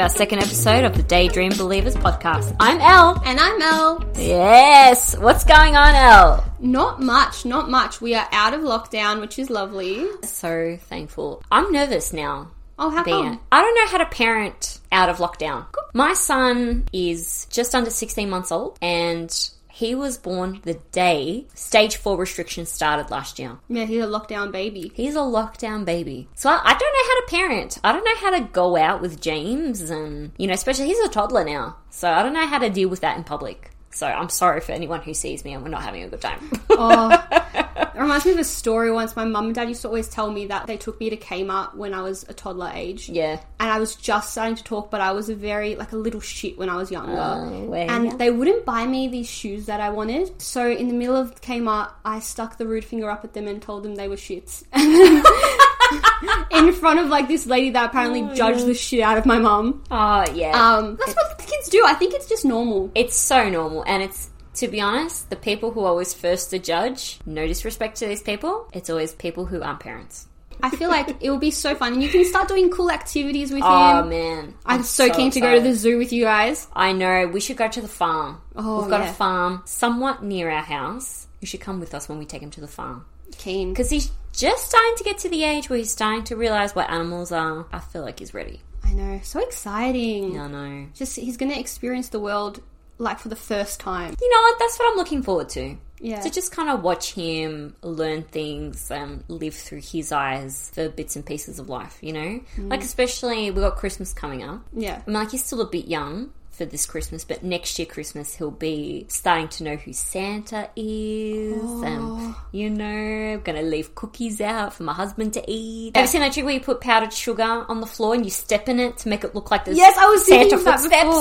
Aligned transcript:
Welcome 0.00 0.12
back 0.12 0.16
to 0.16 0.22
our 0.22 0.26
second 0.26 0.38
episode 0.38 0.84
of 0.84 0.96
the 0.96 1.02
Daydream 1.02 1.52
Believers 1.58 1.94
podcast. 1.94 2.56
I'm 2.58 2.80
Elle. 2.80 3.22
And 3.22 3.38
I'm 3.38 3.58
Mel. 3.58 4.02
Yes. 4.16 5.14
What's 5.18 5.44
going 5.44 5.76
on, 5.76 5.94
Elle? 5.94 6.54
Not 6.58 7.02
much, 7.02 7.44
not 7.44 7.68
much. 7.68 8.00
We 8.00 8.14
are 8.14 8.26
out 8.32 8.54
of 8.54 8.62
lockdown, 8.62 9.20
which 9.20 9.38
is 9.38 9.50
lovely. 9.50 10.06
So 10.22 10.78
thankful. 10.80 11.42
I'm 11.52 11.70
nervous 11.70 12.14
now. 12.14 12.50
Oh, 12.78 12.88
how 12.88 13.04
come? 13.04 13.40
I 13.52 13.60
don't 13.60 13.74
know 13.74 13.88
how 13.88 13.98
to 13.98 14.06
parent 14.06 14.80
out 14.90 15.10
of 15.10 15.18
lockdown. 15.18 15.66
My 15.92 16.14
son 16.14 16.86
is 16.94 17.46
just 17.50 17.74
under 17.74 17.90
16 17.90 18.30
months 18.30 18.50
old 18.50 18.78
and 18.80 19.30
he 19.80 19.94
was 19.94 20.18
born 20.18 20.60
the 20.64 20.74
day 20.92 21.46
stage 21.54 21.96
4 21.96 22.18
restrictions 22.18 22.68
started 22.68 23.10
last 23.10 23.38
year. 23.38 23.58
Yeah, 23.66 23.86
he's 23.86 24.04
a 24.04 24.06
lockdown 24.06 24.52
baby. 24.52 24.92
He's 24.94 25.14
a 25.14 25.20
lockdown 25.20 25.86
baby. 25.86 26.28
So 26.34 26.50
I, 26.50 26.60
I 26.62 26.72
don't 26.78 26.94
know 26.96 27.08
how 27.08 27.20
to 27.20 27.26
parent. 27.30 27.78
I 27.82 27.92
don't 27.92 28.04
know 28.04 28.16
how 28.16 28.38
to 28.38 28.52
go 28.52 28.76
out 28.76 29.00
with 29.00 29.22
James 29.22 29.88
and, 29.88 30.32
you 30.36 30.46
know, 30.46 30.52
especially 30.52 30.86
he's 30.86 30.98
a 30.98 31.08
toddler 31.08 31.44
now. 31.44 31.78
So 31.88 32.10
I 32.10 32.22
don't 32.22 32.34
know 32.34 32.46
how 32.46 32.58
to 32.58 32.68
deal 32.68 32.90
with 32.90 33.00
that 33.00 33.16
in 33.16 33.24
public. 33.24 33.69
So 34.00 34.06
I'm 34.06 34.30
sorry 34.30 34.62
for 34.62 34.72
anyone 34.72 35.02
who 35.02 35.12
sees 35.12 35.44
me 35.44 35.52
and 35.52 35.62
we're 35.62 35.68
not 35.68 35.82
having 35.82 36.02
a 36.02 36.08
good 36.08 36.22
time. 36.22 36.50
Oh, 36.70 37.10
it 37.54 38.00
reminds 38.00 38.24
me 38.24 38.32
of 38.32 38.38
a 38.38 38.44
story 38.44 38.90
once. 38.90 39.14
My 39.14 39.26
mum 39.26 39.44
and 39.44 39.54
dad 39.54 39.68
used 39.68 39.82
to 39.82 39.88
always 39.88 40.08
tell 40.08 40.32
me 40.32 40.46
that 40.46 40.66
they 40.66 40.78
took 40.78 40.98
me 40.98 41.10
to 41.10 41.18
Kmart 41.18 41.74
when 41.74 41.92
I 41.92 42.00
was 42.00 42.24
a 42.26 42.32
toddler 42.32 42.70
age. 42.72 43.10
yeah. 43.10 43.42
And 43.58 43.70
I 43.70 43.78
was 43.78 43.96
just 43.96 44.30
starting 44.30 44.54
to 44.54 44.64
talk, 44.64 44.90
but 44.90 45.02
I 45.02 45.12
was 45.12 45.28
a 45.28 45.34
very, 45.34 45.74
like 45.76 45.92
a 45.92 45.96
little 45.96 46.20
shit 46.22 46.56
when 46.56 46.70
I 46.70 46.76
was 46.76 46.90
younger. 46.90 47.12
Oh, 47.12 47.64
well, 47.66 47.90
and 47.90 48.06
yeah. 48.06 48.16
they 48.16 48.30
wouldn't 48.30 48.64
buy 48.64 48.86
me 48.86 49.08
these 49.08 49.28
shoes 49.28 49.66
that 49.66 49.80
I 49.80 49.90
wanted. 49.90 50.40
So 50.40 50.70
in 50.70 50.88
the 50.88 50.94
middle 50.94 51.16
of 51.16 51.38
Kmart, 51.42 51.90
I 52.02 52.20
stuck 52.20 52.56
the 52.56 52.66
rude 52.66 52.86
finger 52.86 53.10
up 53.10 53.22
at 53.24 53.34
them 53.34 53.46
and 53.48 53.60
told 53.60 53.82
them 53.82 53.96
they 53.96 54.08
were 54.08 54.16
shits. 54.16 54.64
in 56.52 56.72
front 56.72 57.00
of 57.00 57.06
like 57.08 57.28
this 57.28 57.46
lady 57.46 57.70
that 57.70 57.90
apparently 57.90 58.34
judged 58.34 58.66
the 58.66 58.74
shit 58.74 59.00
out 59.00 59.18
of 59.18 59.26
my 59.26 59.38
mum. 59.38 59.82
Oh, 59.90 60.24
yeah. 60.34 60.50
Um, 60.50 60.96
that's 60.96 61.14
what 61.14 61.38
kids 61.38 61.68
do. 61.68 61.84
I 61.86 61.94
think 61.94 62.14
it's 62.14 62.28
just 62.28 62.44
normal. 62.44 62.90
It's 62.94 63.16
so 63.16 63.48
normal, 63.48 63.84
and 63.86 64.02
it's 64.02 64.30
to 64.54 64.68
be 64.68 64.80
honest, 64.80 65.30
the 65.30 65.36
people 65.36 65.70
who 65.70 65.80
are 65.80 65.88
always 65.88 66.12
first 66.14 66.50
to 66.50 66.58
judge. 66.58 67.18
No 67.26 67.46
disrespect 67.46 67.96
to 67.98 68.06
these 68.06 68.22
people. 68.22 68.68
It's 68.72 68.90
always 68.90 69.12
people 69.12 69.46
who 69.46 69.62
aren't 69.62 69.80
parents. 69.80 70.26
I 70.62 70.68
feel 70.70 70.90
like 70.90 71.08
it 71.20 71.30
will 71.30 71.38
be 71.38 71.50
so 71.50 71.74
fun, 71.74 71.94
and 71.94 72.02
you 72.02 72.10
can 72.10 72.24
start 72.24 72.48
doing 72.48 72.70
cool 72.70 72.90
activities 72.90 73.50
with 73.50 73.62
Oh 73.64 74.00
him. 74.00 74.04
Oh 74.04 74.08
man, 74.08 74.54
I'm 74.66 74.82
so, 74.82 75.10
keen 75.10 75.30
to 75.30 75.40
go 75.40 75.54
to 75.54 75.60
the 75.60 75.74
zoo 75.74 75.96
with 75.96 76.12
you 76.12 76.24
guys. 76.24 76.68
I 76.74 76.92
know. 76.92 77.28
We 77.28 77.40
should 77.40 77.56
go 77.56 77.68
to 77.68 77.80
the 77.80 77.88
farm. 77.88 78.42
Oh, 78.56 78.80
We've 78.80 78.90
got 78.90 79.00
yeah. 79.00 79.10
a 79.10 79.14
farm 79.14 79.62
somewhat 79.64 80.22
near 80.22 80.50
our 80.50 80.62
house. 80.62 81.26
You 81.40 81.46
should 81.46 81.60
come 81.60 81.80
with 81.80 81.94
us 81.94 82.08
when 82.10 82.18
we 82.18 82.26
take 82.26 82.42
him 82.42 82.50
to 82.50 82.60
the 82.60 82.68
farm 82.68 83.06
Keen. 83.40 83.72
because 83.72 83.90
he's 83.90 84.10
just 84.32 84.66
starting 84.68 84.94
to 84.96 85.04
get 85.04 85.18
to 85.18 85.28
the 85.28 85.44
age 85.44 85.68
where 85.68 85.78
he's 85.78 85.90
starting 85.90 86.24
to 86.24 86.36
realize 86.36 86.74
what 86.74 86.88
animals 86.90 87.32
are. 87.32 87.66
I 87.72 87.80
feel 87.80 88.02
like 88.02 88.18
he's 88.18 88.34
ready. 88.34 88.60
I 88.84 88.92
know, 88.92 89.20
so 89.22 89.40
exciting. 89.40 90.38
I 90.38 90.46
know. 90.46 90.86
Just 90.94 91.16
he's 91.16 91.36
gonna 91.36 91.58
experience 91.58 92.08
the 92.08 92.20
world 92.20 92.62
like 92.98 93.18
for 93.18 93.28
the 93.28 93.36
first 93.36 93.80
time. 93.80 94.14
You 94.20 94.30
know 94.30 94.42
what? 94.42 94.58
That's 94.58 94.78
what 94.78 94.90
I'm 94.90 94.96
looking 94.96 95.22
forward 95.22 95.48
to. 95.50 95.76
Yeah. 96.00 96.20
To 96.20 96.30
just 96.30 96.52
kind 96.52 96.70
of 96.70 96.82
watch 96.82 97.12
him 97.12 97.76
learn 97.82 98.22
things 98.22 98.90
and 98.90 99.22
live 99.28 99.54
through 99.54 99.82
his 99.82 100.12
eyes 100.12 100.70
for 100.74 100.88
bits 100.88 101.14
and 101.16 101.24
pieces 101.26 101.58
of 101.58 101.68
life, 101.68 101.98
you 102.00 102.14
know? 102.14 102.40
Mm. 102.56 102.70
Like, 102.70 102.82
especially, 102.82 103.50
we've 103.50 103.62
got 103.62 103.76
Christmas 103.76 104.14
coming 104.14 104.42
up. 104.42 104.62
Yeah. 104.72 105.02
I 105.06 105.10
mean, 105.10 105.14
like, 105.14 105.32
he's 105.32 105.44
still 105.44 105.60
a 105.60 105.66
bit 105.66 105.88
young 105.88 106.32
for 106.60 106.66
this 106.66 106.84
Christmas, 106.84 107.24
but 107.24 107.42
next 107.42 107.78
year, 107.78 107.86
Christmas, 107.86 108.34
he'll 108.34 108.50
be 108.50 109.06
starting 109.08 109.48
to 109.48 109.64
know 109.64 109.76
who 109.76 109.94
Santa 109.94 110.68
is. 110.76 111.62
And, 111.62 112.34
you 112.52 112.68
know, 112.68 112.84
I'm 112.84 113.40
going 113.40 113.56
to 113.56 113.62
leave 113.62 113.94
cookies 113.94 114.42
out 114.42 114.74
for 114.74 114.82
my 114.82 114.92
husband 114.92 115.32
to 115.34 115.44
eat. 115.50 115.96
Have 115.96 116.04
you 116.04 116.08
seen 116.08 116.20
that 116.20 116.34
trick 116.34 116.44
where 116.44 116.52
you 116.52 116.60
put 116.60 116.82
powdered 116.82 117.14
sugar 117.14 117.42
on 117.42 117.80
the 117.80 117.86
floor 117.86 118.14
and 118.14 118.26
you 118.26 118.30
step 118.30 118.68
in 118.68 118.78
it 118.78 118.98
to 118.98 119.08
make 119.08 119.24
it 119.24 119.34
look 119.34 119.50
like 119.50 119.64
there's 119.64 119.78
Yes, 119.78 119.96
I 119.96 120.04
was 120.10 120.26
Santa 120.26 120.50
thinking 120.50 120.58
of 120.58 120.64
that 120.66 120.80
footsteps? 120.80 121.16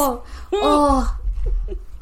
Hmm. 0.51 0.59
oh. 0.61 1.18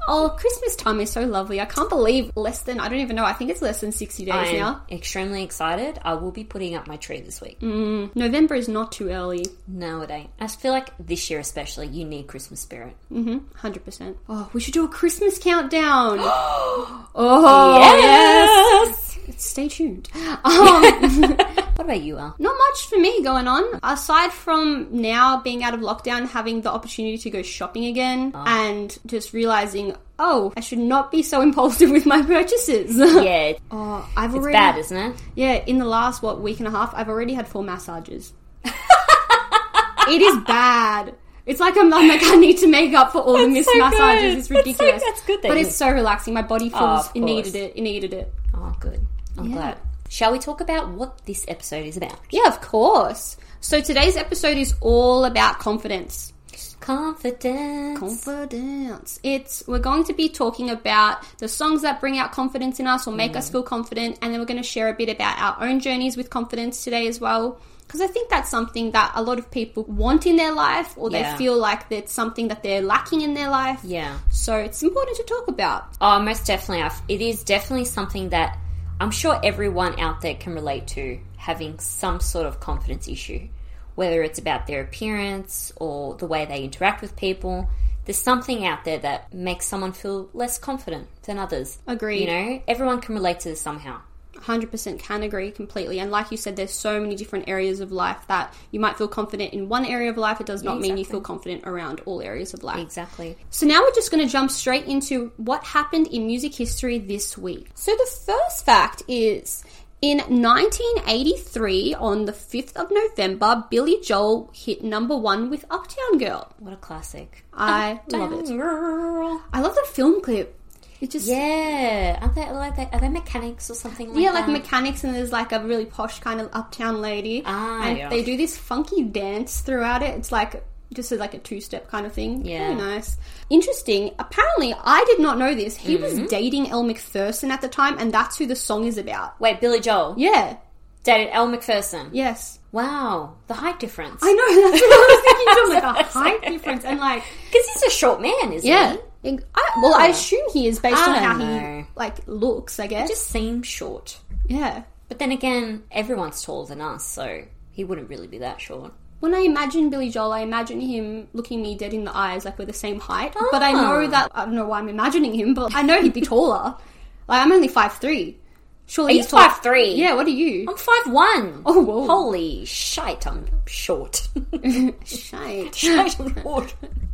Oh, 0.09 0.29
Christmas 0.39 0.75
time 0.77 0.99
is 1.01 1.11
so 1.11 1.21
lovely. 1.25 1.59
I 1.59 1.65
can't 1.65 1.89
believe 1.89 2.31
less 2.35 2.61
than, 2.61 2.79
I 2.79 2.87
don't 2.87 2.99
even 2.99 3.15
know, 3.15 3.25
I 3.25 3.33
think 3.33 3.51
it's 3.51 3.61
less 3.61 3.81
than 3.81 3.91
60 3.91 4.25
days 4.25 4.33
I 4.33 4.45
am 4.47 4.55
now. 4.59 4.81
extremely 4.89 5.43
excited. 5.43 5.99
I 6.03 6.13
will 6.13 6.31
be 6.31 6.43
putting 6.45 6.75
up 6.75 6.87
my 6.87 6.95
tree 6.95 7.19
this 7.21 7.41
week. 7.41 7.59
Mm, 7.59 8.15
November 8.15 8.55
is 8.55 8.67
not 8.69 8.91
too 8.93 9.09
early. 9.09 9.45
No, 9.67 10.01
it 10.01 10.09
ain't. 10.11 10.29
I 10.39 10.47
feel 10.47 10.71
like 10.71 10.89
this 10.97 11.29
year 11.29 11.39
especially, 11.39 11.87
you 11.87 12.05
need 12.05 12.27
Christmas 12.27 12.61
spirit. 12.61 12.95
Mm 13.11 13.23
hmm. 13.41 13.67
100%. 13.67 14.15
Oh, 14.29 14.49
we 14.53 14.61
should 14.61 14.73
do 14.73 14.85
a 14.85 14.89
Christmas 14.89 15.37
countdown. 15.39 16.17
oh, 16.21 17.79
Yes! 17.99 19.17
yes. 19.27 19.43
Stay 19.43 19.67
tuned. 19.67 20.09
Um, 20.43 21.37
What 21.77 21.85
about 21.85 22.01
you, 22.01 22.17
Al? 22.17 22.35
not 22.39 22.55
much 22.57 22.87
for 22.87 22.97
me 22.97 23.21
going 23.23 23.47
on. 23.47 23.63
Aside 23.83 24.31
from 24.33 24.87
now 24.91 25.41
being 25.41 25.63
out 25.63 25.75
of 25.75 25.79
lockdown, 25.81 26.27
having 26.27 26.61
the 26.61 26.71
opportunity 26.71 27.19
to 27.19 27.29
go 27.29 27.43
shopping 27.43 27.85
again, 27.85 28.31
oh. 28.33 28.43
and 28.47 28.97
just 29.05 29.31
realizing, 29.31 29.95
oh, 30.17 30.51
I 30.57 30.61
should 30.61 30.79
not 30.79 31.11
be 31.11 31.21
so 31.21 31.39
impulsive 31.47 31.91
with 31.91 32.05
my 32.07 32.23
purchases. 32.23 32.97
Yeah, 33.27 33.53
oh, 33.71 34.09
I've 34.17 34.31
it's 34.33 34.39
already. 34.41 34.53
bad, 34.53 34.77
isn't 34.79 34.97
it? 34.97 35.15
Yeah, 35.35 35.53
in 35.67 35.77
the 35.77 35.85
last, 35.85 36.23
what, 36.23 36.41
week 36.41 36.57
and 36.59 36.67
a 36.67 36.71
half, 36.71 36.93
I've 36.95 37.09
already 37.09 37.33
had 37.35 37.47
four 37.47 37.63
massages. 37.63 38.33
it 38.65 40.21
is 40.21 40.37
bad. 40.45 41.13
It's 41.45 41.59
like 41.59 41.77
I'm, 41.77 41.93
I'm 41.93 42.07
like 42.07 42.21
I 42.23 42.35
need 42.35 42.57
to 42.57 42.67
make 42.67 42.93
up 42.93 43.11
for 43.11 43.19
all 43.21 43.37
the 43.37 43.47
missed 43.47 43.69
so 43.71 43.77
massages. 43.77 43.99
good. 43.99 44.37
It's 44.39 44.47
That's 44.47 44.47
so- 44.47 44.55
ridiculous. 44.55 45.03
that's 45.05 45.21
good 45.25 45.41
that 45.43 45.47
But 45.47 45.57
it's 45.57 45.75
so 45.75 45.89
relaxing. 45.91 46.33
My 46.33 46.41
body 46.41 46.71
oh, 46.73 46.77
feels 46.79 47.07
Oh, 47.07 47.11
it 47.13 47.21
needed 47.21 47.55
it. 47.55 47.73
It 47.75 47.81
needed 47.81 48.13
it. 48.13 48.33
Oh, 48.55 48.75
good. 48.79 49.05
I'm 49.37 49.45
Yeah. 49.45 49.55
glad. 49.55 49.77
Shall 50.09 50.31
we 50.31 50.39
talk 50.39 50.61
about 50.61 50.89
what 50.89 51.25
this 51.25 51.45
episode 51.47 51.85
is 51.85 51.97
about? 51.97 52.19
Yeah, 52.29 52.47
of 52.47 52.61
course. 52.61 53.37
So 53.59 53.81
today's 53.81 54.15
episode 54.17 54.57
is 54.57 54.73
all 54.81 55.25
about 55.25 55.59
confidence. 55.59 56.33
Confidence. 56.79 57.99
Confidence. 57.99 59.19
It's 59.23 59.63
we're 59.67 59.79
going 59.79 60.03
to 60.05 60.13
be 60.13 60.29
talking 60.29 60.69
about 60.69 61.23
the 61.39 61.47
songs 61.47 61.81
that 61.81 61.99
bring 61.99 62.17
out 62.17 62.31
confidence 62.31 62.79
in 62.79 62.87
us 62.87 63.07
or 63.07 63.13
make 63.13 63.33
Mm. 63.33 63.37
us 63.37 63.49
feel 63.49 63.63
confident, 63.63 64.17
and 64.21 64.31
then 64.33 64.39
we're 64.39 64.45
going 64.45 64.61
to 64.61 64.63
share 64.63 64.87
a 64.89 64.93
bit 64.93 65.09
about 65.09 65.37
our 65.39 65.67
own 65.67 65.79
journeys 65.79 66.15
with 66.15 66.29
confidence 66.29 66.83
today 66.83 67.07
as 67.07 67.19
well. 67.19 67.59
Because 67.85 68.01
I 68.01 68.07
think 68.07 68.29
that's 68.29 68.49
something 68.49 68.91
that 68.91 69.13
a 69.15 69.21
lot 69.21 69.39
of 69.39 69.49
people 69.49 69.83
want 69.83 70.25
in 70.25 70.35
their 70.35 70.51
life, 70.53 70.93
or 70.97 71.09
they 71.09 71.21
Yeah. 71.21 71.37
feel 71.37 71.57
like 71.57 71.89
that's 71.89 72.11
something 72.13 72.47
that 72.49 72.61
they're 72.63 72.81
lacking 72.81 73.21
in 73.21 73.33
their 73.33 73.49
life. 73.49 73.79
yeah. 73.83 74.17
So 74.29 74.55
it's 74.57 74.81
important 74.83 75.17
to 75.17 75.23
talk 75.23 75.47
about. 75.47 75.85
Oh, 76.01 76.19
most 76.19 76.45
definitely. 76.45 76.89
It 77.07 77.21
is 77.21 77.43
definitely 77.43 77.85
something 77.85 78.29
that 78.29 78.57
I'm 78.99 79.11
sure 79.11 79.39
everyone 79.43 79.99
out 79.99 80.21
there 80.21 80.35
can 80.35 80.53
relate 80.53 80.87
to 80.87 81.19
having 81.37 81.77
some 81.79 82.19
sort 82.19 82.47
of 82.47 82.59
confidence 82.59 83.07
issue, 83.07 83.47
whether 83.95 84.23
it's 84.23 84.39
about 84.39 84.65
their 84.65 84.81
appearance 84.81 85.71
or 85.75 86.15
the 86.15 86.25
way 86.25 86.45
they 86.45 86.63
interact 86.63 87.01
with 87.01 87.15
people. 87.15 87.69
There's 88.05 88.17
something 88.17 88.65
out 88.65 88.85
there 88.85 88.97
that 88.99 89.33
makes 89.33 89.65
someone 89.65 89.91
feel 89.91 90.29
less 90.33 90.57
confident 90.57 91.09
than 91.23 91.37
others. 91.37 91.77
Agreed. 91.85 92.21
You 92.21 92.27
know, 92.27 92.63
everyone 92.67 93.01
can 93.01 93.15
relate 93.15 93.41
to 93.41 93.49
this 93.49 93.61
somehow. 93.61 94.01
100% 94.41 94.99
can 94.99 95.23
agree 95.23 95.51
completely. 95.51 95.99
And 95.99 96.11
like 96.11 96.31
you 96.31 96.37
said, 96.37 96.55
there's 96.55 96.71
so 96.71 96.99
many 96.99 97.15
different 97.15 97.47
areas 97.47 97.79
of 97.79 97.91
life 97.91 98.19
that 98.27 98.53
you 98.71 98.79
might 98.79 98.97
feel 98.97 99.07
confident 99.07 99.53
in 99.53 99.69
one 99.69 99.85
area 99.85 100.09
of 100.09 100.17
life. 100.17 100.39
It 100.39 100.47
does 100.47 100.63
not 100.63 100.79
mean 100.79 100.97
you 100.97 101.05
feel 101.05 101.21
confident 101.21 101.63
around 101.65 102.01
all 102.05 102.21
areas 102.21 102.53
of 102.53 102.63
life. 102.63 102.79
Exactly. 102.79 103.37
So 103.49 103.65
now 103.65 103.81
we're 103.81 103.93
just 103.93 104.11
going 104.11 104.25
to 104.25 104.31
jump 104.31 104.51
straight 104.51 104.85
into 104.85 105.31
what 105.37 105.63
happened 105.63 106.07
in 106.07 106.25
music 106.27 106.55
history 106.55 106.99
this 106.99 107.37
week. 107.37 107.69
So 107.75 107.91
the 107.91 108.09
first 108.25 108.65
fact 108.65 109.03
is 109.07 109.63
in 110.01 110.19
1983, 110.19 111.95
on 111.95 112.25
the 112.25 112.31
5th 112.31 112.75
of 112.75 112.91
November, 112.91 113.63
Billy 113.71 113.99
Joel 114.01 114.51
hit 114.53 114.83
number 114.83 115.17
one 115.17 115.49
with 115.49 115.65
Uptown 115.71 116.19
Girl. 116.19 116.53
What 116.59 116.73
a 116.73 116.77
classic. 116.77 117.43
I 117.51 117.99
love 118.11 118.33
it. 118.33 118.47
Girl. 118.47 119.41
I 119.51 119.61
love 119.61 119.73
the 119.73 119.87
film 119.91 120.21
clip. 120.21 120.56
It 120.99 121.11
just 121.11 121.27
Yeah. 121.27 122.17
Aren't 122.21 122.35
they 122.35 122.49
like 122.51 122.75
they, 122.75 122.89
are 122.91 122.99
they 122.99 123.09
mechanics 123.09 123.69
or 123.69 123.75
something 123.75 124.13
like 124.13 124.23
yeah, 124.23 124.31
that? 124.31 124.41
like 124.41 124.49
mechanics, 124.49 125.03
and 125.03 125.13
there's 125.15 125.31
like 125.31 125.51
a 125.51 125.59
really 125.63 125.85
posh 125.85 126.19
kind 126.19 126.41
of 126.41 126.49
uptown 126.53 127.01
lady, 127.01 127.43
Ah, 127.45 127.83
and 127.83 127.97
yeah. 127.97 128.09
they 128.09 128.23
do 128.23 128.35
this 128.37 128.57
funky 128.57 129.03
dance 129.03 129.61
throughout 129.61 130.01
it. 130.01 130.15
It's 130.15 130.31
like 130.31 130.63
just 130.93 131.11
like 131.11 131.33
a 131.33 131.37
two 131.39 131.59
step 131.61 131.87
kind 131.89 132.05
of 132.05 132.13
thing. 132.13 132.45
Yeah. 132.45 132.73
Very 132.73 132.75
nice. 132.75 133.17
Interesting. 133.49 134.11
Apparently, 134.19 134.73
I 134.73 135.03
did 135.05 135.19
not 135.19 135.37
know 135.37 135.53
this. 135.53 135.75
He 135.75 135.95
Mm-hmm. 135.97 136.21
was 136.21 136.29
dating 136.29 136.69
Elle 136.69 136.83
Macpherson 136.83 137.51
at 137.51 137.61
the 137.61 137.67
time, 137.69 137.97
and 137.99 138.11
that's 138.11 138.37
who 138.37 138.45
the 138.47 138.55
song 138.55 138.85
is 138.85 138.97
about. 138.97 139.39
Wait, 139.39 139.59
Billy 139.61 139.79
Joel 139.81 140.15
Yeah. 140.17 140.57
dated 141.03 141.29
Elle 141.31 141.47
Macpherson. 141.47 142.09
Yes. 142.13 142.59
Wow, 142.71 143.35
the 143.47 143.53
height 143.53 143.79
difference. 143.79 144.19
I 144.23 144.31
know. 144.33 144.69
That's 144.71 144.81
what 144.81 144.91
I 144.93 145.07
was 145.09 145.21
thinking. 145.23 145.55
too. 145.55 145.87
Like 145.87 145.99
a 145.99 146.09
height 146.19 146.51
difference, 146.53 146.85
and 146.85 146.99
like 146.99 147.23
Because 147.51 147.67
he's 147.73 147.83
a 147.83 147.89
short 147.89 148.21
man, 148.21 148.53
isn't 148.53 148.67
yeah. 148.69 148.93
he? 148.93 148.99
I, 149.25 149.37
well, 149.81 149.95
I 149.95 150.07
assume 150.07 150.41
he 150.53 150.67
is 150.67 150.79
based 150.79 150.97
I 150.97 151.01
on 151.07 151.13
don't 151.15 151.23
how 151.23 151.37
know. 151.37 151.77
he 151.81 151.85
like 151.95 152.15
looks. 152.27 152.79
I 152.79 152.87
guess. 152.87 153.09
He 153.09 153.13
Just 153.15 153.27
seems 153.27 153.67
short. 153.67 154.19
yeah. 154.47 154.83
But 155.09 155.19
then 155.19 155.31
again, 155.31 155.83
everyone's 155.91 156.41
taller 156.41 156.65
than 156.67 156.81
us, 156.81 157.05
so 157.05 157.43
he 157.71 157.83
wouldn't 157.85 158.09
really 158.09 158.27
be 158.27 158.39
that 158.39 158.59
short. 158.59 158.91
When 159.21 159.33
I 159.33 159.39
imagine 159.39 159.89
Billy 159.89 160.09
Joel, 160.09 160.33
I 160.33 160.41
imagine 160.41 160.79
him 160.81 161.27
looking 161.33 161.61
me 161.61 161.75
dead 161.75 161.93
in 161.93 162.03
the 162.03 162.15
eyes, 162.15 162.45
like 162.45 162.59
we're 162.59 162.65
the 162.65 162.73
same 162.73 162.99
height. 162.99 163.33
But 163.51 163.63
I 163.63 163.71
Ah. 163.73 163.81
know 163.81 164.07
that 164.07 164.31
I 164.35 164.45
don't 164.45 164.53
know 164.55 164.67
why 164.67 164.79
I'm 164.79 164.89
imagining 164.89 165.33
him, 165.33 165.53
but 165.53 165.73
I 165.75 165.81
know 165.81 166.01
he'd 166.01 166.13
be 166.13 166.21
taller. 166.21 166.75
Like 167.29 167.45
I'm 167.45 167.51
only 167.51 167.67
five 167.67 167.93
three. 167.93 168.37
Surely 168.85 169.15
he's 169.15 169.27
tall- 169.27 169.41
five 169.41 169.61
three? 169.61 169.95
Yeah, 169.95 170.13
what 170.13 170.27
are 170.27 170.29
you? 170.29 170.65
I'm 170.69 170.77
five 170.77 171.11
one. 171.11 171.61
Oh, 171.65 171.81
whoa. 171.81 172.07
Holy 172.07 172.63
shite! 172.63 173.27
I'm 173.27 173.45
short. 173.65 174.29
Shite. 175.05 175.75
shite, 175.75 176.19
I'm 176.19 176.41
short. 176.41 176.73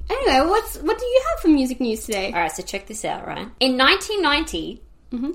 Anyway, 0.10 0.50
what's 0.50 0.78
what 0.78 1.00
do 1.00 1.06
you 1.06 1.22
have 1.30 1.40
for 1.42 1.48
music 1.50 1.80
news 1.80 2.06
today? 2.06 2.28
All 2.32 2.40
right, 2.40 2.52
so 2.52 2.64
check 2.64 2.88
this 2.88 3.06
out. 3.06 3.26
Right 3.26 3.48
in 3.60 3.78
1990, 3.78 4.82
mm-hmm. 5.12 5.32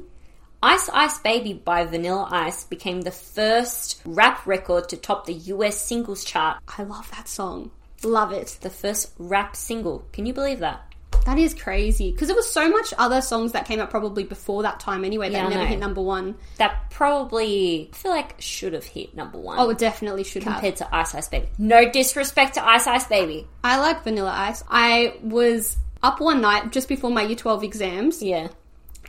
Ice 0.62 0.88
Ice 0.92 1.18
Baby 1.18 1.52
by 1.54 1.84
Vanilla 1.84 2.28
Ice 2.30 2.64
became 2.64 3.02
the 3.02 3.10
first 3.10 4.00
rap 4.04 4.46
record 4.46 4.88
to 4.90 4.96
top 4.96 5.26
the 5.26 5.34
US 5.34 5.80
singles 5.80 6.24
chart. 6.24 6.58
I 6.76 6.82
love 6.82 7.10
that 7.12 7.28
song. 7.28 7.70
Love 8.02 8.32
it. 8.32 8.58
The 8.60 8.70
first 8.70 9.12
rap 9.18 9.56
single. 9.56 10.04
Can 10.12 10.26
you 10.26 10.32
believe 10.32 10.60
that? 10.60 10.87
That 11.28 11.38
is 11.38 11.52
crazy 11.52 12.10
because 12.10 12.28
there 12.28 12.34
was 12.34 12.50
so 12.50 12.70
much 12.70 12.94
other 12.96 13.20
songs 13.20 13.52
that 13.52 13.66
came 13.66 13.80
out 13.80 13.90
probably 13.90 14.24
before 14.24 14.62
that 14.62 14.80
time 14.80 15.04
anyway 15.04 15.28
that 15.28 15.36
Yeah, 15.36 15.44
I 15.44 15.48
never 15.50 15.60
know. 15.64 15.66
hit 15.66 15.78
number 15.78 16.00
one. 16.00 16.36
That 16.56 16.90
probably 16.90 17.90
I 17.92 17.96
feel 17.96 18.12
like 18.12 18.36
should 18.40 18.72
have 18.72 18.86
hit 18.86 19.14
number 19.14 19.36
one. 19.36 19.58
Oh, 19.58 19.68
it 19.68 19.76
definitely 19.76 20.24
should 20.24 20.42
have. 20.44 20.54
compared 20.54 20.76
to 20.76 20.94
Ice 20.96 21.14
Ice 21.14 21.28
Baby. 21.28 21.48
No 21.58 21.90
disrespect 21.90 22.54
to 22.54 22.66
Ice 22.66 22.86
Ice 22.86 23.06
Baby. 23.08 23.46
I 23.62 23.78
like 23.78 24.04
Vanilla 24.04 24.32
Ice. 24.34 24.64
I 24.70 25.16
was 25.22 25.76
up 26.02 26.18
one 26.18 26.40
night 26.40 26.72
just 26.72 26.88
before 26.88 27.10
my 27.10 27.20
year 27.24 27.36
12 27.36 27.62
exams 27.62 28.22
Yeah, 28.22 28.48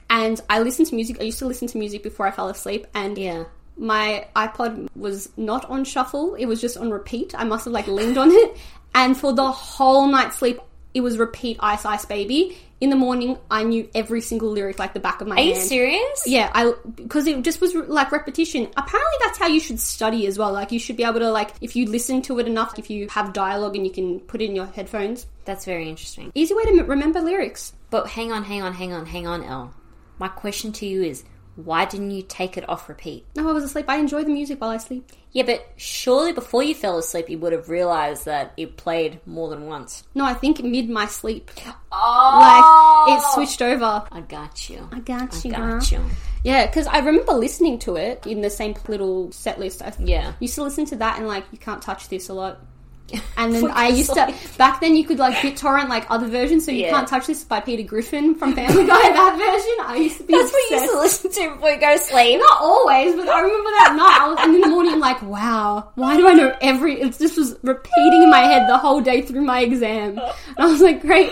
and 0.10 0.42
I 0.50 0.60
listened 0.60 0.90
to 0.90 0.96
music. 0.96 1.22
I 1.22 1.24
used 1.24 1.40
to 1.40 1.46
listen 1.46 1.70
to 1.70 1.78
music 1.78 2.04
before 2.04 2.28
I 2.28 2.32
fell 2.32 2.50
asleep 2.50 2.86
and 2.94 3.18
yeah. 3.18 3.46
my 3.78 4.28
iPod 4.36 4.90
was 4.94 5.30
not 5.38 5.70
on 5.70 5.86
shuffle. 5.86 6.36
It 6.36 6.48
was 6.48 6.60
just 6.60 6.76
on 6.76 6.92
repeat. 6.92 7.34
I 7.38 7.46
must 7.46 7.64
have 7.64 7.74
like 7.74 7.88
leaned 7.88 8.18
on 8.18 8.30
it. 8.30 8.58
And 8.94 9.16
for 9.16 9.32
the 9.32 9.50
whole 9.52 10.08
night's 10.08 10.38
sleep, 10.40 10.60
it 10.94 11.02
was 11.02 11.18
repeat 11.18 11.58
Ice 11.60 11.86
Ice 11.86 12.06
Baby. 12.06 12.58
In 12.82 12.90
the 12.90 12.96
morning, 12.96 13.38
I 13.52 13.64
knew 13.64 13.90
every 13.94 14.22
single 14.22 14.50
lyric 14.52 14.80
like 14.80 14.94
the 14.94 15.02
back 15.02 15.20
of 15.20 15.28
my 15.28 15.36
Are 15.36 15.42
you 15.42 15.54
hand. 15.54 15.68
serious? 15.68 16.24
Yeah, 16.26 16.50
I 16.54 16.74
because 16.96 17.28
it 17.28 17.42
just 17.44 17.60
was 17.60 17.76
like 17.76 18.12
repetition. 18.14 18.70
Apparently, 18.78 19.18
that's 19.26 19.38
how 19.38 19.48
you 19.48 19.60
should 19.60 19.82
study 19.82 20.26
as 20.28 20.38
well. 20.38 20.54
Like 20.54 20.72
you 20.72 20.80
should 20.80 20.96
be 20.96 21.04
able 21.04 21.20
to 21.20 21.30
like 21.30 21.52
if 21.60 21.76
you 21.76 21.86
listen 21.88 22.22
to 22.24 22.40
it 22.40 22.48
enough, 22.48 22.80
if 22.80 22.90
you 22.90 23.08
have 23.10 23.34
dialogue 23.34 23.76
and 23.76 23.86
you 23.86 23.92
can 23.92 24.22
put 24.22 24.42
it 24.42 24.46
in 24.46 24.56
your 24.56 24.66
headphones. 24.68 25.28
That's 25.44 25.66
very 25.66 25.90
interesting. 25.90 26.32
Easy 26.36 26.54
way 26.54 26.64
to 26.64 26.70
m- 26.80 26.88
remember 26.88 27.20
lyrics. 27.22 27.74
But 27.90 28.08
hang 28.08 28.32
on, 28.32 28.46
hang 28.46 28.62
on, 28.62 28.74
hang 28.74 28.94
on, 28.94 29.06
hang 29.06 29.28
on, 29.28 29.44
Elle. 29.44 29.74
My 30.18 30.30
question 30.30 30.72
to 30.74 30.86
you 30.86 31.04
is 31.04 31.24
why 31.66 31.86
didn't 31.86 32.12
you 32.12 32.22
take 32.24 32.58
it 32.58 32.68
off 32.70 32.88
repeat? 32.90 33.26
No, 33.36 33.50
I 33.50 33.52
was 33.52 33.64
asleep. 33.64 33.86
I 33.88 33.98
enjoy 33.98 34.24
the 34.24 34.30
music 34.30 34.60
while 34.62 34.70
I 34.70 34.78
sleep. 34.78 35.12
Yeah, 35.32 35.44
but 35.44 35.68
surely 35.78 36.34
before 36.34 36.64
you 36.64 36.74
fell 36.74 36.98
asleep, 36.98 37.30
you 37.30 37.38
would 37.40 37.54
have 37.54 37.70
realized 37.70 38.26
that 38.26 38.54
it 38.58 38.78
played 38.78 39.20
more 39.28 39.50
than 39.50 39.68
once. 39.68 40.04
No, 40.16 40.26
I 40.26 40.34
think 40.34 40.64
mid 40.64 40.90
my 40.90 41.06
sleep, 41.06 41.52
Oh, 41.92 43.08
like 43.08 43.18
it 43.18 43.24
switched 43.34 43.62
over. 43.62 44.04
I 44.12 44.22
got 44.22 44.70
you. 44.70 44.88
I 44.92 45.00
got 45.00 45.44
you, 45.46 45.54
I 45.54 45.58
got 45.58 45.92
you. 45.92 46.02
Yeah, 46.44 46.66
because 46.66 46.88
I 46.88 47.00
remember 47.00 47.34
listening 47.34 47.80
to 47.80 47.96
it 47.98 48.26
in 48.26 48.42
the 48.42 48.50
same 48.50 48.74
little 48.88 49.32
set 49.32 49.60
list. 49.60 49.82
I 49.82 49.94
Yeah. 50.00 50.34
used 50.40 50.56
to 50.56 50.64
listen 50.64 50.86
to 50.86 50.96
that 50.98 51.18
and 51.20 51.28
like 51.28 51.46
you 51.52 51.58
can't 51.58 51.82
touch 51.82 52.08
this 52.10 52.30
a 52.30 52.34
lot. 52.34 52.60
And 53.38 53.54
then 53.54 53.72
I 53.72 53.88
used 53.88 54.14
to 54.14 54.34
back 54.58 54.82
then 54.82 54.96
you 54.96 55.06
could 55.06 55.20
like 55.20 55.36
BitTorrent 55.38 55.88
like 55.90 56.06
other 56.10 56.28
versions, 56.28 56.66
so 56.66 56.72
you 56.72 56.84
Yeah. 56.86 56.92
can't 56.92 57.08
touch 57.08 57.28
this 57.28 57.44
by 57.44 57.60
Peter 57.62 57.84
Griffin 57.84 58.36
from 58.36 58.54
Family 58.54 58.86
Guy. 58.86 58.88
that 59.14 59.36
version, 59.38 59.86
I 59.88 59.96
used 59.98 60.18
to 60.18 60.24
be. 60.24 60.34
That's 60.34 60.52
what 60.52 60.70
you 60.70 60.76
used 60.76 60.94
obsessed. 60.94 61.22
to 61.22 61.28
listen 61.30 61.32
to 61.50 61.56
before 61.56 61.70
you 61.72 61.80
go 61.80 61.94
to 61.98 62.04
sleep. 62.04 62.40
Not 62.40 62.58
always, 62.62 63.16
but 63.16 63.28
I 63.30 63.40
remember 63.42 63.70
that 63.70 63.94
night. 63.96 64.18
I 64.22 64.28
was, 64.30 64.38
and 64.42 64.56
in 64.56 64.62
the 64.62 64.68
morning, 64.68 64.94
I'm 64.94 65.00
like, 65.00 65.22
wow, 65.22 65.92
why 65.96 66.18
do 66.18 66.28
I 66.28 66.34
know 66.34 66.56
every? 66.62 67.00
It's, 67.02 67.18
this 67.18 67.38
was 67.38 67.56
repeating 67.64 68.24
in 68.24 68.30
my 68.30 68.40
head 68.42 68.68
the 68.70 68.78
whole 68.78 69.02
day 69.02 69.22
through 69.22 69.42
my 69.44 69.62
exam. 69.62 70.20
And 70.20 70.22
I 70.58 70.66
was 70.66 70.82
like, 70.82 71.02
great. 71.02 71.32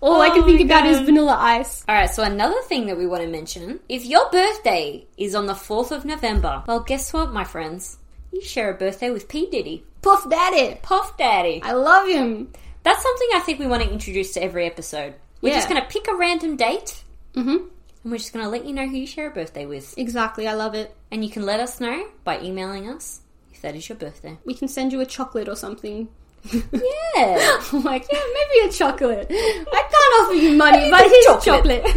All 0.00 0.20
I 0.22 0.28
oh 0.28 0.32
can 0.34 0.42
Oh 0.42 0.46
think 0.46 0.60
my 0.60 0.64
about 0.66 0.86
is 0.86 0.98
God. 0.98 1.06
Vanilla 1.06 1.36
Ice. 1.40 1.84
All 1.88 1.94
right, 1.94 2.08
so 2.08 2.22
another 2.22 2.60
thing 2.62 2.86
that 2.86 2.96
we 2.96 3.06
want 3.06 3.22
to 3.22 3.28
mention 3.28 3.80
if 3.88 4.04
your 4.06 4.30
birthday 4.30 5.06
is 5.16 5.34
on 5.34 5.46
the 5.46 5.54
4th 5.54 5.90
of 5.90 6.04
November, 6.04 6.62
well, 6.68 6.80
guess 6.80 7.12
what, 7.12 7.32
my 7.32 7.42
friends? 7.44 7.97
You 8.32 8.42
share 8.42 8.70
a 8.70 8.74
birthday 8.74 9.10
with 9.10 9.28
P. 9.28 9.48
Diddy. 9.50 9.84
Puff 10.02 10.28
Daddy. 10.28 10.78
Puff 10.82 11.16
Daddy. 11.16 11.60
I 11.62 11.72
love 11.72 12.08
him. 12.08 12.52
That's 12.82 13.02
something 13.02 13.28
I 13.34 13.40
think 13.40 13.58
we 13.58 13.66
want 13.66 13.82
to 13.82 13.90
introduce 13.90 14.32
to 14.34 14.42
every 14.42 14.66
episode. 14.66 15.14
We're 15.40 15.54
just 15.54 15.68
going 15.68 15.80
to 15.80 15.88
pick 15.88 16.08
a 16.08 16.16
random 16.16 16.56
date 16.56 17.04
hmm 17.34 17.56
and 18.04 18.12
we're 18.12 18.18
just 18.18 18.32
going 18.32 18.44
to 18.44 18.50
let 18.50 18.64
you 18.64 18.72
know 18.72 18.86
who 18.86 18.96
you 18.96 19.06
share 19.06 19.28
a 19.28 19.30
birthday 19.30 19.66
with. 19.66 19.96
Exactly, 19.98 20.46
I 20.46 20.54
love 20.54 20.74
it. 20.74 20.94
And 21.10 21.24
you 21.24 21.30
can 21.30 21.44
let 21.44 21.60
us 21.60 21.80
know 21.80 22.06
by 22.24 22.40
emailing 22.40 22.88
us 22.88 23.20
if 23.52 23.60
that 23.62 23.74
is 23.74 23.88
your 23.88 23.98
birthday. 23.98 24.38
We 24.44 24.54
can 24.54 24.68
send 24.68 24.92
you 24.92 25.00
a 25.00 25.06
chocolate 25.06 25.48
or 25.48 25.56
something. 25.56 26.08
Yeah. 26.52 27.60
I'm 27.72 27.82
like, 27.82 28.06
yeah, 28.10 28.20
maybe 28.20 28.68
a 28.68 28.72
chocolate. 28.72 29.26
I 29.30 29.64
can't 29.64 30.22
offer 30.22 30.34
you 30.34 30.56
money, 30.56 30.90
but 30.90 31.02
here's 31.02 31.26
a 31.26 31.40
chocolate. 31.40 31.86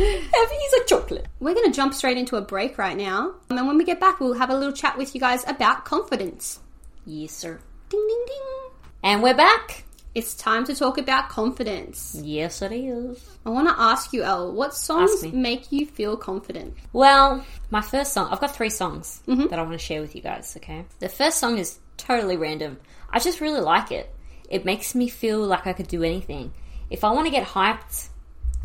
He's 0.71 0.73
a 0.73 0.85
chocolate. 0.85 1.27
We're 1.39 1.53
going 1.53 1.71
to 1.71 1.75
jump 1.75 1.93
straight 1.93 2.17
into 2.17 2.35
a 2.35 2.41
break 2.41 2.77
right 2.77 2.97
now. 2.97 3.33
And 3.49 3.57
then 3.57 3.67
when 3.67 3.77
we 3.77 3.83
get 3.83 3.99
back, 3.99 4.19
we'll 4.19 4.33
have 4.33 4.49
a 4.49 4.55
little 4.55 4.73
chat 4.73 4.97
with 4.97 5.13
you 5.15 5.21
guys 5.21 5.43
about 5.47 5.85
confidence. 5.85 6.59
Yes, 7.05 7.31
sir. 7.31 7.59
Ding, 7.89 8.05
ding, 8.07 8.25
ding. 8.27 8.71
And 9.03 9.23
we're 9.23 9.35
back. 9.35 9.85
It's 10.13 10.33
time 10.35 10.65
to 10.65 10.75
talk 10.75 10.97
about 10.97 11.29
confidence. 11.29 12.17
Yes, 12.21 12.61
it 12.61 12.73
is. 12.73 13.25
I 13.45 13.49
want 13.49 13.69
to 13.69 13.75
ask 13.79 14.11
you, 14.11 14.23
Elle, 14.23 14.51
what 14.51 14.75
songs 14.75 15.25
make 15.31 15.71
you 15.71 15.85
feel 15.85 16.17
confident? 16.17 16.75
Well, 16.91 17.45
my 17.69 17.81
first 17.81 18.11
song, 18.11 18.27
I've 18.29 18.41
got 18.41 18.53
three 18.53 18.69
songs 18.69 19.21
mm-hmm. 19.25 19.47
that 19.47 19.57
I 19.57 19.61
want 19.61 19.73
to 19.73 19.77
share 19.77 20.01
with 20.01 20.13
you 20.13 20.21
guys, 20.21 20.53
okay? 20.57 20.83
The 20.99 21.07
first 21.07 21.39
song 21.39 21.57
is 21.57 21.79
totally 21.95 22.35
random. 22.35 22.77
I 23.09 23.19
just 23.19 23.39
really 23.39 23.61
like 23.61 23.94
it. 23.94 24.13
It 24.51 24.65
makes 24.65 24.94
me 24.94 25.07
feel 25.07 25.39
like 25.39 25.65
I 25.65 25.74
could 25.74 25.88
do 25.88 26.03
anything. 26.03 26.51
If 26.89 27.03
I 27.06 27.12
want 27.12 27.25
to 27.25 27.31
get 27.31 27.48
hyped 27.48 28.09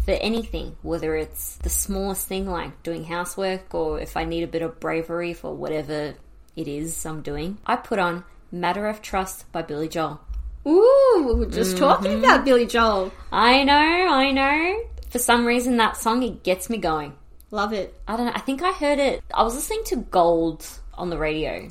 for 0.05 0.11
anything, 0.11 0.77
whether 0.83 1.15
it's 1.17 1.57
the 1.59 1.71
smallest 1.71 2.27
thing 2.27 2.47
like 2.51 2.83
doing 2.83 3.05
housework 3.05 3.73
or 3.73 4.01
if 4.01 4.17
I 4.17 4.25
need 4.25 4.43
a 4.43 4.49
bit 4.49 4.63
of 4.63 4.81
bravery 4.81 5.33
for 5.33 5.55
whatever 5.55 6.15
it 6.57 6.69
is 6.69 7.07
I'm 7.07 7.23
doing, 7.23 7.59
I 7.65 7.77
put 7.77 7.99
on 8.01 8.25
Matter 8.51 8.87
of 8.89 9.01
Trust 9.01 9.51
by 9.53 9.63
Billy 9.63 9.89
Joel. 9.89 10.21
Ooh, 10.67 11.47
just 11.51 11.77
talking 11.79 12.11
Mm-hmm. 12.11 12.25
about 12.25 12.45
Billy 12.45 12.67
Joel. 12.67 13.13
I 13.31 13.63
know, 13.63 13.73
I 13.75 14.33
know. 14.33 14.83
For 15.11 15.21
some 15.21 15.47
reason, 15.47 15.77
that 15.77 15.97
song, 15.97 16.25
it 16.25 16.43
gets 16.43 16.69
me 16.69 16.79
going. 16.79 17.15
Love 17.53 17.73
it. 17.73 17.95
I 18.09 18.17
don't 18.17 18.27
know. 18.27 18.33
I 18.35 18.41
think 18.41 18.61
I 18.63 18.73
heard 18.73 18.99
it. 18.99 19.23
I 19.33 19.45
was 19.45 19.55
listening 19.55 19.85
to 19.87 19.97
Gold 19.97 20.67
on 20.95 21.11
the 21.11 21.17
radio. 21.19 21.69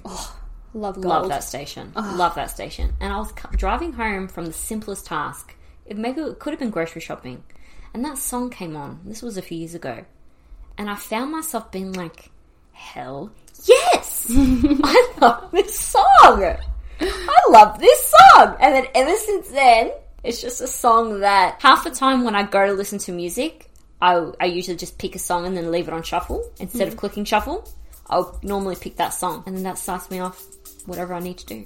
Love 0.76 0.96
gold. 0.96 1.06
Love 1.06 1.30
that 1.30 1.44
station. 1.46 1.94
Love 1.96 2.36
that 2.36 2.52
station. 2.52 2.94
And 3.00 3.14
I 3.14 3.18
was 3.18 3.32
driving 3.56 3.94
home 3.94 4.28
from 4.28 4.46
the 4.46 4.52
simplest 4.52 5.06
task. 5.06 5.56
It 5.86 5.98
maybe 5.98 6.20
it 6.20 6.38
could 6.38 6.52
have 6.52 6.60
been 6.60 6.70
grocery 6.70 7.00
shopping, 7.00 7.44
and 7.94 8.04
that 8.04 8.18
song 8.18 8.50
came 8.50 8.76
on. 8.76 9.00
This 9.06 9.22
was 9.22 9.38
a 9.38 9.42
few 9.42 9.58
years 9.58 9.74
ago, 9.74 10.04
and 10.78 10.90
I 10.90 10.96
found 10.96 11.32
myself 11.32 11.72
being 11.72 11.94
like, 11.94 12.30
"Hell 12.74 13.32
yes! 13.64 14.26
I 14.30 15.14
love 15.22 15.50
this 15.52 15.80
song. 15.80 16.58
I 17.00 17.40
love 17.50 17.80
this 17.80 18.14
song." 18.14 18.58
And 18.60 18.76
then 18.76 18.88
ever 18.94 19.16
since 19.16 19.48
then, 19.52 19.92
it's 20.26 20.42
just 20.42 20.60
a 20.60 20.68
song 20.68 21.22
that 21.22 21.62
half 21.62 21.86
the 21.86 21.92
time 21.92 22.26
when 22.26 22.36
I 22.36 22.44
go 22.44 22.66
to 22.66 22.74
listen 22.74 23.00
to 23.00 23.14
music, 23.14 23.72
I, 24.02 24.30
I 24.42 24.46
usually 24.48 24.76
just 24.76 24.98
pick 24.98 25.16
a 25.16 25.20
song 25.20 25.46
and 25.46 25.56
then 25.56 25.72
leave 25.72 25.88
it 25.88 25.94
on 25.94 26.04
shuffle 26.04 26.52
instead 26.60 26.90
of 26.90 26.96
hmm. 26.96 27.00
clicking 27.00 27.24
shuffle. 27.24 27.66
I'll 28.08 28.38
normally 28.44 28.76
pick 28.76 28.98
that 28.98 29.14
song, 29.14 29.44
and 29.48 29.56
then 29.56 29.64
that 29.64 29.78
starts 29.78 30.12
me 30.12 30.20
off 30.20 30.44
whatever 30.86 31.14
I 31.14 31.20
need 31.20 31.38
to 31.40 31.46
do. 31.46 31.66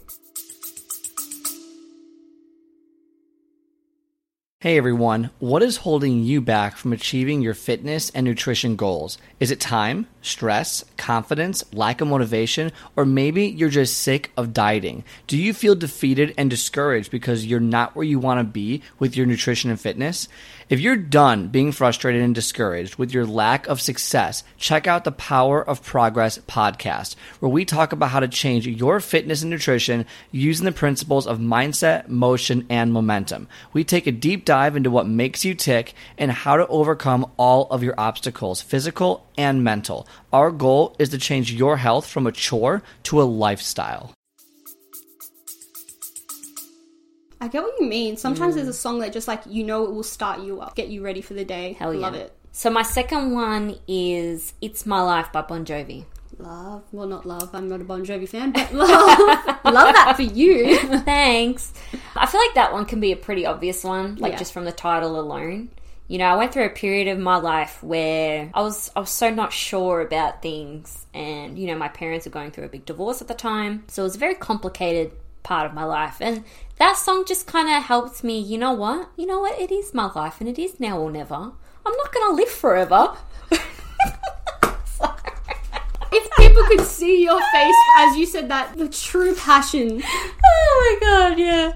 Hey 4.62 4.78
everyone, 4.78 5.30
what 5.40 5.64
is 5.64 5.78
holding 5.78 6.22
you 6.22 6.42
back 6.42 6.76
from 6.76 6.92
achieving 6.92 7.42
your 7.42 7.54
fitness 7.54 8.10
and 8.10 8.26
nutrition 8.26 8.76
goals? 8.76 9.18
Is 9.40 9.52
it 9.52 9.62
time, 9.62 10.08
stress, 10.22 10.84
confidence, 10.98 11.64
lack 11.74 12.02
of 12.02 12.08
motivation, 12.08 12.72
or 12.96 13.06
maybe 13.06 13.46
you're 13.46 13.70
just 13.70 14.00
sick 14.00 14.32
of 14.38 14.54
dieting? 14.54 15.04
Do 15.28 15.38
you 15.38 15.54
feel 15.54 15.76
defeated 15.76 16.34
and 16.38 16.50
discouraged 16.50 17.12
because 17.12 17.46
you're 17.46 17.60
not 17.60 17.96
where 17.96 18.06
you 18.06 18.20
want 18.20 18.40
to 18.40 18.44
be 18.44 18.82
with 18.98 19.16
your 19.16 19.26
nutrition 19.26 19.70
and 19.70 19.80
fitness? 19.80 20.28
If 20.70 20.80
you're 20.80 20.98
done 20.98 21.48
being 21.48 21.72
frustrated 21.72 22.22
and 22.22 22.36
discouraged 22.36 22.98
with 22.98 23.12
your 23.12 23.26
lack 23.26 23.68
of 23.68 23.82
success, 23.82 24.44
check 24.58 24.86
out 24.86 25.04
the 25.04 25.12
Power 25.12 25.68
of 25.68 25.84
Progress 25.84 26.38
podcast, 26.38 27.16
where 27.40 27.50
we 27.50 27.66
talk 27.66 27.92
about 27.92 28.12
how 28.12 28.20
to 28.20 28.28
change 28.28 28.68
your 28.68 29.00
fitness 29.00 29.42
and 29.42 29.50
nutrition 29.50 30.06
using 30.32 30.66
the 30.66 30.72
principles 30.72 31.26
of 31.26 31.40
mindset, 31.40 32.08
motion, 32.08 32.68
and 32.70 32.94
momentum. 32.94 33.48
We 33.74 33.84
take 33.84 34.06
a 34.06 34.12
deep 34.12 34.46
dive 34.46 34.76
into 34.76 34.92
what 34.92 35.08
makes 35.08 35.44
you 35.44 35.56
tick 35.56 35.96
and 36.20 36.32
how 36.32 36.58
to 36.58 36.68
overcome 36.68 37.32
all 37.38 37.66
of 37.72 37.82
your 37.82 37.96
obstacles, 37.98 38.62
physical 38.62 39.26
and 39.40 39.64
mental. 39.64 40.08
Our 40.32 40.52
goal 40.52 40.96
is 41.00 41.10
to 41.10 41.18
change 41.18 41.52
your 41.52 41.78
health 41.78 42.08
from 42.08 42.28
a 42.28 42.32
chore 42.32 42.82
to 43.04 43.22
a 43.22 43.24
lifestyle. 43.24 44.14
I 47.42 47.48
get 47.48 47.64
what 47.64 47.80
you 47.80 47.88
mean. 47.88 48.18
Sometimes 48.18 48.56
there's 48.56 48.68
mm. 48.68 48.72
a 48.72 48.74
song 48.74 49.00
that 49.00 49.14
just 49.14 49.28
like 49.28 49.44
you 49.48 49.64
know 49.64 49.86
it 49.86 49.92
will 49.92 50.04
start 50.04 50.42
you 50.42 50.60
up, 50.60 50.76
get 50.76 50.90
you 50.90 51.02
ready 51.02 51.22
for 51.22 51.34
the 51.34 51.46
day. 51.46 51.74
Hell 51.80 51.94
yeah. 51.94 52.02
Love 52.02 52.16
it. 52.16 52.36
So 52.52 52.70
my 52.70 52.84
second 52.84 53.34
one 53.34 53.78
is 53.88 54.54
"It's 54.62 54.86
My 54.86 55.02
Life" 55.02 55.32
by 55.32 55.42
Bon 55.44 55.64
Jovi. 55.66 56.06
Love. 56.38 56.84
Well, 56.92 57.08
not 57.08 57.26
love. 57.26 57.50
I'm 57.54 57.68
not 57.68 57.82
a 57.82 57.84
Bon 57.84 58.06
Jovi 58.06 58.28
fan, 58.28 58.52
but 58.52 58.74
love. 58.74 58.90
love 58.90 59.94
that 59.94 60.14
for 60.16 60.24
you. 60.24 60.78
Thanks. 61.00 61.74
I 62.16 62.26
feel 62.26 62.42
like 62.42 62.56
that 62.56 62.72
one 62.74 62.86
can 62.86 63.00
be 63.00 63.12
a 63.12 63.18
pretty 63.18 63.46
obvious 63.46 63.84
one, 63.84 64.16
like 64.16 64.34
Yeah. 64.34 64.40
just 64.40 64.54
from 64.54 64.66
the 64.66 64.72
title 64.72 65.20
alone. 65.20 65.70
You 66.10 66.18
know, 66.18 66.26
I 66.26 66.36
went 66.36 66.52
through 66.52 66.66
a 66.66 66.70
period 66.70 67.08
of 67.08 67.20
my 67.20 67.38
life 67.38 67.84
where 67.84 68.50
I 68.52 68.62
was 68.62 68.92
I 68.96 69.00
was 69.00 69.12
so 69.12 69.30
not 69.30 69.54
sure 69.54 70.02
about 70.02 70.42
things 70.42 71.06
and 71.14 71.58
you 71.58 71.68
know, 71.68 71.78
my 71.78 71.88
parents 71.88 72.26
were 72.26 72.32
going 72.32 72.50
through 72.50 72.66
a 72.66 72.70
big 72.70 72.86
divorce 72.86 73.22
at 73.22 73.28
the 73.28 73.36
time. 73.36 73.84
So 73.88 74.02
it 74.02 74.06
was 74.06 74.16
a 74.16 74.20
very 74.20 74.34
complicated 74.34 75.12
part 75.44 75.68
of 75.68 75.76
my 75.76 75.84
life. 75.84 76.18
And 76.20 76.46
that 76.78 76.98
song 76.98 77.26
just 77.28 77.46
kind 77.46 77.70
of 77.70 77.84
helped 77.84 78.24
me, 78.24 78.40
you 78.40 78.58
know 78.58 78.74
what? 78.74 79.12
You 79.18 79.28
know 79.28 79.40
what? 79.40 79.60
It 79.62 79.72
is 79.72 79.94
my 79.94 80.12
life 80.12 80.42
and 80.42 80.50
it 80.50 80.58
is 80.58 80.80
now 80.80 81.00
or 81.00 81.12
never. 81.12 81.36
I'm 81.36 81.98
not 81.98 82.12
going 82.12 82.32
to 82.32 82.36
live 82.36 82.50
forever. 82.50 83.14
Could 86.70 86.86
see 86.86 87.24
your 87.24 87.40
face 87.52 87.76
as 87.98 88.16
you 88.16 88.26
said 88.28 88.50
that, 88.50 88.78
the 88.78 88.88
true 88.90 89.34
passion. 89.34 90.04
Oh 90.52 91.00
my 91.02 91.08
god, 91.08 91.40
yeah. 91.40 91.74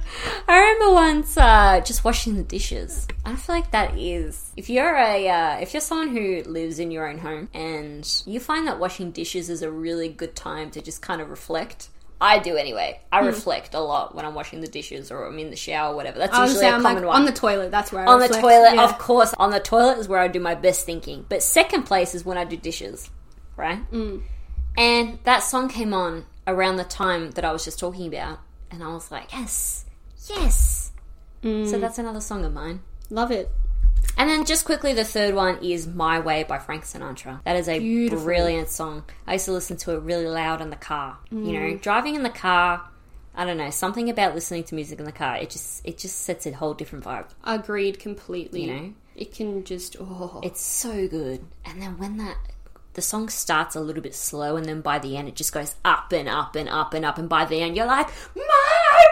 I 0.48 0.58
remember 0.60 0.94
once 0.94 1.36
uh, 1.38 1.82
just 1.84 2.04
washing 2.04 2.36
the 2.36 2.44
dishes. 2.44 3.08
I 3.26 3.36
feel 3.36 3.56
like 3.56 3.72
that 3.72 3.98
is 3.98 4.52
if 4.56 4.70
you're 4.70 4.96
a 4.96 5.28
uh, 5.30 5.58
if 5.60 5.74
you're 5.74 5.82
someone 5.82 6.10
who 6.10 6.44
lives 6.46 6.78
in 6.80 6.92
your 6.92 7.08
own 7.10 7.18
home 7.18 7.50
and 7.56 8.08
you 8.28 8.40
find 8.40 8.68
that 8.68 8.80
washing 8.80 9.10
dishes 9.12 9.50
is 9.50 9.64
a 9.64 9.72
really 9.72 10.10
good 10.10 10.36
time 10.36 10.70
to 10.72 10.82
just 10.82 11.02
kind 11.02 11.22
of 11.22 11.30
reflect. 11.32 11.90
I 12.22 12.38
do 12.40 12.56
anyway. 12.56 13.02
I 13.12 13.22
Hmm. 13.22 13.28
reflect 13.28 13.74
a 13.74 13.80
lot 13.80 14.14
when 14.16 14.26
I'm 14.26 14.36
washing 14.36 14.62
the 14.62 14.68
dishes 14.68 15.12
or 15.12 15.26
I'm 15.26 15.40
in 15.40 15.50
the 15.50 15.56
shower 15.56 15.94
or 15.94 15.96
whatever. 15.96 16.20
That's 16.20 16.38
usually 16.38 16.68
a 16.68 16.70
I'm 16.72 16.82
common 16.84 17.04
like 17.04 17.08
one. 17.14 17.16
on 17.22 17.26
the 17.26 17.32
toilet. 17.34 17.72
That's 17.72 17.92
where 17.92 18.04
I 18.08 18.12
on 18.14 18.20
the 18.20 18.28
toilet, 18.30 18.76
yeah. 18.76 18.84
of 18.86 18.98
course. 19.00 19.34
On 19.40 19.50
the 19.50 19.60
toilet 19.60 19.98
is 19.98 20.08
where 20.08 20.20
I 20.20 20.28
do 20.28 20.40
my 20.40 20.56
best 20.56 20.86
thinking. 20.86 21.26
But 21.28 21.42
second 21.44 21.84
place 21.84 22.14
is 22.16 22.24
when 22.24 22.38
I 22.38 22.46
do 22.46 22.56
dishes, 22.56 23.10
right? 23.58 23.80
Mm. 23.92 24.22
And 24.78 25.20
that 25.24 25.40
song 25.44 25.70
came 25.70 25.94
on 25.94 26.26
around 26.48 26.78
the 26.78 26.84
time 26.84 27.32
that 27.32 27.46
I 27.46 27.52
was 27.52 27.64
just 27.64 27.80
talking 27.80 28.08
about, 28.08 28.40
and 28.72 28.84
I 28.84 28.88
was 28.94 29.12
like, 29.12 29.32
yes, 29.32 29.86
yes. 30.28 30.92
Mm. 31.44 31.70
So 31.70 31.80
that's 31.80 31.98
another 32.00 32.22
song 32.22 32.44
of 32.46 32.54
mine. 32.54 32.82
Love 33.10 33.32
it. 33.32 33.52
And 34.18 34.30
then 34.30 34.46
just 34.46 34.66
quickly, 34.66 34.94
the 34.94 35.04
third 35.06 35.34
one 35.34 35.58
is 35.64 35.88
My 35.88 36.20
Way 36.20 36.44
by 36.44 36.58
Frank 36.60 36.84
Sinatra. 36.84 37.44
That 37.46 37.56
is 37.56 37.68
a 37.68 37.80
Beautiful. 37.80 38.26
brilliant 38.26 38.70
song. 38.70 39.04
I 39.26 39.34
used 39.34 39.46
to 39.46 39.52
listen 39.52 39.78
to 39.78 39.94
it 39.96 40.02
really 40.02 40.28
loud 40.28 40.62
in 40.62 40.70
the 40.70 40.76
car. 40.76 41.18
You 41.32 41.38
Mm. 41.38 41.52
know, 41.72 41.78
driving 41.78 42.16
in 42.16 42.24
the 42.24 42.30
car. 42.30 42.84
I 43.36 43.46
don't 43.46 43.58
know, 43.58 43.72
something 43.72 44.12
about 44.12 44.36
listening 44.36 44.64
to 44.66 44.76
music 44.76 45.00
in 45.00 45.06
the 45.06 45.12
car. 45.12 45.38
It 45.38 45.50
just 45.50 45.84
it 45.84 45.98
just 45.98 46.18
sets 46.22 46.46
a 46.46 46.52
whole 46.52 46.76
different 46.76 47.04
vibe. 47.06 47.26
Agreed 47.44 48.00
completely. 48.00 48.66
You 48.66 48.74
know? 48.74 48.94
it 49.16 49.34
can 49.34 49.64
just 49.64 49.96
oh, 50.00 50.40
It's 50.44 50.62
so 50.62 51.08
good. 51.08 51.44
And 51.66 51.82
then 51.82 51.98
when 51.98 52.18
that 52.18 52.38
the 52.94 53.02
song 53.02 53.30
starts 53.30 53.76
a 53.76 53.82
little 53.82 54.02
bit 54.02 54.16
slow 54.16 54.56
and 54.56 54.66
then 54.66 54.82
by 54.82 55.00
the 55.00 55.18
end 55.18 55.28
it 55.28 55.36
just 55.36 55.54
goes 55.54 55.76
up 55.84 56.12
and 56.12 56.30
up 56.30 56.56
and 56.56 56.70
up 56.70 56.94
and 56.94 57.06
up 57.06 57.18
and 57.18 57.28
by 57.30 57.46
the 57.46 57.62
end 57.62 57.76
you're 57.76 57.86
like, 57.86 58.08
My 58.36 59.06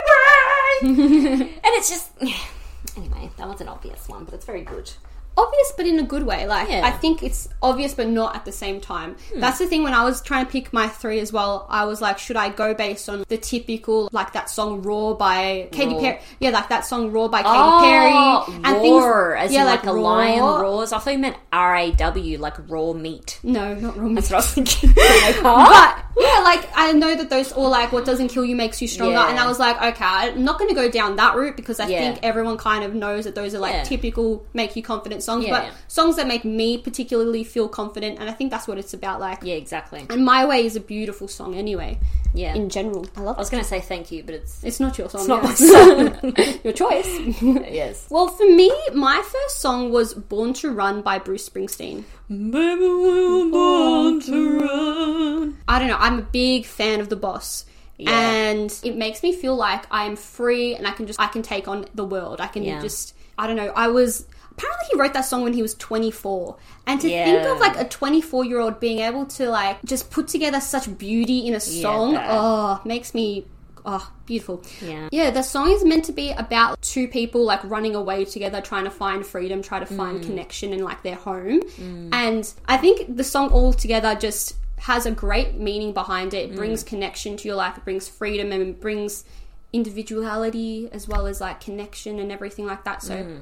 way 0.82 0.82
And 0.84 1.60
it's 1.64 1.90
just 1.90 2.12
anyway, 2.98 3.30
that 3.38 3.48
was 3.48 3.62
an 3.62 3.68
obvious 3.68 4.08
one, 4.08 4.26
but 4.26 4.34
it's 4.34 4.46
very 4.46 4.62
good. 4.64 4.92
Obvious, 5.38 5.74
but 5.78 5.86
in 5.88 6.00
a 6.00 6.04
good 6.04 6.24
way. 6.24 6.46
Like 6.48 6.70
Yeah. 6.70 6.82
I 6.86 6.92
think 6.92 7.24
it's 7.24 7.48
obvious, 7.62 7.94
but 7.94 8.08
not 8.08 8.36
at 8.36 8.46
the 8.46 8.52
same 8.52 8.80
time. 8.82 9.16
Hmm. 9.34 9.40
That's 9.40 9.60
the 9.60 9.68
thing. 9.68 9.84
When 9.84 9.94
I 9.94 10.04
was 10.04 10.22
trying 10.22 10.46
to 10.46 10.52
pick 10.52 10.72
my 10.74 10.88
three 10.88 11.20
as 11.20 11.32
well, 11.34 11.66
I 11.70 11.86
was 11.86 12.02
like, 12.02 12.18
should 12.20 12.36
I 12.38 12.50
go 12.50 12.74
based 12.74 13.08
on 13.10 13.24
the 13.28 13.38
typical 13.38 14.10
like 14.12 14.34
that 14.34 14.50
song 14.50 14.82
"Raw" 14.82 15.14
by 15.14 15.70
Katy 15.72 16.00
Perry? 16.00 16.20
Yeah, 16.40 16.50
like 16.52 16.70
that 16.70 16.86
song 16.86 17.12
"Raw" 17.12 17.28
by 17.28 17.40
Katy 17.44 17.54
Oh, 17.54 17.82
Perry 17.82 18.92
roar, 18.92 19.36
as 19.36 19.52
yeah, 19.52 19.62
in 19.62 19.68
like, 19.68 19.84
a 19.86 19.94
Raw. 19.94 20.02
lion 20.02 20.40
roars. 20.44 20.92
I 20.94 21.00
thought 21.00 21.14
you 21.14 21.20
meant 21.20 21.38
R 21.52 21.76
A 21.76 21.92
W, 21.92 22.38
like 22.38 22.70
raw 22.70 22.94
meat. 22.94 23.40
No, 23.44 23.74
not 23.76 23.98
raw 23.98 24.08
meat 24.08 24.16
That's 24.16 24.30
what 24.30 24.36
I 24.36 24.40
was 24.40 24.54
thinking. 24.54 24.90
like? 24.98 25.42
But 25.44 26.06
yeah, 26.20 26.40
like 26.44 26.68
I 26.76 26.92
know 26.94 27.16
that 27.16 27.30
those 27.30 27.52
all 27.52 27.70
like 27.70 27.92
what 27.92 28.06
doesn't 28.06 28.28
kill 28.30 28.44
you 28.46 28.56
makes 28.56 28.82
you 28.82 28.88
stronger, 28.88 29.14
Yeah. 29.16 29.30
and 29.30 29.40
I 29.40 29.48
was 29.48 29.60
like, 29.60 29.78
okay, 29.82 30.04
I'm 30.06 30.44
not 30.44 30.58
going 30.60 30.70
to 30.70 30.76
go 30.76 30.90
down 30.90 31.16
that 31.18 31.36
route 31.36 31.56
because 31.56 31.80
I 31.80 31.88
Yeah. 31.88 32.00
think 32.00 32.20
everyone 32.24 32.58
kind 32.58 32.84
of 32.84 32.94
knows 32.94 33.24
that 33.26 33.36
those 33.36 33.54
are 33.56 33.60
like 33.60 33.74
Yeah. 33.74 33.84
typical 33.84 34.46
make 34.54 34.76
you 34.76 34.84
confident 34.84 35.24
songs, 35.24 35.46
but 35.50 35.66
songs 35.88 36.16
that 36.18 36.28
make 36.28 36.44
me 36.46 36.78
particularly 36.78 37.44
feel 37.44 37.68
confident, 37.68 38.20
and 38.20 38.30
I 38.30 38.34
think 38.34 38.52
that's 38.52 38.68
what 38.68 38.78
it's 38.78 38.94
about. 38.94 39.20
Like, 39.20 39.40
Yeah, 39.44 39.56
exactly. 39.56 40.06
and 40.10 40.26
My 40.26 40.46
Way 40.46 40.66
is 40.66 40.76
a 40.76 40.82
beautiful 40.82 41.28
song 41.28 41.56
anyway. 41.56 42.00
Yeah. 42.34 42.54
In 42.56 42.70
general, 42.70 43.06
I 43.18 43.22
love 43.22 43.36
I 43.38 43.40
was 43.40 43.50
going 43.50 43.62
to 43.64 43.68
say 43.68 43.82
thank 43.82 44.12
you, 44.12 44.24
but 44.24 44.36
it's 44.36 44.64
It's 44.64 44.80
not 44.80 44.98
your 44.98 45.10
song. 45.10 45.22
it's 45.22 45.28
not 45.28 45.44
my 45.44 45.54
song. 46.54 46.60
your 46.64 46.74
choice. 46.74 47.08
yes. 47.42 48.08
well, 48.10 48.28
for 48.30 48.46
me, 48.46 48.72
my 48.94 49.22
first 49.24 49.60
song 49.60 49.92
was 49.92 50.14
"Born 50.14 50.54
to 50.56 50.72
Run" 50.72 51.02
by 51.02 51.20
Bruce 51.20 51.48
Springsteen. 51.50 52.04
Baby, 52.30 52.80
we 52.80 53.44
were 53.46 53.52
born 53.52 54.22
to 54.22 54.60
run. 54.60 55.58
I 55.68 55.80
don't 55.80 55.88
know. 55.90 55.98
I'm 56.00 56.20
a 56.20 56.24
big 56.24 56.66
fan 56.66 57.02
of 57.02 57.10
the 57.10 57.16
boss. 57.18 57.66
Yeah. 57.98 58.10
And 58.12 58.80
it 58.84 58.96
makes 58.96 59.22
me 59.22 59.34
feel 59.36 59.56
like 59.56 59.86
I 59.92 60.06
am 60.06 60.16
free 60.16 60.74
and 60.76 60.88
I 60.88 60.92
can 60.92 61.06
just 61.08 61.20
I 61.20 61.28
can 61.28 61.42
take 61.44 61.68
on 61.68 61.86
the 61.94 62.04
world. 62.06 62.42
I 62.42 62.48
can 62.48 62.64
Yeah. 62.64 62.82
just 62.82 63.14
I 63.38 63.46
don't 63.48 63.56
know. 63.58 63.72
I 63.76 63.88
was 63.90 64.26
apparently 64.62 64.88
he 64.92 65.00
wrote 65.00 65.14
that 65.14 65.26
song 65.26 65.44
when 65.44 65.54
he 65.54 65.62
was 65.62 65.74
24. 65.76 66.56
And 66.86 67.02
to 67.02 67.10
Yeah. 67.10 67.26
think 67.26 67.46
of 67.46 67.60
like 67.60 67.78
a 67.80 67.86
24-year-old 67.86 68.80
being 68.80 69.00
able 69.00 69.26
to 69.26 69.50
like 69.50 69.84
just 69.84 70.12
put 70.12 70.28
together 70.28 70.62
such 70.62 70.98
beauty 70.98 71.48
in 71.48 71.54
a 71.54 71.60
song, 71.60 72.14
that. 72.14 72.28
oh, 72.30 72.82
makes 72.86 73.14
me 73.14 73.46
oh, 73.86 74.12
beautiful. 74.26 74.64
Yeah. 74.82 75.10
Yeah, 75.12 75.32
the 75.32 75.42
song 75.42 75.72
is 75.72 75.84
meant 75.84 76.06
to 76.06 76.12
be 76.12 76.32
about 76.32 76.82
two 76.82 77.08
people 77.08 77.44
like 77.44 77.64
running 77.64 77.96
away 77.96 78.26
together, 78.26 78.62
trying 78.62 78.84
to 78.84 78.92
find 78.92 79.26
freedom, 79.26 79.62
try 79.62 79.80
to 79.80 79.86
find 79.86 80.20
mm. 80.20 80.26
connection 80.26 80.74
in 80.74 80.84
like 80.84 81.02
their 81.02 81.16
home. 81.16 81.62
Mm. 81.62 82.10
And 82.12 82.54
I 82.68 82.78
think 82.78 83.16
the 83.16 83.24
song 83.24 83.52
altogether 83.52 84.14
just 84.16 84.56
has 84.78 85.06
a 85.06 85.12
great 85.12 85.56
meaning 85.56 85.94
behind 85.94 86.34
it. 86.34 86.52
It 86.52 86.56
brings 86.56 86.84
mm. 86.84 86.88
connection 86.88 87.38
to 87.38 87.48
your 87.48 87.58
life, 87.58 87.78
it 87.78 87.84
brings 87.84 88.08
freedom 88.08 88.52
and 88.52 88.62
it 88.62 88.82
brings 88.82 89.26
individuality 89.74 90.90
as 90.92 91.08
well 91.08 91.26
as 91.28 91.40
like 91.40 91.62
connection 91.62 92.20
and 92.20 92.32
everything 92.32 92.66
like 92.66 92.84
that. 92.84 93.02
So 93.02 93.40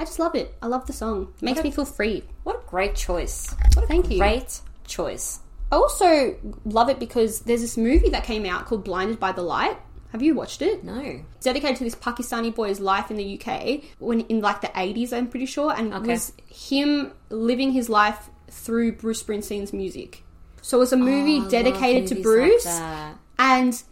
I 0.00 0.04
just 0.04 0.18
love 0.18 0.34
it. 0.34 0.54
I 0.62 0.66
love 0.66 0.86
the 0.86 0.94
song. 0.94 1.28
It 1.36 1.42
makes 1.42 1.62
me 1.62 1.70
feel 1.70 1.84
free. 1.84 2.24
What 2.42 2.56
a 2.56 2.68
great 2.70 2.94
choice. 2.96 3.54
What 3.74 3.84
a 3.84 3.86
Thank 3.86 4.10
you. 4.10 4.16
great 4.18 4.60
choice. 4.86 5.40
I 5.70 5.76
also 5.76 6.36
love 6.64 6.88
it 6.88 6.98
because 6.98 7.40
there's 7.40 7.60
this 7.60 7.76
movie 7.76 8.08
that 8.08 8.24
came 8.24 8.46
out 8.46 8.64
called 8.64 8.82
Blinded 8.82 9.20
by 9.20 9.32
the 9.32 9.42
Light. 9.42 9.76
Have 10.12 10.22
you 10.22 10.34
watched 10.34 10.62
it? 10.62 10.82
No. 10.84 11.00
It's 11.36 11.44
dedicated 11.44 11.76
to 11.76 11.84
this 11.84 11.94
Pakistani 11.94 12.52
boy's 12.52 12.80
life 12.80 13.10
in 13.10 13.18
the 13.18 13.38
UK 13.38 13.82
when 13.98 14.20
in 14.22 14.40
like 14.40 14.62
the 14.62 14.68
80s, 14.68 15.12
I'm 15.12 15.28
pretty 15.28 15.46
sure, 15.46 15.72
and 15.72 15.92
it 15.92 16.02
was 16.02 16.32
him 16.48 17.12
living 17.28 17.70
his 17.72 17.88
life 17.90 18.30
through 18.48 18.92
Bruce 18.92 19.22
Springsteen's 19.22 19.72
music. 19.74 20.24
So 20.62 20.78
it 20.78 20.80
was 20.80 20.92
a 20.94 20.96
movie 20.96 21.40
Oh, 21.44 21.48
dedicated 21.50 22.08
to 22.08 22.22
Bruce, 22.22 22.64
Like 22.64 23.14
and 23.38 23.82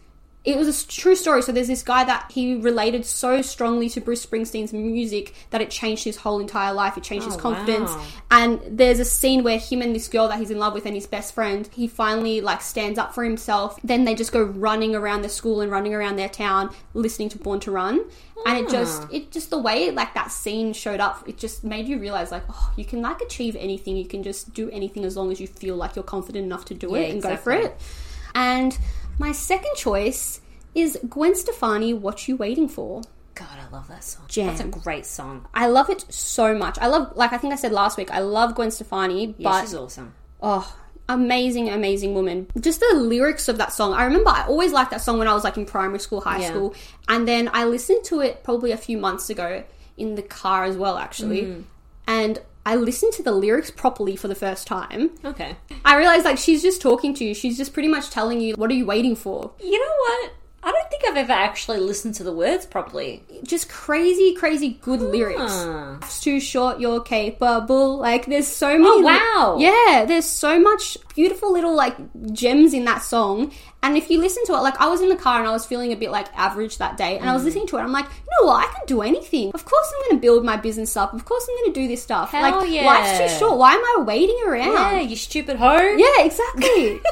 it 0.45 0.57
was 0.57 0.83
a 0.83 0.87
true 0.87 1.15
story. 1.15 1.41
So 1.41 1.51
there's 1.51 1.67
this 1.67 1.83
guy 1.83 2.05
that 2.05 2.31
he 2.31 2.55
related 2.55 3.05
so 3.05 3.41
strongly 3.41 3.89
to 3.89 3.99
Bruce 3.99 4.25
Springsteen's 4.25 4.71
music 4.71 5.33
that 5.49 5.59
it 5.61 5.69
changed 5.69 6.05
his 6.05 6.15
whole 6.15 6.39
entire 6.39 6.73
life. 6.73 6.97
It 6.97 7.03
changed 7.03 7.25
his 7.25 7.35
Oh, 7.35 7.39
confidence. 7.39 7.91
wow. 7.91 8.05
And 8.31 8.61
there's 8.65 8.99
a 8.99 9.05
scene 9.05 9.43
where 9.43 9.59
him 9.59 9.81
and 9.81 9.93
this 9.93 10.07
girl 10.07 10.29
that 10.29 10.39
he's 10.39 10.49
in 10.49 10.57
love 10.57 10.73
with 10.73 10.85
and 10.85 10.95
his 10.95 11.07
best 11.07 11.33
friend, 11.33 11.69
he 11.73 11.87
finally 11.89 12.39
like 12.39 12.61
stands 12.61 12.97
up 12.97 13.13
for 13.13 13.25
himself. 13.25 13.77
Then 13.83 14.05
they 14.05 14.15
just 14.15 14.31
go 14.31 14.41
running 14.41 14.95
around 14.95 15.23
the 15.23 15.29
school 15.29 15.59
and 15.59 15.69
running 15.69 15.93
around 15.93 16.15
their 16.15 16.29
town, 16.29 16.73
listening 16.93 17.27
to 17.29 17.37
Born 17.37 17.59
to 17.61 17.71
Run. 17.71 18.05
And 18.45 18.57
it 18.57 18.69
just, 18.69 19.01
ah. 19.01 19.09
it 19.11 19.31
just 19.31 19.49
the 19.49 19.57
way 19.59 19.91
like 19.91 20.13
that 20.13 20.31
scene 20.31 20.71
showed 20.71 21.01
up, 21.01 21.27
it 21.27 21.37
just 21.37 21.65
made 21.65 21.85
you 21.89 21.99
realize 21.99 22.31
like, 22.31 22.43
oh, 22.49 22.71
you 22.77 22.85
can 22.85 23.01
like 23.01 23.19
achieve 23.19 23.57
anything. 23.57 23.97
You 23.97 24.05
can 24.05 24.23
just 24.23 24.53
do 24.53 24.69
anything 24.71 25.03
as 25.03 25.17
long 25.17 25.33
as 25.33 25.41
you 25.41 25.47
feel 25.47 25.75
like 25.75 25.97
you're 25.97 26.03
confident 26.03 26.45
enough 26.45 26.63
to 26.65 26.73
do 26.73 26.91
Yeah, 26.91 26.99
it 27.01 27.11
and 27.11 27.21
go 27.21 27.35
for 27.35 27.51
it. 27.51 27.75
And 28.33 28.77
my 29.19 29.31
second 29.31 29.75
choice 29.75 30.41
is 30.73 30.97
Gwen 31.07 31.35
Stefani, 31.35 31.93
What 31.93 32.27
You 32.27 32.35
Waiting 32.37 32.67
For? 32.67 33.01
God, 33.35 33.47
I 33.57 33.71
love 33.73 33.87
that 33.89 34.03
song. 34.03 34.25
Jam. 34.27 34.47
That's 34.47 34.59
a 34.61 34.67
great 34.67 35.05
song. 35.05 35.45
I 35.53 35.67
love 35.67 35.89
it 35.89 36.05
so 36.11 36.53
much. 36.55 36.77
I 36.79 36.87
love, 36.87 37.15
like 37.15 37.31
I 37.33 37.37
think 37.37 37.53
I 37.53 37.55
said 37.55 37.71
last 37.71 37.97
week, 37.97 38.11
I 38.11 38.19
love 38.19 38.55
Gwen 38.55 38.71
Stefani, 38.71 39.35
Yeah, 39.37 39.49
but 39.49 39.61
she's 39.61 39.75
awesome. 39.75 40.13
oh, 40.41 40.75
amazing, 41.07 41.69
amazing 41.69 42.13
woman. 42.13 42.47
Just 42.59 42.79
the 42.81 42.95
lyrics 42.95 43.47
of 43.47 43.57
that 43.57 43.71
song. 43.73 43.93
I 43.93 44.03
remember 44.05 44.29
I 44.29 44.45
always 44.45 44.71
liked 44.73 44.91
that 44.91 45.01
song 45.01 45.19
when 45.19 45.27
I 45.27 45.33
was 45.33 45.43
like 45.43 45.57
in 45.57 45.65
primary 45.65 45.99
school, 45.99 46.21
high 46.21 46.39
Yeah. 46.41 46.49
school, 46.49 46.73
and 47.07 47.27
then 47.27 47.49
I 47.53 47.65
listened 47.65 48.03
to 48.05 48.19
it 48.21 48.43
probably 48.43 48.71
a 48.71 48.77
few 48.77 48.97
months 48.97 49.29
ago 49.29 49.63
in 49.97 50.15
the 50.15 50.21
car 50.21 50.63
as 50.65 50.75
well, 50.77 50.97
actually, 50.97 51.43
Mm. 51.43 51.63
and. 52.07 52.41
I 52.65 52.75
listened 52.75 53.13
to 53.13 53.23
the 53.23 53.31
lyrics 53.31 53.71
properly 53.71 54.15
for 54.15 54.27
the 54.27 54.35
first 54.35 54.67
time. 54.67 55.11
Okay. 55.25 55.55
I 55.85 55.97
realized 55.97 56.25
like 56.25 56.37
she's 56.37 56.61
just 56.61 56.81
talking 56.81 57.13
to 57.15 57.25
you. 57.25 57.33
She's 57.33 57.57
just 57.57 57.73
pretty 57.73 57.89
much 57.89 58.09
telling 58.09 58.41
you, 58.41 58.55
what 58.55 58.69
are 58.69 58.75
you 58.75 58.85
waiting 58.85 59.15
for? 59.15 59.51
You 59.59 59.79
know 59.79 59.95
what? 59.97 60.33
I 60.61 60.71
don't 60.71 60.89
think 60.89 61.03
I've 61.07 61.15
ever 61.15 61.31
actually 61.31 61.79
listened 61.79 62.15
to 62.15 62.23
the 62.23 62.33
words 62.33 62.65
properly. 62.65 63.23
just 63.43 63.69
crazy, 63.69 64.35
crazy 64.35 64.77
good 64.81 64.99
ah. 64.99 65.05
lyrics. 65.05 66.03
It's 66.03 66.19
too 66.19 66.39
short, 66.39 66.79
you're 66.79 67.01
capable. 67.01 67.97
Like, 67.97 68.25
there's 68.25 68.47
so 68.47 68.71
oh, 68.71 68.77
many. 68.77 68.89
Oh, 68.89 69.55
wow. 69.55 69.57
yeah, 69.57 70.05
there's 70.05 70.25
so 70.25 70.59
much 70.59 70.97
beautiful 71.15 71.53
little, 71.53 71.73
like, 71.73 71.95
gems 72.33 72.73
in 72.73 72.83
that 72.85 73.03
song. 73.03 73.53
And 73.81 73.95
if 73.95 74.09
you 74.09 74.19
listen 74.19 74.43
to 74.47 74.53
it, 74.53 74.57
like, 74.61 74.79
I 74.81 74.87
was 74.87 74.99
in 75.01 75.07
the 75.07 75.15
car 75.15 75.39
and 75.39 75.47
I 75.47 75.51
was 75.51 75.65
feeling 75.65 75.93
a 75.93 75.95
bit, 75.95 76.11
like, 76.11 76.27
average 76.35 76.79
that 76.79 76.97
day. 76.97 77.17
And 77.17 77.29
I 77.29 77.31
Mm. 77.31 77.35
was 77.35 77.43
listening 77.45 77.67
to 77.67 77.77
it. 77.77 77.81
I'm 77.81 77.93
like, 77.93 78.05
you 78.05 78.27
know 78.41 78.47
what? 78.47 78.67
I 78.67 78.73
can 78.73 78.85
do 78.87 79.01
anything. 79.01 79.51
Of 79.53 79.63
course 79.63 79.87
I'm 79.95 80.01
going 80.09 80.17
to 80.19 80.21
build 80.21 80.43
my 80.43 80.57
business 80.57 80.97
up. 80.97 81.13
Of 81.13 81.23
course 81.23 81.47
I'm 81.49 81.55
going 81.63 81.73
to 81.73 81.79
do 81.81 81.87
this 81.87 82.03
stuff. 82.03 82.31
Hell 82.31 82.59
like, 82.59 82.69
yeah. 82.69 82.85
life's 82.85 83.17
too 83.33 83.39
short. 83.39 83.57
Why 83.57 83.73
am 83.73 83.83
I 83.83 84.03
waiting 84.03 84.37
around? 84.45 84.73
Yeah, 84.73 84.99
you 84.99 85.15
stupid 85.15 85.55
hoe. 85.55 85.95
Yeah, 85.95 86.25
exactly. 86.25 86.99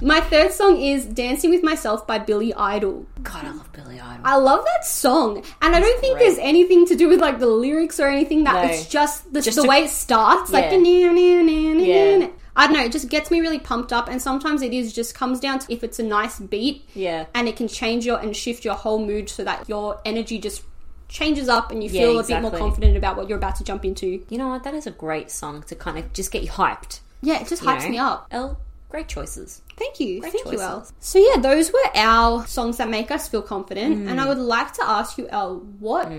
My 0.00 0.20
third 0.20 0.50
song 0.52 0.80
is 0.80 1.04
Dancing 1.04 1.50
with 1.50 1.62
Myself 1.62 2.08
by 2.08 2.18
Billy 2.18 2.52
Idol. 2.54 3.06
God, 3.22 3.44
I 3.44 3.50
love 3.52 3.70
Billy 3.72 4.00
Idol. 4.00 4.22
I 4.24 4.36
love 4.36 4.64
that 4.64 4.84
song, 4.84 5.44
and 5.60 5.76
I 5.76 5.80
don't 5.80 6.00
think 6.00 6.16
great. 6.18 6.26
there's 6.26 6.38
anything 6.38 6.86
to 6.86 6.96
do 6.96 7.08
with 7.08 7.20
like 7.20 7.38
the 7.38 7.46
lyrics 7.46 8.00
or 8.00 8.08
anything. 8.08 8.42
That 8.44 8.54
No. 8.66 8.72
it's 8.72 8.86
just 8.86 9.32
the, 9.32 9.40
Just 9.40 9.56
the 9.62 9.68
way 9.68 9.84
it 9.84 9.90
starts, 9.90 10.50
like 10.50 10.64
Yeah. 10.64 10.70
the 10.70 10.78
na- 10.78 11.12
na- 11.12 11.42
na- 11.42 11.74
na- 11.74 11.84
Yeah. 11.84 12.26
I 12.54 12.66
don't 12.66 12.76
know. 12.76 12.84
It 12.84 12.92
just 12.92 13.08
gets 13.08 13.30
me 13.30 13.40
really 13.40 13.58
pumped 13.58 13.92
up, 13.92 14.08
and 14.08 14.20
sometimes 14.20 14.60
it 14.62 14.72
is 14.74 14.92
just 14.92 15.14
comes 15.14 15.40
down 15.40 15.58
to 15.60 15.72
if 15.72 15.82
it's 15.82 15.98
a 15.98 16.02
nice 16.02 16.38
beat, 16.38 16.84
Yeah. 16.94 17.26
and 17.34 17.48
it 17.48 17.56
can 17.56 17.68
change 17.68 18.04
your 18.04 18.18
and 18.18 18.36
shift 18.36 18.64
your 18.64 18.74
whole 18.74 19.04
mood 19.04 19.28
so 19.30 19.42
that 19.44 19.68
your 19.68 20.00
energy 20.04 20.38
just 20.38 20.62
changes 21.08 21.48
up 21.48 21.70
and 21.70 21.82
you 21.84 21.90
Yeah, 21.90 22.02
feel 22.02 22.18
a 22.20 22.24
bit 22.24 22.40
more 22.42 22.50
confident 22.50 22.96
about 22.96 23.16
what 23.16 23.28
you're 23.28 23.38
about 23.38 23.56
to 23.56 23.64
jump 23.64 23.84
into. 23.84 24.24
You 24.28 24.38
know 24.38 24.48
what? 24.48 24.64
That 24.64 24.74
is 24.74 24.86
a 24.86 24.90
great 24.90 25.30
song 25.30 25.62
to 25.64 25.74
kind 25.74 25.98
of 25.98 26.12
just 26.12 26.30
get 26.30 26.42
you 26.42 26.50
hyped. 26.50 27.00
Yeah, 27.22 27.40
it 27.40 27.48
just 27.48 27.62
you 27.62 27.68
hypes 27.68 27.84
know? 27.84 27.88
me 27.90 27.98
up. 27.98 28.26
Elle, 28.30 28.58
great 28.88 29.08
choices. 29.08 29.62
Thank 29.76 30.00
you. 30.00 30.20
Great 30.20 30.32
Thank 30.32 30.44
you, 30.46 30.52
choices. 30.52 30.66
Elle. 30.66 30.86
So 31.00 31.18
yeah, 31.18 31.40
those 31.40 31.72
were 31.72 31.78
our 31.96 32.46
songs 32.46 32.76
that 32.78 32.88
make 32.90 33.10
us 33.10 33.28
feel 33.28 33.42
confident. 33.42 34.04
Mm. 34.06 34.10
And 34.10 34.20
I 34.20 34.26
would 34.28 34.38
like 34.38 34.72
to 34.74 34.84
ask 34.86 35.16
you, 35.18 35.28
Elle, 35.28 35.56
what 35.80 36.10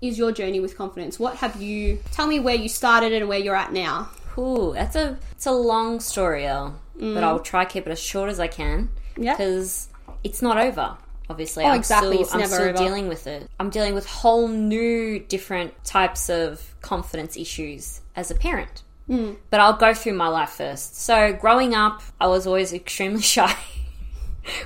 is 0.00 0.16
your 0.18 0.32
journey 0.32 0.60
with 0.60 0.76
confidence? 0.76 1.18
What 1.18 1.36
have 1.36 1.60
you 1.60 1.98
tell 2.12 2.26
me 2.26 2.38
where 2.40 2.54
you 2.54 2.68
started 2.68 3.12
and 3.12 3.28
where 3.28 3.38
you're 3.38 3.56
at 3.56 3.72
now? 3.72 4.10
Ooh, 4.38 4.72
that's 4.74 4.94
a 4.96 5.18
it's 5.32 5.46
a 5.46 5.52
long 5.52 6.00
story, 6.00 6.46
Elle, 6.46 6.78
but 6.98 7.24
I'll 7.24 7.40
try 7.40 7.64
to 7.64 7.70
keep 7.70 7.86
it 7.86 7.90
as 7.90 7.98
short 8.00 8.30
as 8.30 8.38
I 8.40 8.46
can. 8.46 8.88
Mm. 9.16 9.24
Yeah. 9.24 9.32
because 9.36 9.88
it's 10.22 10.42
not 10.42 10.58
over. 10.58 10.96
Obviously, 11.30 11.64
Oh, 11.64 11.68
I'm 11.70 11.78
exactly, 11.78 12.24
Still, 12.24 12.40
I'm 12.40 12.46
still 12.46 12.62
over. 12.68 12.72
dealing 12.78 13.08
with 13.08 13.26
it. 13.26 13.50
I'm 13.60 13.68
dealing 13.68 13.94
with 13.94 14.06
whole 14.06 14.48
new, 14.48 15.18
different 15.18 15.74
types 15.84 16.30
of 16.30 16.74
confidence 16.80 17.36
issues 17.36 18.00
as 18.16 18.30
a 18.30 18.34
parent. 18.34 18.82
Hmm. 19.08 19.32
But 19.50 19.60
I'll 19.60 19.76
go 19.76 19.92
through 19.92 20.14
my 20.14 20.28
life 20.28 20.50
first. 20.50 20.96
So, 21.02 21.32
growing 21.32 21.74
up, 21.74 22.00
I 22.20 22.28
was 22.28 22.46
always 22.46 22.72
extremely 22.72 23.20
shy, 23.34 23.54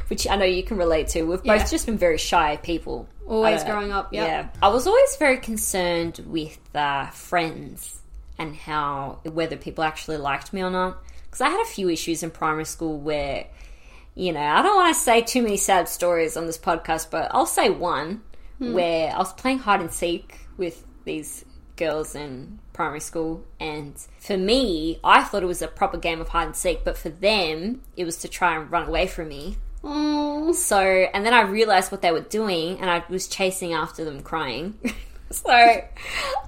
which 0.09 0.29
I 0.29 0.37
know 0.37 0.45
you 0.45 0.63
can 0.63 0.77
relate 0.77 1.09
to. 1.09 1.23
We've 1.23 1.41
Yeah. 1.45 1.59
both 1.59 1.71
just 1.71 1.87
been 1.87 1.99
very 1.99 2.19
shy 2.19 2.57
people. 2.63 3.09
Always 3.27 3.63
Uh, 3.63 3.67
growing 3.67 3.91
up, 3.91 4.13
yep. 4.13 4.27
Yeah. 4.29 4.49
I 4.63 4.69
was 4.69 4.87
always 4.87 5.17
very 5.17 5.39
concerned 5.39 6.21
with 6.27 6.59
uh, 6.77 7.07
friends 7.07 8.02
and 8.39 8.57
how 8.57 9.21
whether 9.25 9.57
people 9.57 9.85
actually 9.85 10.17
liked 10.17 10.53
me 10.53 10.63
or 10.63 10.71
not. 10.71 10.99
Because 11.25 11.41
I 11.41 11.49
had 11.49 11.63
a 11.63 11.69
few 11.69 11.89
issues 11.89 12.23
in 12.23 12.31
primary 12.31 12.65
school 12.65 12.99
where, 12.99 13.47
you 14.15 14.33
know, 14.33 14.41
I 14.41 14.63
don't 14.63 14.77
want 14.77 14.95
to 14.95 15.01
say 15.01 15.23
too 15.23 15.43
many 15.43 15.57
sad 15.57 15.89
stories 15.89 16.37
on 16.37 16.47
this 16.47 16.59
podcast, 16.59 17.11
but 17.11 17.31
I'll 17.33 17.47
say 17.47 17.71
one 17.71 18.23
hmm. 18.59 18.75
where 18.75 19.13
I 19.13 19.19
was 19.19 19.33
playing 19.33 19.61
hide 19.61 19.81
and 19.81 19.93
seek 19.93 20.41
with 20.57 20.85
these 21.05 21.45
girls 21.77 22.15
in 22.15 22.59
primary 22.73 23.01
school, 23.01 23.45
and 23.61 23.95
for 24.19 24.37
me, 24.37 24.99
I 25.03 25.25
thought 25.25 25.43
it 25.43 25.47
was 25.47 25.63
a 25.63 25.69
proper 25.69 25.99
game 25.99 26.21
of 26.21 26.29
hide 26.29 26.47
and 26.47 26.57
seek, 26.57 26.85
but 26.85 26.97
for 26.97 27.09
them, 27.09 27.83
it 27.97 28.05
was 28.05 28.19
to 28.19 28.29
try 28.29 28.57
and 28.57 28.71
run 28.71 28.89
away 28.89 29.07
from 29.07 29.29
me. 29.29 29.57
Oh, 29.85 30.53
So, 30.53 30.79
and 30.79 31.25
then 31.27 31.35
I 31.35 31.43
realized 31.43 31.91
what 31.91 32.03
they 32.03 32.13
were 32.13 32.21
doing, 32.21 32.79
and 32.81 32.91
I 32.91 33.05
was 33.09 33.27
chasing 33.27 33.73
after 33.73 34.05
them 34.05 34.23
crying. 34.23 34.79
so, 35.33 35.81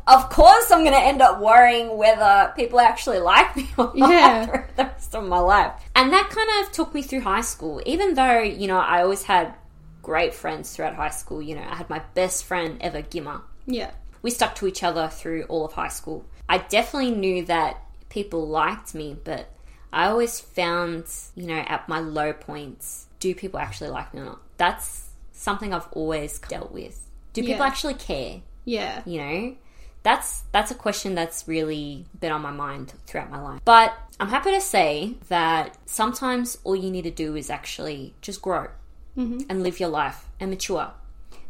of 0.06 0.30
course, 0.30 0.70
I'm 0.70 0.80
going 0.84 0.92
to 0.94 0.98
end 1.00 1.22
up 1.22 1.40
worrying 1.40 1.96
whether 1.96 2.52
people 2.56 2.78
actually 2.80 3.18
like 3.18 3.56
me 3.56 3.68
or 3.76 3.92
not 3.94 4.10
Yeah. 4.10 4.46
for 4.46 4.68
the 4.76 4.84
rest 4.84 5.14
of 5.14 5.24
my 5.24 5.38
life. 5.38 5.72
And 5.96 6.12
that 6.12 6.30
kind 6.30 6.66
of 6.66 6.72
took 6.72 6.94
me 6.94 7.02
through 7.02 7.20
high 7.22 7.40
school, 7.40 7.82
even 7.86 8.14
though, 8.14 8.40
you 8.40 8.66
know, 8.66 8.78
I 8.78 9.02
always 9.02 9.22
had 9.22 9.54
great 10.02 10.34
friends 10.34 10.74
throughout 10.74 10.94
high 10.94 11.10
school. 11.10 11.40
You 11.42 11.54
know, 11.56 11.62
I 11.68 11.74
had 11.76 11.88
my 11.90 12.00
best 12.14 12.44
friend 12.44 12.78
ever, 12.80 13.02
Gimmer 13.02 13.40
yeah. 13.66 13.90
we 14.22 14.30
stuck 14.30 14.54
to 14.56 14.66
each 14.66 14.82
other 14.82 15.08
through 15.08 15.44
all 15.44 15.64
of 15.64 15.72
high 15.72 15.88
school. 15.88 16.24
I 16.48 16.58
definitely 16.58 17.12
knew 17.12 17.46
that 17.46 17.80
people 18.10 18.46
liked 18.46 18.94
me, 18.94 19.16
but 19.24 19.50
I 19.92 20.08
always 20.08 20.38
found, 20.40 21.04
you 21.34 21.46
know, 21.46 21.54
at 21.66 21.88
my 21.88 22.00
low 22.00 22.32
points, 22.34 23.06
do 23.20 23.34
people 23.34 23.58
actually 23.60 23.90
like 23.90 24.12
me 24.12 24.20
or 24.20 24.24
not? 24.24 24.40
That's 24.58 25.08
something 25.32 25.72
I've 25.72 25.88
always 25.92 26.38
dealt 26.40 26.70
with. 26.72 27.00
Do 27.32 27.40
people 27.42 27.56
Yeah. 27.64 27.66
actually 27.66 27.94
care? 27.94 28.42
Yeah. 28.64 29.02
You 29.04 29.18
know? 29.18 29.56
That's 30.02 30.44
that's 30.52 30.70
a 30.70 30.74
question 30.74 31.14
that's 31.14 31.48
really 31.48 32.04
been 32.20 32.30
on 32.30 32.42
my 32.42 32.50
mind 32.50 32.92
throughout 33.06 33.30
my 33.30 33.40
life. 33.40 33.60
But 33.64 33.96
I'm 34.20 34.28
happy 34.28 34.52
to 34.52 34.60
say 34.60 35.14
that 35.28 35.76
sometimes 35.86 36.58
all 36.62 36.76
you 36.76 36.90
need 36.90 37.02
to 37.02 37.10
do 37.10 37.36
is 37.36 37.48
actually 37.48 38.14
just 38.20 38.42
grow 38.42 38.68
mm-hmm. 39.16 39.40
and 39.48 39.62
live 39.62 39.80
your 39.80 39.88
life 39.88 40.28
and 40.38 40.50
mature. 40.50 40.92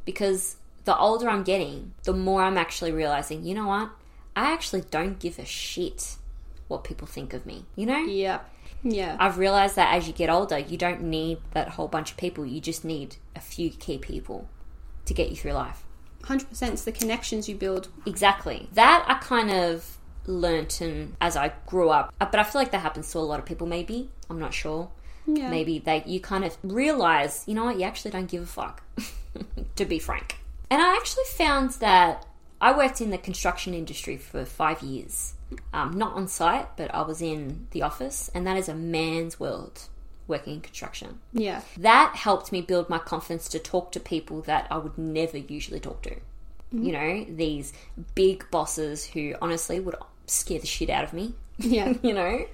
Because 0.05 0.57
the 0.85 0.97
older 0.97 1.29
I'm 1.29 1.43
getting, 1.43 1.95
the 2.05 2.13
more 2.13 2.43
I'm 2.43 2.59
actually 2.59 2.93
realizing, 2.93 3.45
you 3.45 3.55
know 3.55 3.67
what? 3.67 3.91
I 4.37 4.53
actually 4.53 4.83
don't 4.83 5.19
give 5.19 5.39
a 5.39 5.45
shit 5.45 6.17
what 6.69 6.85
people 6.85 7.07
think 7.07 7.33
of 7.35 7.47
me. 7.47 7.65
You 7.75 7.87
know? 7.87 7.99
Yeah. 7.99 8.41
Yeah. 8.83 9.17
I've 9.19 9.39
realized 9.39 9.77
that 9.77 9.95
as 9.95 10.07
you 10.07 10.13
get 10.13 10.31
older, 10.31 10.59
you 10.59 10.77
don't 10.77 11.03
need 11.03 11.39
that 11.53 11.71
whole 11.71 11.89
bunch 11.89 12.11
of 12.11 12.17
people. 12.17 12.45
You 12.45 12.61
just 12.61 12.85
need 12.85 13.17
a 13.35 13.41
few 13.41 13.71
key 13.71 13.99
people 13.99 14.49
to 15.07 15.15
get 15.15 15.31
you 15.31 15.37
through 15.37 15.53
life. 15.53 15.84
100% 16.25 16.73
it's 16.73 16.85
the 16.85 16.93
connections 16.93 17.49
you 17.49 17.55
build. 17.55 17.89
Exactly. 18.07 18.69
That 18.73 19.05
I 19.07 19.15
kind 19.15 19.51
of 19.51 19.99
learnt 20.27 20.81
and 20.81 21.17
as 21.21 21.37
I 21.37 21.53
grew 21.67 21.91
up. 21.91 22.15
Uh, 22.21 22.27
But 22.31 22.41
I 22.41 22.45
feel 22.45 22.61
like 22.61 22.71
that 22.73 22.81
happens 22.81 23.11
to 23.13 23.19
a 23.19 23.21
lot 23.21 23.39
of 23.39 23.45
people 23.45 23.67
maybe. 23.67 24.11
I'm 24.31 24.39
not 24.39 24.55
sure. 24.55 24.91
Yeah. 25.27 25.49
Maybe 25.49 25.79
they 25.79 26.03
you 26.07 26.21
kind 26.21 26.45
of 26.45 26.57
realize, 26.63 27.45
you 27.47 27.55
know 27.55 27.65
what, 27.65 27.79
you 27.79 27.85
actually 27.85 28.11
don't 28.11 28.31
give 28.31 28.43
a 28.43 28.47
fuck. 28.47 28.83
to 29.77 29.85
be 29.85 29.99
frank. 29.99 30.39
And 30.71 30.81
I 30.83 30.97
actually 30.97 31.25
found 31.37 31.71
that 31.73 32.27
I 32.61 32.77
worked 32.77 33.01
in 33.01 33.11
the 33.11 33.19
construction 33.19 33.75
industry 33.75 34.17
for 34.17 34.45
five 34.45 34.83
years. 34.83 35.35
Um, 35.73 35.97
not 35.97 36.15
on 36.15 36.27
site, 36.27 36.77
but 36.77 36.93
I 36.95 37.03
was 37.03 37.23
in 37.23 37.69
the 37.71 37.83
office, 37.83 38.31
and 38.35 38.47
that 38.47 38.57
is 38.57 38.69
a 38.69 38.75
man's 38.75 39.39
world 39.39 39.89
working 40.27 40.55
in 40.55 40.61
construction. 40.61 41.21
Yeah. 41.33 41.63
That 41.77 42.17
helped 42.17 42.53
me 42.53 42.61
build 42.63 42.89
my 42.89 42.99
confidence 42.99 43.49
to 43.51 43.59
talk 43.59 43.93
to 43.93 44.01
people 44.01 44.41
that 44.43 44.67
I 44.71 44.79
would 44.79 44.97
never 44.97 45.39
usually 45.39 45.81
talk 45.81 46.03
to. 46.03 46.17
You 46.73 46.93
mm-hmm. 46.93 46.93
know, 46.93 47.37
these 47.37 47.73
big 48.15 48.51
bosses 48.51 49.05
who 49.05 49.35
honestly 49.41 49.81
would 49.81 49.97
scare 50.27 50.59
the 50.59 50.67
shit 50.67 50.91
out 50.91 51.05
of 51.05 51.13
me 51.13 51.35
Yeah. 51.59 51.95
you 52.03 52.13
know 52.13 52.47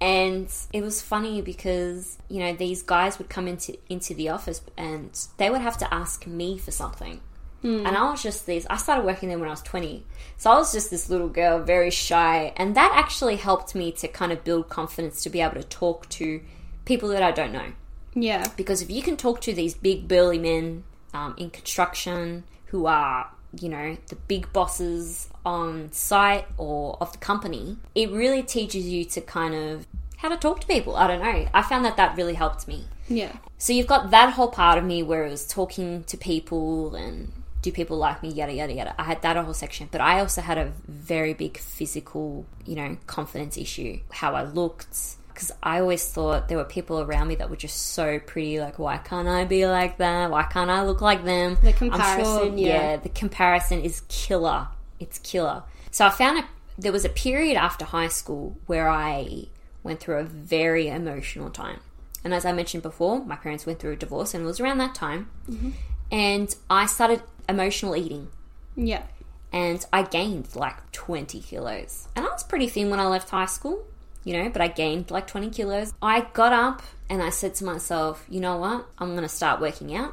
and 0.00 0.48
it 0.72 0.82
was 0.82 1.02
funny 1.02 1.42
because 1.42 2.18
you 2.28 2.38
know 2.38 2.54
these 2.54 2.82
guys 2.82 3.18
would 3.18 3.28
come 3.28 3.48
into 3.48 3.76
into 3.88 4.14
the 4.14 4.28
office 4.28 4.60
and 4.76 5.26
they 5.38 5.50
would 5.50 5.60
have 5.60 5.78
to 5.78 5.92
ask 5.92 6.26
me 6.26 6.56
for 6.56 6.70
something 6.70 7.20
hmm. 7.62 7.84
and 7.84 7.96
i 7.96 8.10
was 8.10 8.22
just 8.22 8.46
this 8.46 8.66
i 8.70 8.76
started 8.76 9.04
working 9.04 9.28
there 9.28 9.38
when 9.38 9.48
i 9.48 9.52
was 9.52 9.62
20 9.62 10.04
so 10.36 10.50
i 10.50 10.54
was 10.56 10.72
just 10.72 10.90
this 10.90 11.10
little 11.10 11.28
girl 11.28 11.58
very 11.58 11.90
shy 11.90 12.52
and 12.56 12.76
that 12.76 12.92
actually 12.94 13.36
helped 13.36 13.74
me 13.74 13.90
to 13.90 14.06
kind 14.06 14.30
of 14.30 14.44
build 14.44 14.68
confidence 14.68 15.22
to 15.22 15.30
be 15.30 15.40
able 15.40 15.54
to 15.60 15.64
talk 15.64 16.08
to 16.08 16.40
people 16.88 17.08
that 17.10 17.22
i 17.22 17.30
don't 17.30 17.52
know. 17.52 17.70
Yeah. 18.14 18.48
because 18.56 18.82
if 18.82 18.90
you 18.90 19.02
can 19.02 19.16
talk 19.16 19.40
to 19.42 19.52
these 19.52 19.74
big 19.74 20.08
burly 20.08 20.38
men 20.38 20.82
um, 21.14 21.34
in 21.38 21.50
construction 21.50 22.44
who 22.66 22.86
are 22.86 23.30
you 23.62 23.68
know 23.68 23.96
the 24.08 24.16
big 24.16 24.52
bosses 24.52 25.28
on 25.44 25.92
site 25.92 26.46
or 26.56 26.96
of 27.00 27.12
the 27.12 27.18
company 27.18 27.76
it 27.94 28.10
really 28.10 28.42
teaches 28.42 28.84
you 28.88 29.04
to 29.04 29.20
kind 29.20 29.54
of 29.54 29.86
how 30.18 30.28
to 30.28 30.36
talk 30.36 30.60
to 30.60 30.66
people. 30.66 30.96
I 30.96 31.06
don't 31.06 31.22
know. 31.22 31.48
I 31.54 31.62
found 31.62 31.84
that 31.84 31.96
that 31.96 32.16
really 32.16 32.34
helped 32.34 32.66
me. 32.66 32.86
Yeah. 33.08 33.36
so 33.56 33.72
you've 33.72 33.86
got 33.86 34.10
that 34.10 34.30
whole 34.34 34.48
part 34.48 34.76
of 34.76 34.84
me 34.84 35.02
where 35.02 35.24
it 35.24 35.30
was 35.30 35.46
talking 35.46 36.02
to 36.04 36.16
people 36.16 36.94
and 36.96 37.32
do 37.62 37.70
people 37.72 37.96
like 37.96 38.22
me? 38.22 38.28
yada 38.30 38.52
yada 38.52 38.72
yada. 38.72 38.94
I 38.98 39.04
had 39.04 39.22
that 39.22 39.36
whole 39.36 39.54
section. 39.54 39.88
But 39.90 40.00
i 40.00 40.18
also 40.20 40.40
had 40.42 40.58
a 40.58 40.72
very 40.88 41.34
big 41.34 41.56
physical 41.56 42.46
you 42.66 42.74
know 42.74 42.96
confidence 43.06 43.56
issue 43.56 44.00
how 44.10 44.34
i 44.34 44.42
looked 44.42 44.96
because 45.38 45.52
I 45.62 45.78
always 45.78 46.04
thought 46.04 46.48
there 46.48 46.58
were 46.58 46.64
people 46.64 46.98
around 47.00 47.28
me 47.28 47.36
that 47.36 47.48
were 47.48 47.54
just 47.54 47.90
so 47.92 48.18
pretty. 48.18 48.58
Like, 48.58 48.80
why 48.80 48.96
can't 48.96 49.28
I 49.28 49.44
be 49.44 49.68
like 49.68 49.98
that? 49.98 50.32
Why 50.32 50.42
can't 50.42 50.68
I 50.68 50.82
look 50.82 51.00
like 51.00 51.22
them? 51.22 51.56
The 51.62 51.72
comparison, 51.72 52.58
yeah. 52.58 52.96
the 52.96 53.08
comparison 53.08 53.80
is 53.80 54.02
killer. 54.08 54.66
It's 54.98 55.20
killer. 55.20 55.62
So 55.92 56.04
I 56.06 56.10
found 56.10 56.40
a, 56.40 56.48
there 56.76 56.90
was 56.90 57.04
a 57.04 57.08
period 57.08 57.56
after 57.56 57.84
high 57.84 58.08
school 58.08 58.58
where 58.66 58.88
I 58.88 59.44
went 59.84 60.00
through 60.00 60.16
a 60.16 60.24
very 60.24 60.88
emotional 60.88 61.50
time. 61.50 61.78
And 62.24 62.34
as 62.34 62.44
I 62.44 62.50
mentioned 62.50 62.82
before, 62.82 63.24
my 63.24 63.36
parents 63.36 63.64
went 63.64 63.78
through 63.78 63.92
a 63.92 63.96
divorce, 63.96 64.34
and 64.34 64.42
it 64.42 64.46
was 64.46 64.58
around 64.58 64.78
that 64.78 64.96
time. 64.96 65.30
Mm-hmm. 65.48 65.70
And 66.10 66.52
I 66.68 66.86
started 66.86 67.22
emotional 67.48 67.94
eating 67.94 68.26
Yeah. 68.74 69.04
and 69.52 69.86
I 69.92 70.02
gained 70.02 70.56
like 70.56 70.90
20 70.90 71.38
kilos. 71.42 72.08
And 72.16 72.26
I 72.26 72.28
was 72.28 72.42
pretty 72.42 72.66
thin 72.66 72.90
when 72.90 72.98
I 72.98 73.06
left 73.06 73.30
high 73.30 73.46
school, 73.46 73.86
you 74.28 74.34
know, 74.34 74.50
but 74.50 74.60
I 74.60 74.68
gained 74.68 75.10
like 75.10 75.26
20 75.26 75.48
kilos. 75.48 75.94
I 76.02 76.20
got 76.34 76.52
up 76.52 76.82
and 77.08 77.22
I 77.22 77.30
said 77.30 77.54
to 77.54 77.64
myself, 77.64 78.26
you 78.28 78.40
know 78.40 78.58
what? 78.58 78.84
I'm 78.98 79.12
going 79.12 79.22
to 79.22 79.28
start 79.28 79.58
working 79.58 79.96
out. 79.96 80.12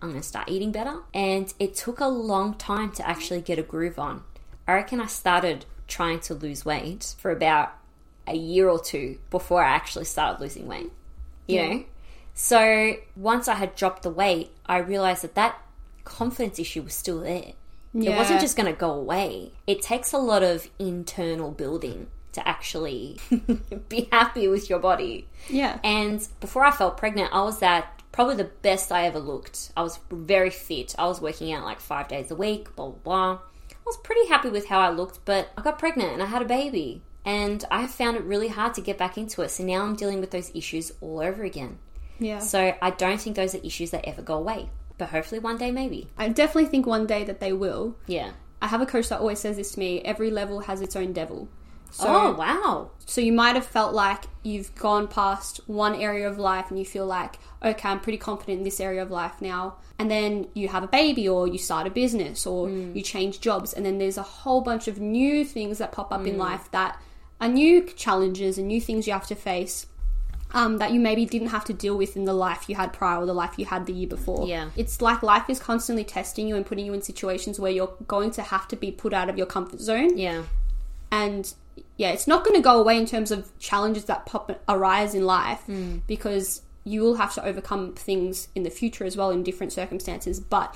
I'm 0.00 0.10
going 0.10 0.20
to 0.22 0.26
start 0.26 0.48
eating 0.48 0.70
better. 0.70 1.00
And 1.12 1.52
it 1.58 1.74
took 1.74 1.98
a 1.98 2.06
long 2.06 2.54
time 2.54 2.92
to 2.92 3.08
actually 3.08 3.40
get 3.40 3.58
a 3.58 3.64
groove 3.64 3.98
on. 3.98 4.22
I 4.68 4.74
reckon 4.74 5.00
I 5.00 5.06
started 5.06 5.64
trying 5.88 6.20
to 6.20 6.34
lose 6.34 6.64
weight 6.64 7.16
for 7.18 7.32
about 7.32 7.72
a 8.28 8.36
year 8.36 8.68
or 8.68 8.78
two 8.78 9.18
before 9.28 9.64
I 9.64 9.70
actually 9.70 10.04
started 10.04 10.40
losing 10.40 10.68
weight, 10.68 10.92
you 11.48 11.56
Yeah. 11.56 11.68
know? 11.68 11.84
So 12.34 12.94
once 13.16 13.48
I 13.48 13.54
had 13.54 13.74
dropped 13.74 14.04
the 14.04 14.10
weight, 14.10 14.52
I 14.66 14.76
realized 14.78 15.22
that 15.24 15.34
that 15.34 15.60
confidence 16.04 16.60
issue 16.60 16.82
was 16.82 16.94
still 16.94 17.22
there. 17.22 17.54
It 17.92 18.14
wasn't 18.14 18.40
just 18.40 18.56
going 18.56 18.72
to 18.72 18.78
go 18.78 18.92
away. 18.92 19.50
It 19.66 19.82
takes 19.82 20.12
a 20.12 20.18
lot 20.18 20.44
of 20.44 20.68
internal 20.78 21.50
building 21.50 22.06
to 22.38 22.48
actually 22.48 23.18
be 23.88 24.08
happy 24.12 24.48
with 24.48 24.70
your 24.70 24.78
body. 24.78 25.26
Yeah. 25.48 25.78
And 25.82 26.26
before 26.40 26.64
I 26.64 26.70
felt 26.70 26.96
pregnant, 26.96 27.32
I 27.32 27.42
was 27.42 27.62
at 27.62 28.02
probably 28.12 28.36
the 28.36 28.50
best 28.62 28.90
I 28.90 29.06
ever 29.06 29.18
looked. 29.18 29.70
I 29.76 29.82
was 29.82 29.98
very 30.10 30.50
fit. 30.50 30.94
I 30.98 31.06
was 31.06 31.20
working 31.20 31.52
out 31.52 31.64
like 31.64 31.80
five 31.80 32.08
days 32.08 32.30
a 32.30 32.36
week, 32.36 32.74
blah, 32.76 32.90
blah, 32.90 32.98
blah. 33.02 33.38
I 33.70 33.76
was 33.84 33.96
pretty 33.98 34.26
happy 34.28 34.48
with 34.48 34.66
how 34.66 34.80
I 34.80 34.90
looked, 34.90 35.24
but 35.24 35.50
I 35.56 35.62
got 35.62 35.78
pregnant 35.78 36.12
and 36.12 36.22
I 36.22 36.26
had 36.26 36.42
a 36.42 36.46
baby. 36.46 37.02
And 37.24 37.64
I 37.70 37.82
have 37.82 37.90
found 37.90 38.16
it 38.16 38.22
really 38.22 38.48
hard 38.48 38.74
to 38.74 38.80
get 38.80 38.96
back 38.96 39.18
into 39.18 39.42
it. 39.42 39.50
So 39.50 39.64
now 39.64 39.82
I'm 39.82 39.96
dealing 39.96 40.20
with 40.20 40.30
those 40.30 40.50
issues 40.54 40.92
all 41.00 41.20
over 41.20 41.42
again. 41.44 41.78
Yeah. 42.18 42.38
So 42.38 42.74
I 42.80 42.90
don't 42.90 43.20
think 43.20 43.36
those 43.36 43.54
are 43.54 43.58
issues 43.58 43.90
that 43.90 44.06
ever 44.06 44.22
go 44.22 44.34
away. 44.34 44.70
But 44.96 45.10
hopefully 45.10 45.38
one 45.38 45.58
day, 45.58 45.70
maybe. 45.70 46.08
I 46.16 46.28
definitely 46.28 46.66
think 46.66 46.86
one 46.86 47.06
day 47.06 47.24
that 47.24 47.40
they 47.40 47.52
will. 47.52 47.96
Yeah. 48.06 48.32
I 48.60 48.66
have 48.66 48.80
a 48.80 48.86
coach 48.86 49.08
that 49.08 49.20
always 49.20 49.38
says 49.38 49.56
this 49.56 49.72
to 49.72 49.78
me 49.78 50.00
every 50.00 50.30
level 50.30 50.60
has 50.60 50.80
its 50.80 50.96
own 50.96 51.12
devil. 51.12 51.48
So, 51.90 52.06
oh, 52.06 52.32
wow. 52.32 52.90
so 53.06 53.20
you 53.20 53.32
might 53.32 53.54
have 53.54 53.66
felt 53.66 53.94
like 53.94 54.24
you've 54.42 54.74
gone 54.74 55.08
past 55.08 55.60
one 55.66 55.94
area 55.94 56.28
of 56.28 56.38
life 56.38 56.70
and 56.70 56.78
you 56.78 56.84
feel 56.84 57.06
like, 57.06 57.38
okay, 57.64 57.88
I'm 57.88 58.00
pretty 58.00 58.18
confident 58.18 58.58
in 58.58 58.64
this 58.64 58.80
area 58.80 59.02
of 59.02 59.10
life 59.10 59.40
now. 59.40 59.76
And 59.98 60.10
then 60.10 60.48
you 60.54 60.68
have 60.68 60.84
a 60.84 60.88
baby 60.88 61.28
or 61.28 61.48
you 61.48 61.58
start 61.58 61.86
a 61.86 61.90
business 61.90 62.46
or 62.46 62.68
you 62.70 63.02
change 63.02 63.40
jobs. 63.40 63.72
And 63.72 63.84
then 63.84 63.98
there's 63.98 64.18
a 64.18 64.22
whole 64.22 64.60
bunch 64.60 64.86
of 64.86 65.00
new 65.00 65.44
things 65.44 65.78
that 65.78 65.90
pop 65.90 66.12
up 66.12 66.26
in 66.26 66.38
life 66.38 66.70
that 66.70 67.00
are 67.40 67.48
new 67.48 67.82
challenges 67.82 68.58
and 68.58 68.68
new 68.68 68.80
things 68.80 69.06
you 69.06 69.12
have 69.12 69.26
to 69.28 69.34
face. 69.34 69.86
Um, 70.52 70.78
that 70.78 70.92
you 70.92 71.00
maybe 71.00 71.26
didn't 71.26 71.48
have 71.48 71.66
to 71.66 71.74
deal 71.74 71.98
with 71.98 72.16
in 72.16 72.24
the 72.24 72.32
life 72.32 72.70
you 72.70 72.74
had 72.74 72.90
prior 72.94 73.18
or 73.18 73.26
the 73.26 73.34
life 73.34 73.58
you 73.58 73.66
had 73.66 73.84
the 73.84 73.92
year 73.92 74.08
before. 74.08 74.46
Yeah. 74.48 74.70
It's 74.76 75.02
like 75.02 75.22
life 75.22 75.50
is 75.50 75.60
constantly 75.60 76.04
testing 76.04 76.48
you 76.48 76.56
and 76.56 76.64
putting 76.64 76.86
you 76.86 76.94
in 76.94 77.02
situations 77.02 77.60
where 77.60 77.70
you're 77.70 77.92
going 78.06 78.30
to 78.30 78.40
have 78.40 78.66
to 78.68 78.76
be 78.76 78.90
put 78.90 79.12
out 79.12 79.28
of 79.28 79.36
your 79.36 79.46
comfort 79.46 79.80
zone 79.80 80.16
Yeah. 80.16 80.44
And 81.10 81.52
yeah, 81.96 82.10
it's 82.10 82.26
not 82.26 82.44
going 82.44 82.56
to 82.56 82.62
go 82.62 82.80
away 82.80 82.96
in 82.96 83.06
terms 83.06 83.30
of 83.30 83.56
challenges 83.58 84.04
that 84.06 84.26
pop 84.26 84.50
arise 84.68 85.14
in 85.14 85.24
life 85.24 85.60
Hmm. 85.66 85.98
because 86.06 86.62
you 86.84 87.02
will 87.02 87.16
have 87.16 87.34
to 87.34 87.44
overcome 87.44 87.92
things 87.94 88.48
in 88.54 88.62
the 88.62 88.70
future 88.70 89.04
as 89.04 89.16
well 89.16 89.30
in 89.30 89.42
different 89.42 89.72
circumstances. 89.72 90.40
But 90.40 90.74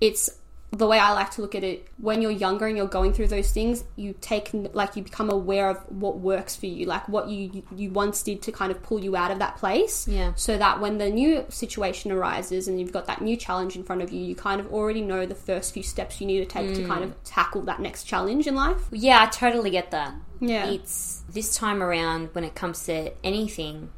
it's 0.00 0.28
the 0.76 0.86
way 0.86 0.98
I 0.98 1.12
like 1.12 1.30
to 1.32 1.42
look 1.42 1.54
at 1.54 1.64
it. 1.64 1.88
When 1.98 2.20
you're 2.20 2.30
younger 2.30 2.66
and 2.66 2.76
you're 2.76 2.86
going 2.86 3.12
through 3.12 3.28
those 3.28 3.50
things, 3.50 3.84
you 3.96 4.14
take 4.20 4.50
like 4.72 4.96
you 4.96 5.02
become 5.02 5.30
aware 5.30 5.70
of 5.70 5.78
what 5.90 6.18
works 6.18 6.56
for 6.56 6.66
you, 6.66 6.86
like 6.86 7.08
what 7.08 7.28
you 7.28 7.62
you 7.74 7.90
once 7.90 8.22
did 8.22 8.42
to 8.42 8.52
kind 8.52 8.70
of 8.70 8.82
pull 8.82 9.02
you 9.02 9.16
out 9.16 9.30
of 9.30 9.38
that 9.38 9.56
place. 9.56 10.08
Yeah. 10.08 10.32
So 10.34 10.58
that 10.58 10.80
when 10.80 10.98
the 10.98 11.10
new 11.10 11.44
situation 11.48 12.12
arises 12.12 12.68
and 12.68 12.80
you've 12.80 12.92
got 12.92 13.06
that 13.06 13.22
new 13.22 13.36
challenge 13.36 13.76
in 13.76 13.84
front 13.84 14.02
of 14.02 14.12
you, 14.12 14.20
you 14.20 14.34
kind 14.34 14.60
of 14.60 14.72
already 14.72 15.00
know 15.00 15.26
the 15.26 15.34
first 15.34 15.74
few 15.74 15.82
steps 15.82 16.20
you 16.20 16.26
need 16.26 16.40
to 16.40 16.46
take 16.46 16.74
to 16.74 16.86
kind 16.86 17.02
mm. 17.02 17.08
of 17.08 17.24
tackle 17.24 17.62
that 17.62 17.80
next 17.80 18.04
challenge 18.04 18.46
in 18.46 18.54
life. 18.54 18.82
Yeah, 18.90 19.22
I 19.22 19.26
totally 19.26 19.70
get 19.70 19.90
that. 19.92 20.14
Yeah. 20.40 20.66
It's 20.66 21.22
this 21.28 21.56
time 21.56 21.82
around 21.82 22.30
when 22.32 22.44
it 22.44 22.54
comes 22.54 22.84
to 22.86 23.12
anything 23.24 23.90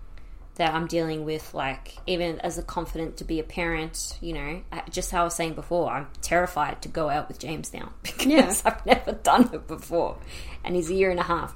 that 0.57 0.75
I'm 0.75 0.87
dealing 0.87 1.25
with, 1.25 1.55
like 1.55 1.97
even 2.07 2.41
as 2.41 2.59
a 2.59 2.63
confident 2.63 3.19
to 3.19 3.25
be 3.25 3.41
a 3.41 3.45
parent, 3.45 4.19
you 4.21 4.33
know, 4.33 4.63
just 4.91 5.11
how 5.11 5.23
I 5.23 5.25
was 5.25 5.35
saying 5.35 5.55
before, 5.55 5.91
I'm 5.91 6.09
terrified 6.23 6.83
to 6.83 6.89
go 6.89 7.09
out 7.09 7.29
with 7.29 7.39
James 7.39 7.73
now 7.73 7.93
because 8.03 8.27
Yeah. 8.27 8.53
I've 8.65 8.85
never 8.87 9.13
done 9.13 9.51
it 9.53 9.67
before, 9.67 10.19
and 10.65 10.75
he's 10.77 10.91
a 10.91 10.95
year 10.95 11.11
and 11.11 11.21
a 11.21 11.25
half. 11.25 11.55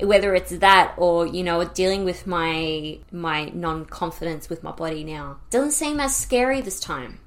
Whether 0.00 0.34
it's 0.34 0.50
that 0.58 0.94
or 0.96 1.26
you 1.26 1.42
know 1.44 1.64
dealing 1.64 2.04
with 2.04 2.26
my 2.26 2.98
my 3.12 3.46
non 3.54 3.84
confidence 3.84 4.48
with 4.48 4.62
my 4.62 4.72
body 4.72 5.04
now 5.04 5.38
doesn't 5.50 5.72
seem 5.72 6.00
as 6.00 6.16
scary 6.16 6.60
this 6.60 6.80
time 6.80 7.20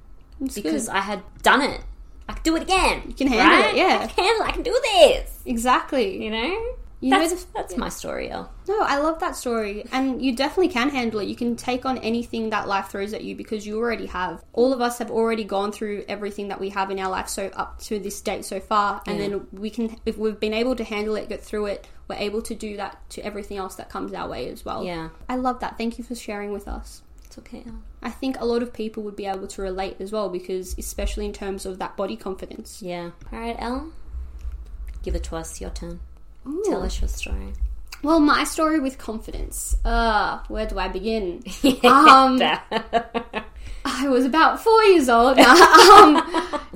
because 0.54 0.88
I 0.88 1.00
had 1.00 1.22
done 1.42 1.62
it. 1.62 1.80
I 2.28 2.32
can 2.34 2.42
do 2.42 2.56
it 2.56 2.62
again. 2.62 3.02
You 3.06 3.14
can 3.14 3.28
handle 3.28 3.70
it, 3.70 3.76
yeah. 3.76 4.00
I 4.02 4.06
can 4.08 4.24
handle. 4.24 4.46
it. 4.46 4.48
I 4.48 4.52
can 4.52 4.62
do 4.64 4.80
this. 4.82 5.40
Exactly. 5.46 6.24
You 6.24 6.30
know, 6.32 6.76
You 7.00 7.10
know 7.10 7.18
that's, 7.20 7.44
the- 7.44 7.52
that's 7.54 7.76
my 7.76 7.90
story, 7.90 8.30
El. 8.30 8.50
No, 8.66 8.80
I 8.80 8.98
love 8.98 9.18
that 9.20 9.36
story. 9.36 9.84
And 9.92 10.22
you 10.24 10.34
definitely 10.34 10.68
can 10.72 10.88
handle 10.88 11.20
it. 11.20 11.28
You 11.28 11.36
can 11.36 11.54
take 11.54 11.84
on 11.84 11.98
anything 11.98 12.50
that 12.50 12.66
life 12.66 12.86
throws 12.88 13.12
at 13.12 13.22
you 13.22 13.36
because 13.36 13.66
you 13.66 13.78
already 13.78 14.06
have. 14.06 14.42
All 14.54 14.72
of 14.72 14.80
us 14.80 14.96
have 14.98 15.10
already 15.10 15.44
gone 15.44 15.72
through 15.72 16.04
everything 16.08 16.48
that 16.48 16.58
we 16.58 16.70
have 16.70 16.90
in 16.90 16.98
our 16.98 17.10
life 17.10 17.28
so 17.28 17.48
up 17.54 17.80
to 17.82 17.98
this 17.98 18.18
date 18.22 18.46
so 18.46 18.60
far. 18.60 19.02
And 19.06 19.18
Yeah. 19.18 19.28
then 19.28 19.46
we 19.52 19.68
can 19.68 19.96
if 20.06 20.16
we've 20.16 20.40
been 20.40 20.54
able 20.54 20.74
to 20.76 20.84
handle 20.84 21.16
it, 21.16 21.28
get 21.28 21.42
through 21.44 21.66
it, 21.66 21.86
we're 22.08 22.16
able 22.16 22.40
to 22.42 22.54
do 22.54 22.76
that 22.78 22.98
to 23.10 23.20
everything 23.24 23.58
else 23.58 23.74
that 23.74 23.90
comes 23.90 24.14
our 24.14 24.28
way 24.28 24.48
as 24.48 24.64
well. 24.64 24.82
Yeah. 24.82 25.10
I 25.28 25.36
love 25.36 25.60
that. 25.60 25.76
Thank 25.76 25.98
you 25.98 26.04
for 26.04 26.14
sharing 26.14 26.50
with 26.52 26.66
us. 26.66 27.02
It's 27.26 27.36
okay. 27.38 27.62
I 28.02 28.10
think 28.10 28.40
a 28.40 28.44
lot 28.46 28.62
of 28.62 28.72
people 28.72 29.02
would 29.02 29.16
be 29.16 29.26
able 29.26 29.48
to 29.48 29.60
relate 29.62 29.96
as 30.00 30.12
well 30.12 30.30
because 30.30 30.74
especially 30.78 31.26
in 31.26 31.32
terms 31.34 31.66
of 31.66 31.78
that 31.78 31.94
body 31.96 32.16
confidence. 32.16 32.80
Yeah. 32.80 33.10
All 33.32 33.38
right, 33.38 33.56
El. 33.58 33.92
Give 35.02 35.14
it 35.14 35.24
to 35.24 35.36
us. 35.36 35.60
Your 35.60 35.70
turn. 35.70 36.00
Ooh. 36.46 36.62
Tell 36.66 36.82
us 36.82 37.00
your 37.00 37.08
story. 37.08 37.52
Well, 38.02 38.20
my 38.20 38.44
story 38.44 38.78
with 38.78 38.98
confidence. 38.98 39.76
Uh, 39.84 40.40
where 40.48 40.66
do 40.66 40.78
I 40.78 40.88
begin? 40.88 41.42
Um, 41.84 42.40
I 43.88 44.08
was 44.08 44.24
about 44.24 44.60
four 44.60 44.82
years 44.84 45.08
old. 45.08 45.38
Um, 45.46 46.14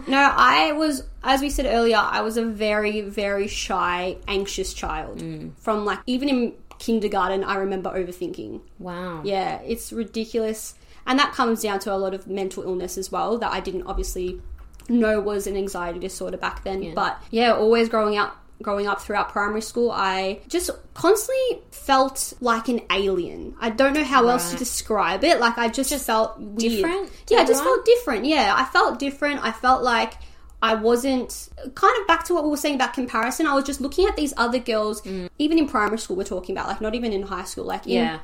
no, 0.09 0.33
I 0.37 0.73
was, 0.73 1.05
as 1.23 1.41
we 1.41 1.51
said 1.51 1.67
earlier, 1.67 1.99
I 1.99 2.23
was 2.23 2.37
a 2.37 2.45
very, 2.45 3.01
very 3.03 3.47
shy, 3.49 4.17
anxious 4.27 4.73
child. 4.73 5.23
From 5.59 5.85
like, 5.85 5.99
even 6.07 6.29
in 6.29 6.55
kindergarten, 6.79 7.45
I 7.45 7.57
remember 7.57 7.91
overthinking. 7.91 8.61
wow. 8.79 9.21
Yeah, 9.25 9.61
it's 9.63 9.93
ridiculous. 9.93 10.75
And 11.07 11.19
that 11.19 11.33
comes 11.33 11.63
down 11.63 11.81
to 11.81 11.93
a 11.93 11.97
lot 11.97 12.15
of 12.15 12.27
mental 12.27 12.63
illness 12.63 12.97
as 12.99 13.11
well 13.13 13.39
that 13.39 13.53
I 13.53 13.61
didn't 13.61 13.83
obviously 13.85 14.41
know 14.89 15.21
was 15.21 15.47
an 15.47 15.57
anxiety 15.57 15.99
disorder 15.99 16.37
back 16.37 16.65
then. 16.65 16.95
But 16.95 17.23
yeah, 17.31 17.53
always 17.53 17.89
growing 17.89 18.17
up 18.19 18.37
growing 18.63 18.87
up 18.87 19.01
throughout 19.01 19.31
primary 19.31 19.63
school, 19.63 19.91
I 19.91 20.41
just 20.49 20.71
constantly 20.95 21.63
felt 21.71 22.33
like 22.41 22.69
an 22.69 22.81
alien. 22.91 23.55
I 23.61 23.71
don't 23.71 23.95
know 23.95 24.05
how 24.05 24.29
else 24.29 24.51
to 24.53 24.57
describe 24.57 25.25
it. 25.25 25.41
Like 25.41 25.59
I 25.59 25.69
just, 25.69 25.95
felt 26.05 26.39
weird. 26.39 26.59
different 26.59 27.11
Yeah, 27.29 27.39
I 27.39 27.45
just 27.45 27.63
felt 27.63 27.85
different. 27.85 28.25
Yeah, 28.27 28.55
I 28.57 28.65
felt 28.65 28.99
different. 28.99 29.45
I 29.45 29.53
felt 29.53 29.83
like 29.83 30.15
I 30.63 30.75
wasn't 30.75 31.49
kind 31.75 32.01
of 32.01 32.07
back 32.07 32.25
to 32.25 32.35
what 32.35 32.45
we 32.45 32.51
were 32.51 32.57
saying 32.57 32.75
about 32.75 32.93
comparison. 32.93 33.47
I 33.47 33.55
was 33.55 33.65
just 33.65 33.81
looking 33.81 34.07
at 34.07 34.17
these 34.17 34.35
other 34.37 34.59
girls, 34.59 35.03
even 35.39 35.59
in 35.59 35.69
primary 35.69 35.99
school, 35.99 36.17
we're 36.17 36.25
talking 36.25 36.55
about, 36.55 36.69
like 36.69 36.81
not 36.81 36.95
even 36.95 37.13
in 37.13 37.23
high 37.23 37.45
school, 37.45 37.65
like 37.65 37.87
in 37.87 37.93
Yeah. 37.93 38.19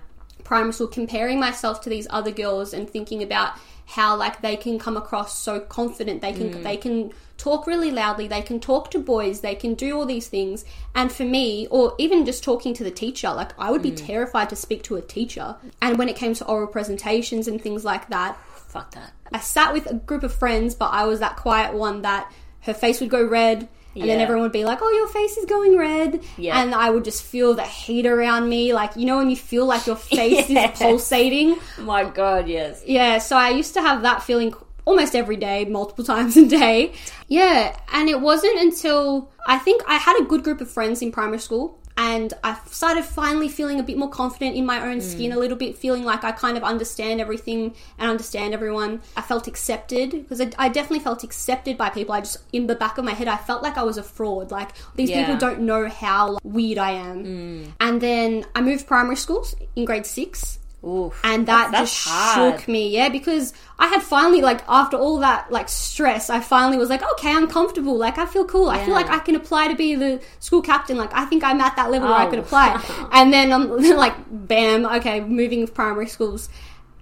Primary 0.47 0.73
school 0.73 0.87
comparing 0.87 1.41
myself 1.41 1.81
to 1.83 1.91
these 1.91 2.07
other 2.09 2.31
girls 2.31 2.73
and 2.73 2.89
thinking 2.89 3.23
about 3.23 3.55
how 3.87 4.17
like 4.17 4.43
they 4.43 4.57
can 4.57 4.79
come 4.79 4.97
across 4.97 5.39
so 5.39 5.61
confident. 5.61 6.21
They 6.23 6.33
can 6.33 6.55
mm. 6.55 6.63
they 6.63 6.77
can 6.77 7.13
talk 7.37 7.67
really 7.67 7.91
loudly. 7.91 8.29
They 8.29 8.43
can 8.43 8.61
talk 8.61 8.91
to 8.93 8.99
boys. 8.99 9.41
They 9.41 9.55
can 9.55 9.75
do 9.75 9.97
all 9.97 10.07
these 10.07 10.29
things. 10.29 10.65
And 10.95 11.13
for 11.13 11.25
me 11.25 11.67
or 11.71 11.95
even 11.99 12.25
just 12.25 12.43
talking 12.43 12.75
to 12.75 12.85
the 12.85 12.91
teacher 12.91 13.33
like 13.33 13.53
I 13.59 13.71
would 13.71 13.83
be 13.83 13.93
mm. 13.93 14.07
terrified 14.07 14.51
to 14.51 14.57
speak 14.57 14.83
to 14.85 14.97
a 14.97 15.03
teacher. 15.03 15.57
And 15.83 15.99
when 15.99 16.09
it 16.09 16.17
came 16.17 16.35
to 16.35 16.47
oral 16.47 16.69
presentations 16.69 17.49
and 17.49 17.61
things 17.61 17.85
like 17.85 18.09
that 18.09 18.39
Fuck 18.69 18.93
that. 18.93 19.13
I 19.33 19.39
sat 19.39 19.73
with 19.73 19.91
a 19.91 19.95
group 19.95 20.23
of 20.23 20.35
friends 20.35 20.75
but 20.75 20.91
I 20.93 21.07
was 21.07 21.21
that 21.21 21.37
quiet 21.37 21.75
one 21.75 22.03
that 22.03 22.33
her 22.63 22.75
face 22.75 23.01
would 23.01 23.11
go 23.11 23.25
red 23.25 23.69
and 24.01 24.09
then 24.09 24.21
everyone 24.21 24.43
would 24.43 24.53
be 24.53 24.65
like, 24.65 24.79
"Oh, 24.83 24.91
your 24.91 25.09
face 25.09 25.37
is 25.37 25.45
going 25.47 25.77
red," 25.77 26.21
Yeah. 26.37 26.61
and 26.61 26.75
I 26.75 26.91
would 26.91 27.05
just 27.05 27.23
feel 27.23 27.55
the 27.55 27.63
heat 27.65 28.07
around 28.07 28.49
me, 28.49 28.73
like 28.75 28.95
you 28.97 29.07
know 29.07 29.17
when 29.19 29.31
you 29.31 29.37
feel 29.37 29.67
like 29.67 29.87
your 29.87 29.97
face 30.17 30.49
Yes. 30.49 30.75
is 30.75 30.79
pulsating. 30.81 31.57
My 31.79 32.05
God, 32.05 32.47
yes. 32.49 32.83
Yeah, 32.87 33.19
so 33.19 33.37
I 33.37 33.51
used 33.51 33.75
to 33.75 33.81
have 33.81 34.03
that 34.03 34.23
feeling 34.23 34.55
almost 34.85 35.17
every 35.17 35.37
day, 35.37 35.65
multiple 35.65 36.05
times 36.15 36.37
a 36.37 36.47
day. 36.47 36.93
Yeah, 37.29 37.77
and 37.93 38.09
it 38.09 38.21
wasn't 38.21 38.59
until 38.61 39.31
I 39.49 39.59
think 39.59 39.83
I 39.89 39.97
had 39.97 40.21
a 40.21 40.25
good 40.25 40.45
group 40.45 40.61
of 40.61 40.71
friends 40.71 41.03
in 41.03 41.11
primary 41.13 41.39
school. 41.41 41.79
And 41.99 42.35
I 42.45 42.59
started 42.67 43.05
finally 43.05 43.49
feeling 43.49 43.81
a 43.81 43.83
bit 43.83 43.97
more 43.97 44.11
confident 44.11 44.55
in 44.55 44.67
my 44.67 44.87
own 44.87 45.01
skin, 45.01 45.31
mm. 45.31 45.37
a 45.37 45.39
little 45.39 45.57
bit 45.57 45.79
feeling 45.79 46.05
like 46.05 46.25
I 46.25 46.33
kind 46.33 46.57
of 46.57 46.63
understand 46.63 47.21
everything 47.21 47.75
and 47.99 48.11
understand 48.11 48.53
everyone. 48.53 49.01
I 49.17 49.23
felt 49.23 49.47
accepted 49.47 50.11
because 50.11 50.41
I, 50.41 50.51
I 50.59 50.69
definitely 50.69 51.01
felt 51.01 51.25
accepted 51.25 51.79
by 51.79 51.89
people. 51.89 52.15
I 52.15 52.21
just, 52.21 52.39
in 52.53 52.67
the 52.67 52.75
back 52.75 52.99
of 52.99 53.05
my 53.05 53.13
head, 53.15 53.29
I 53.29 53.37
felt 53.37 53.63
like 53.63 53.79
I 53.79 53.83
was 53.83 53.97
a 53.97 54.03
fraud. 54.03 54.51
Like 54.51 54.71
these 54.95 55.09
Yeah. 55.09 55.25
people 55.25 55.39
don't 55.39 55.61
know 55.61 55.89
how 55.89 56.33
like, 56.33 56.43
weird 56.45 56.79
I 56.79 56.91
am. 56.93 57.25
Mm. 57.25 57.73
And 57.81 58.01
then 58.01 58.45
I 58.55 58.61
moved 58.61 58.87
primary 58.87 59.17
schools 59.17 59.55
in 59.75 59.85
grade 59.87 60.05
six 60.07 60.59
Oof. 60.85 61.19
and 61.25 61.47
that 61.49 61.73
That's- 61.73 61.91
just 61.93 62.09
hard. 62.09 62.61
shook 62.61 62.69
me 62.69 62.89
yeah 62.91 63.09
because 63.09 63.53
i 63.79 63.89
had 63.89 64.03
finally 64.03 64.41
like 64.41 64.63
after 64.69 64.97
all 64.97 65.19
that 65.19 65.51
like 65.51 65.69
stress 65.69 66.31
i 66.31 66.39
finally 66.39 66.79
was 66.79 66.89
like 66.91 67.03
okay 67.15 67.31
i'm 67.33 67.49
comfortable 67.49 67.97
like 67.97 68.19
i 68.19 68.27
feel 68.27 68.45
cool 68.45 68.69
i 68.69 68.85
feel 68.85 68.95
like 68.95 69.09
i 69.09 69.19
can 69.19 69.35
apply 69.35 69.67
to 69.69 69.75
be 69.75 69.95
the 69.97 70.21
school 70.39 70.63
captain 70.63 70.97
like 70.97 71.13
i 71.13 71.25
think 71.25 71.43
i'm 71.43 71.61
at 71.61 71.75
that 71.77 71.91
level 71.91 72.09
where 72.09 72.17
i 72.19 72.27
Oh. 72.27 72.31
could 72.31 72.39
apply 72.39 72.81
and 73.13 73.33
then 73.33 73.51
um, 73.53 73.73
i'm 73.79 73.97
like 73.97 74.15
bam 74.31 74.87
okay 74.87 75.21
moving 75.21 75.67
primary 75.67 76.07
schools 76.07 76.49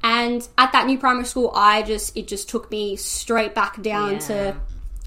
and 0.03 0.47
at 0.57 0.73
that 0.73 0.87
new 0.87 0.97
primary 0.99 1.27
school 1.27 1.51
i 1.55 1.83
just 1.83 2.17
it 2.17 2.27
just 2.27 2.49
took 2.49 2.71
me 2.71 2.97
straight 2.97 3.55
back 3.55 3.83
down 3.83 4.13
Yeah. 4.13 4.19
to 4.21 4.57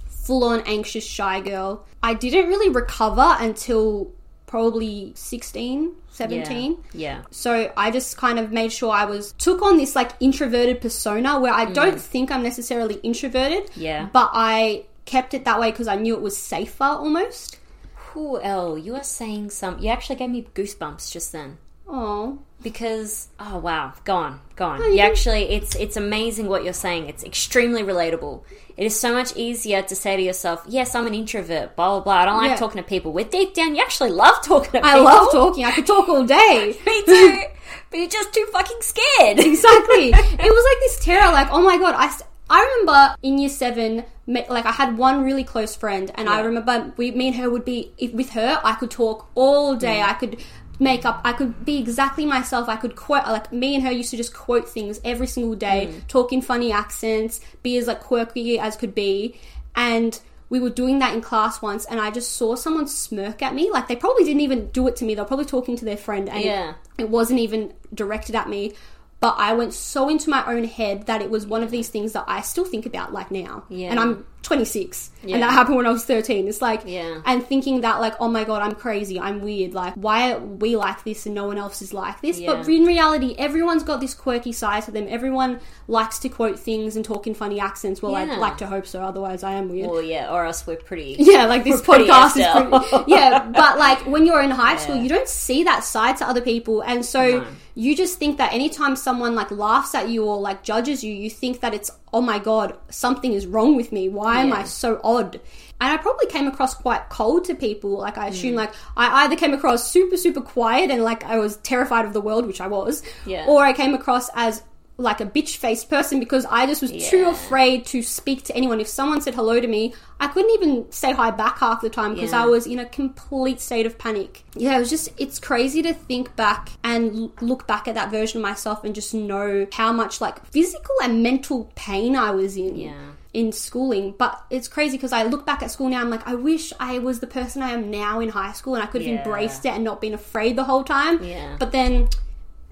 full 0.08 0.44
on 0.44 0.60
anxious 0.66 1.06
shy 1.06 1.40
girl. 1.40 1.86
I 2.04 2.14
didn't 2.14 2.50
really 2.50 2.68
recover 2.70 3.38
until 3.40 4.12
probably 4.46 5.14
16, 5.16 5.94
17. 6.18 6.78
Yeah. 6.94 7.22
So 7.32 7.72
I 7.78 7.92
just 7.92 8.18
kind 8.18 8.40
of 8.40 8.52
made 8.52 8.74
sure 8.74 8.92
I 8.92 9.06
was 9.06 9.34
took 9.34 9.62
on 9.62 9.78
this 9.78 9.96
like 9.96 10.12
introverted 10.20 10.82
persona 10.82 11.40
where 11.40 11.54
I 11.54 11.66
don't 11.66 12.02
think 12.02 12.32
I'm 12.32 12.44
necessarily 12.44 12.96
introverted. 13.04 13.68
Mm. 13.72 13.72
Yeah. 13.76 14.10
But 14.12 14.32
I 14.34 14.86
kept 15.06 15.34
it 15.34 15.46
that 15.46 15.60
way 15.60 15.72
because 15.72 15.88
I 15.88 15.96
knew 15.96 16.16
it 16.16 16.22
was 16.22 16.36
safer 16.36 16.84
almost. 16.84 17.60
Cool, 17.96 18.40
Elle. 18.42 18.80
You 18.80 18.96
are 18.96 19.04
saying 19.04 19.52
some. 19.52 19.78
You 19.80 19.90
actually 19.90 20.16
gave 20.16 20.32
me 20.32 20.48
goosebumps 20.56 21.12
just 21.12 21.32
then 21.32 21.60
Oh, 21.90 22.40
because 22.62 23.30
oh 23.40 23.58
wow, 23.60 23.94
go 24.04 24.16
on, 24.16 24.42
go 24.56 24.66
on. 24.66 24.82
you 24.82 24.94
you 24.94 25.00
actually, 25.00 25.44
it's 25.50 25.76
it's 25.76 25.96
amazing 25.98 26.48
what 26.48 26.64
you're 26.64 26.74
saying. 26.74 27.08
It's 27.08 27.24
extremely 27.24 27.84
relatable. 27.84 28.42
It 28.76 28.86
is 28.86 29.00
so 29.00 29.14
much 29.14 29.36
easier 29.36 29.82
to 29.84 29.96
say 29.96 30.16
to 30.18 30.22
yourself, 30.22 30.64
"Yes, 30.68 30.94
I'm 30.96 31.08
an 31.08 31.14
introvert." 31.14 31.76
Blah 31.76 31.90
blah 31.96 32.04
blah. 32.04 32.14
I 32.14 32.26
don't 32.26 32.38
like 32.38 32.50
Yeah. 32.52 32.56
talking 32.58 32.82
to 32.82 32.88
people. 32.88 33.12
With 33.14 33.32
deep 33.32 33.54
down, 33.54 33.76
you 33.76 33.82
actually 33.82 34.12
love 34.12 34.44
talking 34.44 34.72
to 34.72 34.78
people. 34.80 34.90
I 34.90 34.96
love 35.00 35.32
talking. 35.32 35.66
I 35.66 35.72
could 35.72 35.88
talk 35.88 36.10
all 36.10 36.26
day. 36.26 36.78
Me 36.86 37.04
too. 37.06 37.42
but 37.90 38.00
you're 38.00 38.10
just 38.10 38.34
too 38.34 38.46
fucking 38.52 38.82
scared. 38.82 39.40
exactly. 39.40 40.10
It 40.14 40.52
was 40.58 40.66
like 40.72 40.80
this 40.82 41.00
terror, 41.00 41.32
like, 41.32 41.48
oh 41.52 41.62
my 41.62 41.78
god, 41.78 41.96
I, 41.96 42.10
st- 42.10 42.30
I 42.50 42.62
remember 42.64 43.16
in 43.24 43.38
year 43.40 43.50
seven, 43.50 44.04
like, 44.28 44.66
I 44.66 44.72
had 44.72 44.98
one 44.98 45.24
really 45.24 45.44
close 45.44 45.76
friend, 45.76 46.12
and 46.16 46.28
I 46.30 46.42
remember 46.42 46.94
we, 46.98 47.12
me 47.12 47.28
and 47.28 47.36
her 47.38 47.50
would 47.50 47.66
be, 47.66 47.92
if, 47.98 48.14
with 48.14 48.32
her, 48.32 48.60
I 48.64 48.74
could 48.76 48.92
talk 48.92 49.30
all 49.36 49.76
day. 49.76 50.02
I 50.02 50.14
could 50.14 50.38
make 50.80 51.06
up, 51.06 51.22
I 51.24 51.34
could 51.34 51.66
be 51.66 51.78
exactly 51.80 52.26
myself. 52.26 52.70
I 52.70 52.76
could 52.76 52.96
quote, 52.96 53.26
like, 53.26 53.52
me 53.52 53.76
and 53.76 53.84
her 53.84 53.92
used 53.92 54.12
to 54.12 54.18
just 54.18 54.34
quote 54.34 54.70
things 54.70 55.00
every 55.04 55.28
single 55.28 55.56
day, 55.56 55.90
mm. 55.92 56.08
talk 56.08 56.32
in 56.32 56.42
funny 56.42 56.72
accents, 56.72 57.40
be 57.64 57.78
as, 57.78 57.88
like, 57.88 58.00
quirky 58.02 58.60
as 58.60 58.76
could 58.76 58.94
be. 58.94 59.40
And 59.76 60.20
we 60.50 60.60
were 60.60 60.70
doing 60.70 61.00
that 61.00 61.14
in 61.14 61.22
class 61.22 61.62
once, 61.62 61.86
and 61.86 62.00
I 62.00 62.12
just 62.12 62.34
saw 62.34 62.56
someone 62.56 62.88
smirk 62.88 63.42
at 63.42 63.54
me. 63.54 63.70
Like, 63.72 63.88
they 63.88 63.96
probably 63.96 64.24
didn't 64.24 64.42
even 64.42 64.68
do 64.68 64.88
it 64.88 64.96
to 64.98 65.06
me, 65.06 65.16
they 65.16 65.22
were 65.22 65.28
probably 65.28 65.46
talking 65.46 65.76
to 65.78 65.86
their 65.86 65.98
friend, 65.98 66.30
and 66.30 66.44
Yeah. 66.44 66.74
it 66.98 67.10
wasn't 67.10 67.40
even 67.40 67.74
directed 67.94 68.36
at 68.36 68.50
me 68.50 68.74
but 69.20 69.36
i 69.38 69.54
went 69.54 69.74
so 69.74 70.10
into 70.10 70.30
my 70.30 70.46
own 70.46 70.64
head 70.64 71.06
that 71.08 71.22
it 71.22 71.30
was 71.30 71.46
one 71.46 71.64
of 71.64 71.72
these 71.72 71.90
things 71.90 72.14
that 72.14 72.24
i 72.28 72.42
still 72.42 72.66
think 72.66 72.86
about 72.86 73.14
like 73.14 73.32
now 73.32 73.64
Yeah. 73.70 73.90
and 73.90 74.00
i'm 74.00 74.26
26 74.48 75.12
Yeah. 75.24 75.34
and 75.36 75.44
that 75.44 75.52
happened 75.52 75.76
when 75.76 75.86
i 75.86 75.92
was 75.92 76.06
13 76.06 76.48
it's 76.48 76.62
like 76.62 76.84
Yeah. 76.86 77.20
and 77.26 77.46
thinking 77.46 77.82
that 77.82 78.00
like 78.00 78.16
oh 78.22 78.30
my 78.30 78.46
god 78.46 78.62
i'm 78.62 78.76
crazy 78.76 79.20
i'm 79.20 79.42
weird 79.42 79.74
like 79.74 79.94
why 79.96 80.32
are 80.34 80.40
we 80.40 80.78
like 80.78 81.04
this 81.04 81.26
and 81.26 81.36
no 81.36 81.46
one 81.48 81.58
else 81.58 81.82
is 81.82 81.94
like 81.94 82.22
this 82.22 82.40
Yeah. 82.40 82.54
but 82.54 82.68
in 82.70 82.86
reality 82.86 83.36
everyone's 83.38 83.84
got 83.84 84.00
this 84.00 84.14
quirky 84.14 84.54
side 84.54 84.84
to 84.84 84.92
them 84.92 85.06
everyone 85.10 85.60
likes 85.90 86.20
to 86.20 86.30
quote 86.30 86.58
things 86.58 86.96
and 86.96 87.04
talk 87.04 87.28
in 87.28 87.34
funny 87.34 87.60
accents 87.60 88.02
well 88.02 88.14
Yeah. 88.14 88.34
i'd 88.34 88.40
like 88.40 88.58
to 88.60 88.68
hope 88.68 88.88
so 88.88 89.02
otherwise 89.02 89.44
i 89.44 89.52
am 89.54 89.68
weird 89.70 89.90
well, 89.90 90.02
yeah, 90.02 90.32
or 90.34 90.46
else 90.46 90.66
we're 90.66 90.78
pretty. 90.78 91.16
yeah, 91.20 91.46
like 91.46 91.64
this 91.64 91.82
podcast 91.82 92.38
is 92.38 92.48
pretty. 92.48 93.12
Yeah, 93.12 93.40
but 93.62 93.78
like 93.78 94.00
when 94.06 94.26
you're 94.26 94.42
in 94.42 94.52
high 94.52 94.78
school, 94.78 94.96
you 94.96 95.10
don't 95.10 95.28
see 95.28 95.64
that 95.66 95.84
side 95.84 96.18
to 96.18 96.28
other 96.28 96.42
people, 96.42 96.82
and 96.82 97.06
so 97.06 97.40
No. 97.40 97.46
you 97.76 97.96
just 97.96 98.18
think 98.20 98.38
that 98.38 98.54
anytime 98.54 98.96
someone 98.96 99.34
like 99.36 99.50
laughs 99.52 99.94
at 99.96 100.10
you 100.10 100.26
or 100.26 100.40
like 100.40 100.64
judges 100.64 101.04
you, 101.04 101.14
you 101.14 101.30
think 101.30 101.60
that 101.62 101.74
it's 101.74 101.90
oh 102.14 102.22
my 102.22 102.40
god, 102.40 102.76
something 102.90 103.34
is 103.34 103.46
wrong 103.46 103.76
with 103.76 103.92
me. 103.92 104.10
Why 104.10 104.37
am 104.42 104.50
Yeah. 104.50 104.56
I 104.60 104.64
so 104.64 105.00
odd? 105.04 105.40
And 105.80 105.94
I 105.94 105.98
probably 105.98 106.26
came 106.28 106.48
across 106.48 106.74
quite 106.74 107.08
cold 107.10 107.46
to 107.46 107.56
people. 107.56 107.92
Like 107.92 108.18
I 108.18 108.28
Mm. 108.30 108.32
assume, 108.32 108.56
like 108.56 108.72
I 108.96 109.26
either 109.26 109.36
came 109.36 109.54
across 109.54 109.90
super 109.92 110.18
super 110.18 110.42
quiet 110.42 110.90
and 110.92 111.04
like 111.04 111.24
I 111.24 111.38
was 111.38 111.58
terrified 111.58 112.06
of 112.06 112.14
the 112.14 112.22
world, 112.22 112.48
which 112.48 112.62
I 112.62 112.68
was, 112.68 113.04
Yeah. 113.26 113.46
or 113.48 113.64
I 113.64 113.74
came 113.74 113.94
across 113.94 114.30
as 114.36 114.64
like 115.00 115.22
a 115.22 115.26
bitch 115.28 115.58
faced 115.58 115.92
person 115.92 116.20
because 116.20 116.44
I 116.50 116.66
just 116.66 116.82
was 116.82 116.92
too 116.92 117.28
afraid 117.28 117.86
to 117.88 118.02
speak 118.02 118.42
to 118.46 118.56
anyone. 118.56 118.80
If 118.82 118.88
someone 118.88 119.22
said 119.22 119.36
hello 119.36 119.60
to 119.62 119.68
me, 119.68 119.94
I 120.20 120.26
couldn't 120.26 120.50
even 120.56 120.92
say 120.92 121.12
hi 121.12 121.30
back 121.30 121.60
half 121.60 121.82
the 121.82 121.90
time 121.92 122.16
because 122.16 122.32
Yeah. 122.32 122.42
I 122.42 122.46
was 122.48 122.66
in 122.66 122.80
a 122.80 122.86
complete 122.86 123.62
state 123.62 123.86
of 123.86 124.00
panic. 124.00 124.44
Yeah, 124.56 124.76
it 124.76 124.80
was 124.80 124.90
just, 124.90 125.10
it's 125.20 125.38
crazy 125.38 125.84
to 125.84 125.94
think 125.94 126.36
back 126.36 126.70
and 126.84 127.30
look 127.42 127.68
back 127.68 127.88
at 127.88 127.94
that 127.94 128.10
version 128.10 128.40
of 128.40 128.50
myself 128.50 128.84
and 128.84 128.96
just 128.96 129.14
know 129.14 129.68
how 129.74 129.94
much 129.94 130.20
like 130.20 130.44
physical 130.48 130.96
and 131.04 131.22
mental 131.22 131.70
pain 131.76 132.16
I 132.16 132.32
was 132.32 132.58
in. 132.58 132.76
Yeah. 132.76 132.94
In 133.38 133.52
schooling, 133.52 134.16
but 134.18 134.34
it's 134.50 134.68
crazy 134.68 134.98
because 134.98 135.14
I 135.14 135.22
look 135.24 135.46
back 135.46 135.62
at 135.62 135.70
school 135.70 135.90
now. 135.90 136.02
I'm 136.02 136.10
like, 136.10 136.28
I 136.28 136.34
wish 136.34 136.74
I 136.80 136.98
was 136.98 137.20
the 137.20 137.28
person 137.28 137.62
I 137.62 137.70
am 137.70 137.92
now 137.92 138.20
in 138.20 138.30
high 138.30 138.52
school, 138.54 138.74
and 138.74 138.84
I 138.84 138.88
could 138.88 139.02
have 139.02 139.08
Yeah. 139.12 139.18
embraced 139.20 139.64
it 139.64 139.74
and 139.76 139.84
not 139.84 140.02
been 140.02 140.16
afraid 140.16 140.56
the 140.56 140.64
whole 140.64 140.84
time. 140.84 141.24
Yeah. 141.24 141.56
But 141.60 141.72
then, 141.72 142.10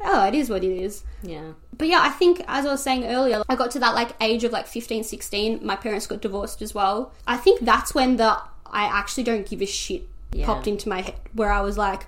oh, 0.03 0.25
it 0.27 0.33
is 0.33 0.49
what 0.49 0.63
it 0.63 0.75
is 0.85 1.03
Yeah. 1.21 1.51
but 1.77 1.87
yeah, 1.87 2.01
I 2.01 2.09
think 2.09 2.43
as 2.47 2.65
I 2.65 2.71
was 2.71 2.81
saying 2.81 3.03
earlier, 3.05 3.43
I 3.47 3.55
got 3.55 3.69
to 3.71 3.79
that 3.79 3.93
like 3.93 4.11
age 4.21 4.43
of 4.43 4.51
like 4.51 4.65
15, 4.65 5.03
16. 5.03 5.59
My 5.63 5.75
parents 5.75 6.07
got 6.07 6.21
divorced 6.21 6.63
as 6.63 6.73
well. 6.73 7.11
I 7.27 7.37
think 7.37 7.61
that's 7.61 7.93
when 7.93 8.17
the 8.17 8.35
I 8.65 8.85
actually 8.85 9.23
don't 9.23 9.45
give 9.47 9.61
a 9.61 9.67
shit 9.67 10.07
Yeah. 10.33 10.47
popped 10.47 10.65
into 10.67 10.89
my 10.89 11.01
head, 11.01 11.19
where 11.33 11.51
I 11.51 11.61
was 11.61 11.77
like, 11.77 12.07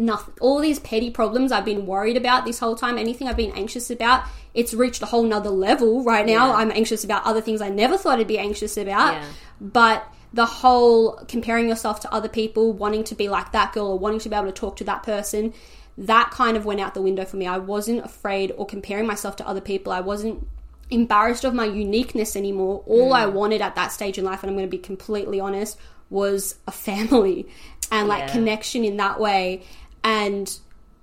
nothing. 0.00 0.34
All 0.40 0.58
these 0.58 0.78
petty 0.80 1.10
problems 1.10 1.52
I've 1.52 1.64
been 1.64 1.86
worried 1.86 2.16
about 2.16 2.44
this 2.44 2.58
whole 2.58 2.74
time, 2.74 2.98
anything 2.98 3.28
I've 3.28 3.36
been 3.36 3.52
anxious 3.52 3.90
about, 3.90 4.24
it's 4.54 4.74
reached 4.74 5.02
a 5.02 5.06
whole 5.06 5.22
nother 5.22 5.50
level 5.50 6.02
right 6.02 6.26
now. 6.26 6.48
Yeah. 6.48 6.54
I'm 6.54 6.70
anxious 6.72 7.04
about 7.04 7.24
other 7.24 7.40
things 7.40 7.60
I 7.60 7.68
never 7.68 7.96
thought 7.96 8.18
I'd 8.18 8.26
be 8.26 8.38
anxious 8.38 8.76
about. 8.76 9.14
Yeah. 9.14 9.24
But 9.60 10.04
the 10.32 10.46
whole 10.46 11.12
comparing 11.28 11.68
yourself 11.68 12.00
to 12.00 12.12
other 12.12 12.28
people, 12.28 12.72
wanting 12.72 13.04
to 13.04 13.14
be 13.14 13.28
like 13.28 13.52
that 13.52 13.72
girl 13.72 13.88
or 13.88 13.98
wanting 13.98 14.20
to 14.20 14.28
be 14.28 14.34
able 14.36 14.46
to 14.46 14.52
talk 14.52 14.76
to 14.76 14.84
that 14.84 15.02
person, 15.02 15.52
that 15.98 16.30
kind 16.30 16.56
of 16.56 16.64
went 16.64 16.80
out 16.80 16.94
the 16.94 17.02
window 17.02 17.24
for 17.24 17.36
me. 17.36 17.46
I 17.46 17.58
wasn't 17.58 18.04
afraid 18.04 18.52
or 18.56 18.64
comparing 18.64 19.06
myself 19.06 19.36
to 19.36 19.46
other 19.46 19.60
people. 19.60 19.92
I 19.92 20.00
wasn't 20.00 20.46
embarrassed 20.88 21.44
of 21.44 21.52
my 21.54 21.66
uniqueness 21.66 22.36
anymore. 22.36 22.82
All 22.86 23.10
Mm. 23.10 23.16
I 23.16 23.26
wanted 23.26 23.60
at 23.60 23.74
that 23.74 23.92
stage 23.92 24.18
in 24.18 24.24
life, 24.24 24.42
and 24.42 24.50
I'm 24.50 24.56
going 24.56 24.66
to 24.66 24.70
be 24.70 24.78
completely 24.78 25.38
honest, 25.40 25.76
was 26.08 26.56
a 26.66 26.72
family 26.72 27.46
and 27.92 28.08
like 28.08 28.20
Yeah. 28.20 28.32
connection 28.32 28.84
in 28.84 28.96
that 28.96 29.20
way. 29.20 29.62
And 30.04 30.50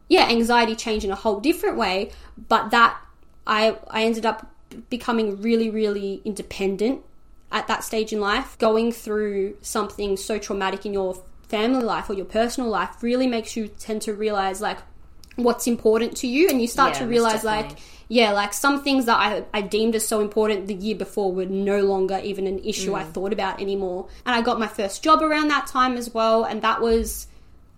yeah, 0.10 0.28
anxiety 0.30 0.76
changed 0.76 1.06
in 1.06 1.12
a 1.12 1.16
whole 1.16 1.40
different 1.40 1.78
way, 1.78 2.12
but 2.48 2.72
that 2.72 2.98
I 3.46 3.78
I 3.90 4.04
ended 4.04 4.26
up 4.26 4.52
becoming 4.90 5.42
really 5.42 5.70
really 5.70 6.22
independent 6.26 7.02
at 7.52 7.68
that 7.68 7.84
stage 7.84 8.12
in 8.14 8.20
life. 8.20 8.58
Going 8.58 8.92
through 8.92 9.58
something 9.62 10.18
so 10.18 10.38
traumatic 10.38 10.86
in 10.86 10.94
your 10.94 11.22
family 11.48 11.84
life 11.84 12.10
or 12.10 12.14
your 12.14 12.26
personal 12.26 12.70
life 12.70 13.02
really 13.02 13.28
makes 13.28 13.56
you 13.56 13.68
tend 13.68 14.02
to 14.02 14.14
realize 14.14 14.60
like 14.60 14.80
what's 15.38 15.68
important 15.68 16.18
to 16.18 16.28
you 16.28 16.50
and 16.50 16.60
you 16.60 16.68
start 16.68 16.94
Yeah, 16.96 17.00
to 17.02 17.06
realize 17.08 17.44
like 17.44 17.78
yeah 18.10 18.32
like 18.32 18.52
some 18.54 18.84
things 18.84 19.06
that 19.06 19.18
I, 19.18 19.46
I 19.54 19.62
deemed 19.62 19.94
as 19.96 20.06
so 20.06 20.20
important 20.20 20.68
the 20.68 20.74
year 20.74 20.96
before 20.96 21.32
were 21.32 21.46
no 21.46 21.82
longer 21.82 22.20
even 22.24 22.48
an 22.48 22.60
issue 22.66 22.92
Mm. 22.94 22.98
i 23.00 23.04
thought 23.04 23.32
about 23.32 23.62
anymore 23.62 24.08
and 24.26 24.36
i 24.36 24.42
got 24.42 24.60
my 24.60 24.68
first 24.68 25.04
job 25.04 25.22
around 25.22 25.50
that 25.50 25.68
time 25.68 25.96
as 25.96 26.12
well 26.14 26.44
and 26.44 26.62
that 26.64 26.82
was 26.82 27.28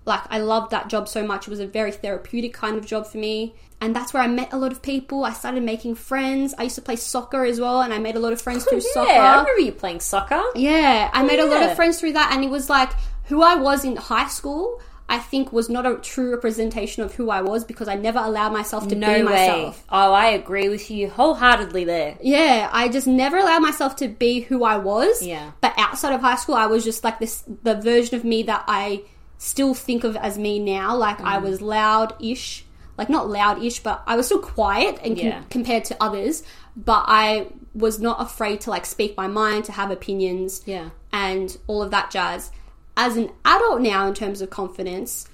like 0.10 0.22
i 0.30 0.39
loved 0.39 0.72
that 0.72 0.89
job 0.89 1.08
so 1.08 1.26
much 1.26 1.48
it 1.48 1.50
was 1.50 1.62
a 1.62 1.67
very 1.67 1.91
therapeutic 1.91 2.54
kind 2.54 2.78
of 2.78 2.86
job 2.86 3.08
for 3.08 3.17
me 3.17 3.56
and 3.80 3.95
that's 3.95 4.13
where 4.13 4.22
i 4.22 4.28
met 4.28 4.52
a 4.52 4.58
lot 4.58 4.72
of 4.74 4.82
people 4.82 5.24
i 5.24 5.32
started 5.32 5.63
making 5.63 5.95
friends 5.95 6.54
i 6.58 6.63
used 6.63 6.76
to 6.76 6.82
play 6.82 6.98
soccer 6.98 7.45
as 7.45 7.60
well 7.62 7.82
and 7.82 7.93
i 7.93 7.98
made 7.98 8.15
a 8.15 8.19
lot 8.19 8.34
of 8.34 8.41
friends 8.41 8.65
oh, 8.67 8.69
through 8.72 8.82
yeah, 8.82 8.93
soccer 8.93 9.12
I 9.12 9.30
remember 9.39 9.62
you 9.62 9.72
playing 9.72 10.00
soccer. 10.02 10.41
yeah, 10.56 11.10
I 11.13 11.22
oh, 11.22 11.26
made 11.26 11.39
a 11.39 11.45
lot 11.45 11.63
of 11.63 11.76
friends 11.76 12.00
through 12.00 12.13
that, 12.13 12.34
and 12.34 12.43
it 12.43 12.50
was 12.50 12.69
like 12.69 12.91
who 13.26 13.41
I 13.41 13.56
was 13.56 13.86
in 13.86 13.95
high 13.95 14.28
school. 14.28 14.82
I 15.08 15.17
think 15.17 15.52
was 15.52 15.69
not 15.69 15.88
a 15.88 15.95
true 15.95 16.30
representation 16.32 17.02
of 17.02 17.15
who 17.15 17.32
I 17.32 17.41
was 17.41 17.63
because 17.63 17.88
I 17.88 17.95
never 17.95 18.19
allowed 18.19 18.54
myself 18.54 18.88
to 18.89 18.95
No 18.95 19.08
be 19.08 19.24
way. 19.24 19.48
myself. 19.48 19.84
Oh, 19.89 20.13
I 20.13 20.28
agree 20.28 20.69
with 20.69 20.91
you 20.91 21.10
wholeheartedly 21.10 21.84
there. 21.86 22.17
Yeah, 22.22 22.69
I 22.72 22.89
just 22.89 23.08
never 23.08 23.38
allowed 23.38 23.62
myself 23.62 23.95
to 23.98 24.08
be 24.08 24.41
who 24.41 24.63
I 24.63 24.78
was. 24.78 25.24
Yeah. 25.24 25.52
But 25.62 25.74
outside 25.78 26.13
of 26.13 26.22
high 26.22 26.36
school, 26.36 26.56
I 26.56 26.67
was 26.67 26.84
just 26.84 27.04
like 27.04 27.19
this 27.19 27.43
the 27.63 27.76
version 27.76 28.15
of 28.17 28.24
me 28.24 28.43
that 28.43 28.63
I 28.67 29.02
still 29.39 29.73
think 29.73 30.04
of 30.04 30.15
as 30.17 30.38
me 30.38 30.60
now. 30.60 30.95
Like 30.95 31.19
I 31.21 31.39
Mm. 31.39 31.43
was 31.43 31.62
loud-ish, 31.62 32.65
like 32.97 33.10
not 33.10 33.28
loud-ish, 33.30 33.80
but 33.82 34.04
I 34.06 34.15
was 34.15 34.28
still 34.28 34.39
quiet 34.39 34.99
and 35.04 35.19
com- 35.19 35.45
compared 35.49 35.86
to 35.86 35.97
others. 35.99 36.43
But 36.75 37.06
I 37.08 37.47
was 37.73 37.99
not 37.99 38.21
afraid 38.21 38.62
to 38.62 38.69
like 38.69 38.86
speak 38.86 39.17
my 39.17 39.28
mind, 39.28 39.65
to 39.65 39.71
have 39.71 39.89
opinions 39.89 40.62
Yeah. 40.65 40.89
and 41.12 41.58
all 41.67 41.82
of 41.82 41.89
that 41.91 42.12
jazz. 42.12 42.52
As 42.95 43.15
an 43.17 43.32
adult 43.45 43.82
now, 43.82 44.08
in 44.08 44.13
terms 44.13 44.41
of 44.41 44.49
confidence, 44.49 45.25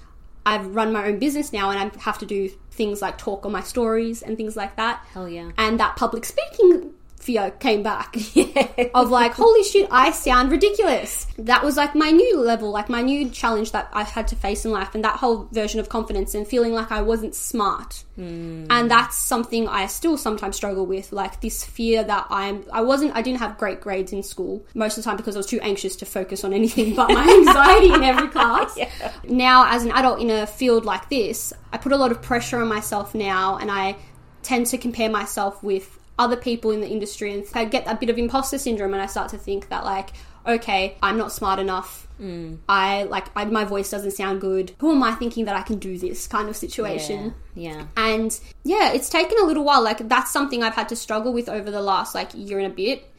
I've 0.44 0.74
run 0.76 0.92
my 0.92 1.08
own 1.08 1.18
business 1.18 1.52
now 1.52 1.70
and 1.70 1.78
I 1.78 1.98
have 2.02 2.18
to 2.18 2.26
do 2.26 2.48
things 2.70 3.02
like 3.02 3.18
talk 3.18 3.44
on 3.44 3.50
my 3.50 3.62
stories 3.62 4.22
and 4.22 4.36
things 4.36 4.54
like 4.56 4.76
that. 4.76 5.04
Hell 5.12 5.28
yeah. 5.28 5.50
And 5.58 5.80
that 5.80 5.96
public 5.96 6.24
speaking 6.24 6.92
fear 7.26 7.50
came 7.58 7.82
back 7.82 8.16
of 8.94 9.10
like, 9.10 9.32
holy 9.32 9.64
shit, 9.64 9.88
I 9.90 10.12
sound 10.12 10.52
ridiculous. 10.52 11.26
That 11.38 11.64
was 11.64 11.76
like 11.76 11.96
my 11.96 12.12
new 12.12 12.40
level, 12.40 12.70
like 12.70 12.88
my 12.88 13.02
new 13.02 13.28
challenge 13.30 13.72
that 13.72 13.88
I 13.92 14.04
had 14.04 14.28
to 14.28 14.36
face 14.36 14.64
in 14.64 14.70
life, 14.70 14.94
and 14.94 15.04
that 15.04 15.16
whole 15.16 15.48
version 15.50 15.80
of 15.80 15.88
confidence 15.88 16.36
and 16.36 16.46
feeling 16.46 16.72
like 16.72 16.92
I 16.92 17.02
wasn't 17.02 17.34
smart. 17.34 18.04
Hmm. 18.14 18.66
And 18.70 18.88
that's 18.88 19.16
something 19.16 19.66
I 19.66 19.88
still 19.88 20.16
sometimes 20.16 20.54
struggle 20.54 20.86
with, 20.86 21.12
like 21.12 21.40
this 21.40 21.64
fear 21.64 22.04
that 22.04 22.28
I'm. 22.30 22.64
I 22.72 22.82
wasn't. 22.82 23.16
I 23.16 23.22
didn't 23.22 23.40
have 23.40 23.58
great 23.58 23.80
grades 23.80 24.12
in 24.12 24.22
school 24.22 24.64
most 24.74 24.96
of 24.96 25.02
the 25.02 25.10
time 25.10 25.16
because 25.16 25.34
I 25.34 25.40
was 25.40 25.46
too 25.46 25.60
anxious 25.60 25.96
to 25.96 26.06
focus 26.06 26.44
on 26.44 26.52
anything 26.52 26.94
but 26.94 27.10
my 27.10 27.28
anxiety 27.46 27.92
in 27.92 28.02
every 28.02 28.28
class. 28.28 28.78
Now, 29.28 29.74
as 29.74 29.82
an 29.82 29.90
adult 29.90 30.20
in 30.20 30.30
a 30.30 30.46
field 30.46 30.84
like 30.84 31.08
this, 31.08 31.52
I 31.72 31.78
put 31.78 31.92
a 31.92 31.96
lot 31.96 32.12
of 32.12 32.22
pressure 32.22 32.60
on 32.60 32.68
myself 32.68 33.14
now, 33.14 33.56
and 33.56 33.70
I 33.70 33.96
tend 34.42 34.66
to 34.66 34.78
compare 34.78 35.10
myself 35.10 35.62
with 35.62 35.95
other 36.18 36.36
people 36.36 36.70
in 36.70 36.80
the 36.80 36.88
industry 36.88 37.32
and 37.32 37.46
I 37.54 37.64
get 37.64 37.86
a 37.86 37.94
bit 37.94 38.08
of 38.08 38.18
imposter 38.18 38.58
syndrome 38.58 38.94
and 38.94 39.02
I 39.02 39.06
start 39.06 39.30
to 39.30 39.38
think 39.38 39.68
that 39.68 39.84
like 39.84 40.10
okay 40.46 40.96
I'm 41.02 41.18
not 41.18 41.32
smart 41.32 41.58
enough. 41.58 42.06
Mm. 42.20 42.58
I 42.68 43.02
like 43.04 43.26
I, 43.36 43.44
my 43.44 43.64
voice 43.64 43.90
doesn't 43.90 44.12
sound 44.12 44.40
good. 44.40 44.72
Who 44.78 44.92
am 44.92 45.02
I 45.02 45.12
thinking 45.12 45.44
that 45.44 45.56
I 45.56 45.62
can 45.62 45.78
do 45.78 45.98
this 45.98 46.26
kind 46.26 46.48
of 46.48 46.56
situation? 46.56 47.34
Yeah. 47.54 47.86
and 47.96 48.38
yeah 48.64 48.92
it's 48.92 49.08
taken 49.08 49.38
a 49.42 49.44
little 49.44 49.64
while. 49.64 49.82
Like 49.82 50.08
that's 50.08 50.32
something 50.32 50.62
I've 50.62 50.74
had 50.74 50.88
to 50.90 50.96
struggle 50.96 51.32
with 51.32 51.48
over 51.48 51.70
the 51.70 51.82
last 51.82 52.14
like 52.14 52.30
year 52.34 52.58
and 52.58 52.72
a 52.72 52.74
bit. 52.74 53.10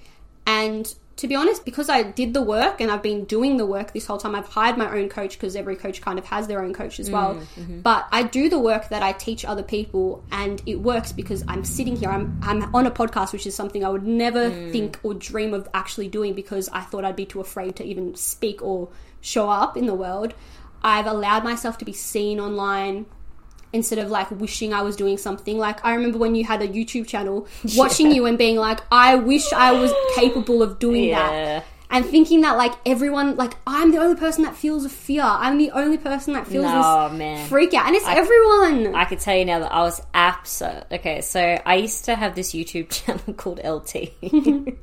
And 0.45 0.93
to 1.17 1.27
be 1.27 1.35
honest, 1.35 1.65
because 1.65 1.89
I 1.89 2.03
did 2.03 2.35
the 2.35 2.43
work 2.43 2.79
and 2.79 2.91
I've 2.91 3.01
been 3.01 3.25
doing 3.25 3.57
the 3.57 3.65
work 3.65 3.91
this 3.91 4.05
whole 4.05 4.19
time, 4.19 4.35
I've 4.35 4.47
hired 4.47 4.77
my 4.77 4.89
own 4.95 5.09
coach 5.09 5.33
because 5.33 5.55
every 5.55 5.75
coach 5.75 5.99
kind 5.99 6.19
of 6.19 6.25
has 6.25 6.45
their 6.45 6.63
own 6.63 6.75
coach 6.75 6.99
as 6.99 7.09
well. 7.09 7.35
Mm, 7.35 7.39
mm-hmm. 7.39 7.79
But 7.81 8.07
I 8.11 8.21
do 8.21 8.49
the 8.49 8.59
work 8.59 8.89
that 8.89 9.01
I 9.01 9.13
teach 9.13 9.43
other 9.43 9.63
people 9.63 10.23
and 10.31 10.61
it 10.67 10.75
works 10.75 11.11
because 11.11 11.43
I'm 11.47 11.65
sitting 11.65 11.95
here, 11.95 12.09
I'm, 12.09 12.39
I'm 12.43 12.75
on 12.75 12.85
a 12.85 12.91
podcast, 12.91 13.33
which 13.33 13.47
is 13.47 13.55
something 13.55 13.83
I 13.83 13.89
would 13.89 14.05
never 14.05 14.51
mm. 14.51 14.71
think 14.71 14.99
or 15.01 15.15
dream 15.15 15.55
of 15.55 15.67
actually 15.73 16.07
doing 16.07 16.35
because 16.35 16.69
I 16.69 16.81
thought 16.81 17.03
I'd 17.03 17.15
be 17.15 17.25
too 17.25 17.41
afraid 17.41 17.75
to 17.77 17.83
even 17.83 18.13
speak 18.15 18.61
or 18.61 18.89
show 19.19 19.49
up 19.49 19.75
in 19.75 19.87
the 19.87 19.95
world. 19.95 20.35
I've 20.83 21.07
allowed 21.07 21.43
myself 21.43 21.79
to 21.79 21.85
be 21.85 21.93
seen 21.93 22.39
online 22.39 23.07
instead 23.73 23.99
of 23.99 24.09
like 24.09 24.31
wishing 24.31 24.73
I 24.73 24.81
was 24.81 24.95
doing 24.95 25.17
something. 25.17 25.57
Like 25.57 25.83
I 25.85 25.93
remember 25.95 26.17
when 26.17 26.35
you 26.35 26.43
had 26.45 26.61
a 26.61 26.67
YouTube 26.67 27.07
channel, 27.07 27.47
watching 27.75 28.11
you 28.11 28.25
and 28.25 28.37
being 28.37 28.55
like, 28.57 28.79
I 28.91 29.15
wish 29.15 29.51
I 29.53 29.71
was 29.73 29.91
capable 30.15 30.61
of 30.63 30.79
doing 30.79 31.05
Yeah. 31.05 31.29
that. 31.29 31.65
And 31.89 32.05
thinking 32.05 32.41
that 32.41 32.57
like 32.57 32.73
everyone, 32.85 33.37
like 33.37 33.53
I'm 33.65 33.91
the 33.91 33.99
only 33.99 34.17
person 34.19 34.43
that 34.43 34.57
feels 34.57 34.83
a 34.83 34.89
fear. 34.89 35.23
I'm 35.23 35.57
the 35.57 35.71
only 35.71 35.97
person 35.97 36.33
that 36.33 36.45
feels 36.45 36.65
No, 36.65 37.07
this 37.09 37.17
man. 37.17 37.47
freak 37.47 37.73
out, 37.73 37.85
and 37.87 37.95
it's 37.95 38.05
everyone. 38.05 38.93
I 38.93 39.05
could 39.05 39.21
tell 39.21 39.37
you 39.37 39.45
now 39.45 39.59
that 39.59 39.71
I 39.71 39.81
was 39.83 40.01
absurd. 40.13 40.83
Okay, 40.91 41.21
so 41.21 41.39
I 41.65 41.75
used 41.75 42.03
to 42.05 42.15
have 42.15 42.35
this 42.35 42.51
YouTube 42.53 42.89
channel 43.05 43.33
called 43.35 43.61
LT. 43.63 44.11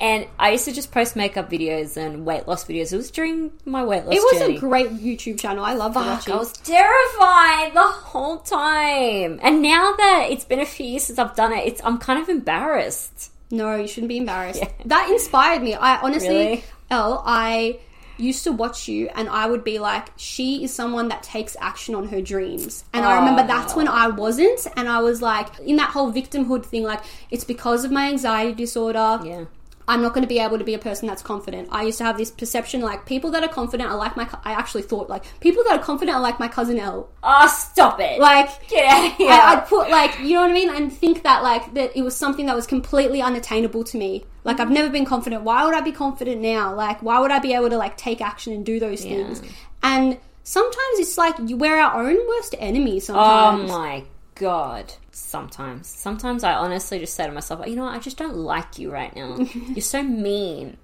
and 0.00 0.26
I 0.38 0.52
used 0.52 0.64
to 0.64 0.72
just 0.72 0.90
post 0.92 1.14
makeup 1.14 1.50
videos 1.50 1.96
and 1.96 2.24
weight 2.24 2.48
loss 2.48 2.64
videos. 2.64 2.92
It 2.92 2.96
was 2.96 3.10
during 3.10 3.52
my 3.64 3.84
weight 3.84 4.06
loss 4.06 4.14
it 4.14 4.20
was 4.20 4.38
journey. 4.40 4.56
a 4.56 4.60
great 4.60 4.90
YouTube 4.90 5.38
channel. 5.38 5.64
I 5.64 5.74
loved 5.74 5.94
Fuck, 5.94 6.06
watching. 6.06 6.32
I 6.32 6.36
was 6.36 6.52
terrified 6.52 7.74
the 7.74 7.82
whole 7.82 8.38
time. 8.38 9.38
And 9.42 9.60
now 9.62 9.92
that 9.96 10.28
it's 10.30 10.44
been 10.44 10.60
a 10.60 10.66
few 10.66 10.86
years 10.86 11.04
since 11.04 11.18
I've 11.18 11.36
done 11.36 11.52
it, 11.52 11.66
it's 11.66 11.82
I'm 11.84 11.98
kind 11.98 12.20
of 12.20 12.28
embarrassed. 12.28 13.30
No, 13.50 13.74
you 13.76 13.86
shouldn't 13.86 14.08
be 14.08 14.16
embarrassed. 14.16 14.62
That 14.86 15.10
inspired 15.10 15.62
me. 15.62 15.74
I 15.74 16.00
honestly, 16.00 16.28
Really? 16.28 16.64
Elle, 16.90 17.22
I 17.26 17.80
used 18.16 18.44
to 18.44 18.52
watch 18.52 18.86
you 18.88 19.08
and 19.14 19.28
I 19.28 19.46
would 19.46 19.64
be 19.64 19.78
like, 19.78 20.08
she 20.16 20.62
is 20.64 20.72
someone 20.72 21.08
that 21.08 21.22
takes 21.22 21.56
action 21.60 21.94
on 21.94 22.08
her 22.08 22.20
dreams. 22.20 22.84
And 22.92 23.04
I 23.04 23.18
remember 23.18 23.46
that's 23.46 23.74
when 23.74 23.88
I 23.88 24.08
wasn't. 24.08 24.66
And 24.76 24.88
I 24.88 25.00
was 25.00 25.20
like, 25.22 25.58
in 25.60 25.76
that 25.76 25.90
whole 25.90 26.12
victimhood 26.12 26.64
thing, 26.64 26.84
like, 26.84 27.00
it's 27.30 27.44
because 27.44 27.84
of 27.84 27.90
my 27.90 28.08
anxiety 28.08 28.52
disorder. 28.52 29.20
Yeah. 29.24 29.44
I'm 29.90 30.02
not 30.02 30.14
going 30.14 30.22
to 30.22 30.28
be 30.28 30.38
able 30.38 30.56
to 30.58 30.64
be 30.64 30.74
a 30.74 30.78
person 30.78 31.08
that's 31.08 31.20
confident. 31.22 31.68
I 31.72 31.82
used 31.82 31.98
to 31.98 32.04
have 32.04 32.16
this 32.16 32.30
perception 32.30 32.80
like 32.80 33.06
people 33.06 33.30
that 33.32 33.42
are 33.42 33.48
confident 33.48 33.90
are 33.90 33.96
like 33.96 34.16
my. 34.16 34.24
co- 34.24 34.38
I 34.44 34.52
actually 34.52 34.82
thought 34.82 35.08
like 35.10 35.24
people 35.40 35.64
that 35.64 35.78
are 35.78 35.82
confident 35.82 36.16
are 36.16 36.20
like 36.22 36.38
my 36.38 36.48
cousin 36.48 36.78
Elle. 36.78 37.08
Oh, 37.22 37.46
stop 37.48 37.98
it. 38.00 38.20
Like 38.20 38.48
Get 38.68 38.84
out 38.86 39.06
of 39.06 39.12
here. 39.16 39.30
I, 39.30 39.54
I'd 39.54 39.66
put 39.66 39.90
like 39.90 40.18
you 40.20 40.34
know 40.34 40.42
what 40.42 40.50
I 40.50 40.54
mean, 40.54 40.70
and 40.70 40.92
think 40.92 41.22
that 41.24 41.42
like 41.42 41.74
that 41.74 41.96
it 41.96 42.02
was 42.02 42.16
something 42.16 42.46
that 42.46 42.54
was 42.54 42.66
completely 42.66 43.20
unattainable 43.20 43.82
to 43.84 43.98
me. 43.98 44.24
Like 44.44 44.60
I've 44.60 44.70
never 44.70 44.88
been 44.90 45.04
confident. 45.04 45.42
Why 45.42 45.64
would 45.66 45.74
I 45.74 45.80
be 45.80 45.92
confident 45.92 46.40
now? 46.40 46.74
Like 46.74 47.02
why 47.02 47.18
would 47.20 47.32
I 47.32 47.40
be 47.40 47.52
able 47.54 47.70
to 47.70 47.76
like 47.76 47.96
take 47.96 48.20
action 48.20 48.52
and 48.52 48.64
do 48.64 48.78
those 48.80 49.02
things? 49.02 49.42
And 49.82 50.18
sometimes 50.44 50.98
it's 50.98 51.18
like 51.18 51.34
you 51.46 51.56
we're 51.56 51.76
our 51.78 52.02
own 52.08 52.16
worst 52.28 52.54
enemy. 52.58 52.96
oh 52.96 52.98
Sometimes. 53.00 53.68
my 53.70 54.04
god. 54.40 54.94
Sometimes. 55.12 55.86
Sometimes 55.86 56.42
I 56.44 56.52
honestly 56.54 56.98
just 56.98 57.14
say 57.14 57.26
to 57.26 57.32
myself, 57.32 57.66
you 57.66 57.76
know 57.76 57.84
what, 57.84 57.94
I 57.94 57.98
just 57.98 58.16
don't 58.16 58.36
like 58.36 58.78
you 58.78 58.90
right 58.90 59.14
now. 59.14 59.36
You're 59.68 59.80
so 59.82 60.02
mean. 60.02 60.76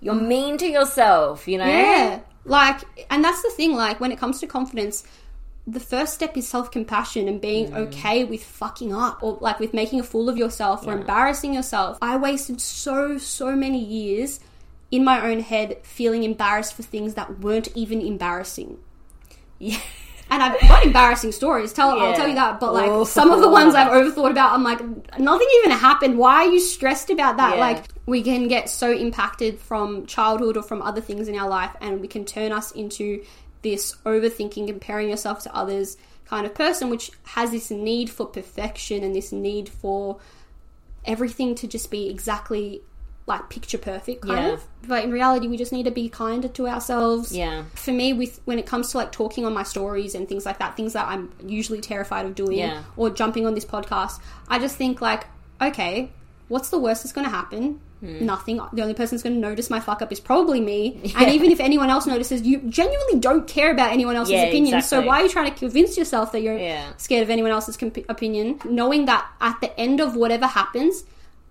You're 0.00 0.14
mean 0.14 0.58
to 0.58 0.66
yourself, 0.66 1.46
you 1.46 1.58
know? 1.58 1.66
Yeah. 1.66 2.20
Like, 2.44 2.80
and 3.10 3.22
that's 3.22 3.42
the 3.42 3.50
thing, 3.50 3.74
like, 3.74 4.00
when 4.00 4.10
it 4.12 4.18
comes 4.18 4.40
to 4.40 4.46
confidence, 4.46 5.04
the 5.66 5.78
first 5.80 6.14
step 6.14 6.36
is 6.36 6.48
self 6.48 6.70
compassion 6.72 7.28
and 7.28 7.40
being 7.40 7.70
Mm. 7.70 7.76
okay 7.86 8.24
with 8.24 8.42
fucking 8.42 8.92
up 8.92 9.22
or 9.22 9.38
like 9.40 9.60
with 9.60 9.72
making 9.72 10.00
a 10.00 10.02
fool 10.02 10.28
of 10.28 10.36
yourself 10.36 10.84
or 10.86 10.92
embarrassing 10.94 11.54
yourself. 11.54 11.98
I 12.02 12.16
wasted 12.16 12.60
so, 12.60 13.16
so 13.18 13.54
many 13.54 13.78
years 13.78 14.40
in 14.90 15.04
my 15.04 15.24
own 15.30 15.38
head 15.40 15.78
feeling 15.84 16.24
embarrassed 16.24 16.74
for 16.74 16.82
things 16.82 17.14
that 17.14 17.38
weren't 17.40 17.68
even 17.76 18.00
embarrassing. 18.00 18.78
Yeah. 19.60 19.78
And 20.32 20.42
I've 20.42 20.58
got 20.62 20.82
embarrassing 20.86 21.32
stories, 21.32 21.74
tell, 21.74 21.90
I'll 21.90 22.14
tell 22.14 22.26
you 22.26 22.36
that, 22.36 22.58
but 22.58 22.72
like 22.72 22.88
Oh. 22.88 23.04
some 23.04 23.30
of 23.30 23.42
the 23.42 23.50
ones 23.50 23.74
I've 23.74 23.92
overthought 23.92 24.30
about, 24.30 24.52
I'm 24.52 24.62
like, 24.62 24.80
nothing 25.18 25.46
even 25.58 25.72
happened. 25.72 26.16
Why 26.16 26.36
are 26.36 26.50
you 26.50 26.58
stressed 26.58 27.10
about 27.10 27.36
that? 27.36 27.56
Yeah. 27.56 27.60
Like, 27.60 27.84
we 28.06 28.22
can 28.22 28.48
get 28.48 28.70
so 28.70 28.90
impacted 28.90 29.60
from 29.60 30.06
childhood 30.06 30.56
or 30.56 30.62
from 30.62 30.80
other 30.80 31.02
things 31.02 31.28
in 31.28 31.38
our 31.38 31.50
life, 31.50 31.76
and 31.82 32.00
we 32.00 32.08
can 32.08 32.24
turn 32.24 32.50
us 32.50 32.72
into 32.72 33.22
this 33.60 33.94
overthinking, 34.06 34.68
comparing 34.68 35.10
yourself 35.10 35.42
to 35.42 35.54
others 35.54 35.98
kind 36.24 36.46
of 36.46 36.54
person, 36.54 36.88
which 36.88 37.10
has 37.24 37.50
this 37.50 37.70
need 37.70 38.08
for 38.08 38.24
perfection 38.24 39.04
and 39.04 39.14
this 39.14 39.32
need 39.32 39.68
for 39.68 40.18
everything 41.04 41.54
to 41.56 41.66
just 41.66 41.90
be 41.90 42.08
exactly 42.08 42.80
like 43.26 43.48
picture 43.50 43.78
perfect 43.78 44.22
kind 44.22 44.46
Yeah. 44.46 44.52
of 44.54 44.64
but 44.88 45.04
in 45.04 45.12
reality 45.12 45.46
we 45.46 45.56
just 45.56 45.72
need 45.72 45.84
to 45.84 45.92
be 45.92 46.08
kinder 46.08 46.48
to 46.48 46.66
ourselves 46.66 47.30
Yeah. 47.34 47.62
for 47.74 47.92
me 47.92 48.12
with 48.12 48.40
when 48.46 48.58
it 48.58 48.66
comes 48.66 48.90
to 48.90 48.96
like 48.98 49.12
talking 49.12 49.44
on 49.46 49.52
my 49.54 49.62
stories 49.62 50.14
and 50.16 50.28
things 50.28 50.44
like 50.44 50.58
that 50.58 50.76
things 50.76 50.92
that 50.94 51.06
i'm 51.06 51.30
usually 51.46 51.80
terrified 51.80 52.26
of 52.26 52.34
doing 52.34 52.58
Yeah. 52.58 52.82
or 52.96 53.10
jumping 53.10 53.46
on 53.46 53.54
this 53.54 53.64
podcast 53.64 54.18
i 54.48 54.58
just 54.58 54.76
think 54.76 55.00
like 55.00 55.26
okay 55.62 56.10
what's 56.48 56.70
the 56.70 56.78
worst 56.80 57.04
that's 57.04 57.12
going 57.12 57.24
to 57.24 57.30
happen 57.30 57.80
Hmm. 58.02 58.26
nothing 58.26 58.56
the 58.72 58.82
only 58.82 58.94
person 58.94 59.14
that's 59.14 59.22
going 59.22 59.36
to 59.36 59.40
notice 59.40 59.70
my 59.70 59.78
fuck 59.78 60.02
up 60.02 60.10
is 60.10 60.18
probably 60.18 60.60
me 60.60 61.12
and 61.16 61.30
even 61.30 61.52
if 61.52 61.60
anyone 61.60 61.88
else 61.88 62.04
notices 62.04 62.42
you 62.42 62.58
genuinely 62.68 63.20
don't 63.20 63.46
care 63.46 63.70
about 63.70 63.92
anyone 63.92 64.16
else's 64.16 64.32
Yeah, 64.32 64.42
opinion 64.46 64.82
so 64.82 65.02
why 65.02 65.20
are 65.20 65.22
you 65.22 65.28
trying 65.28 65.52
to 65.52 65.56
convince 65.56 65.96
yourself 65.96 66.32
that 66.32 66.42
you're 66.42 66.58
Yeah. 66.58 66.86
scared 66.96 67.22
of 67.22 67.30
anyone 67.30 67.52
else's 67.52 67.76
comp- 67.76 68.04
opinion 68.08 68.58
knowing 68.64 69.04
that 69.04 69.24
at 69.40 69.60
the 69.60 69.78
end 69.78 70.00
of 70.00 70.16
whatever 70.16 70.48
happens 70.48 71.04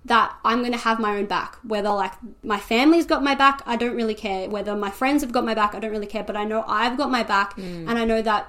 that 0.05 0.35
I'm 0.43 0.59
going 0.59 0.71
to 0.71 0.77
have 0.79 0.99
my 0.99 1.17
own 1.17 1.25
back. 1.25 1.57
Whether 1.63 1.89
like 1.89 2.13
my 2.43 2.59
family's 2.59 3.05
got 3.05 3.23
my 3.23 3.35
back, 3.35 3.61
I 3.65 3.75
don't 3.75 3.95
really 3.95 4.15
care. 4.15 4.49
Whether 4.49 4.75
my 4.75 4.89
friends 4.89 5.21
have 5.21 5.31
got 5.31 5.45
my 5.45 5.53
back, 5.53 5.75
I 5.75 5.79
don't 5.79 5.91
really 5.91 6.07
care. 6.07 6.23
But 6.23 6.35
I 6.35 6.43
know 6.43 6.63
I've 6.67 6.97
got 6.97 7.11
my 7.11 7.23
back, 7.23 7.55
Mm. 7.55 7.87
and 7.89 7.97
I 7.99 8.05
know 8.05 8.21
that 8.21 8.47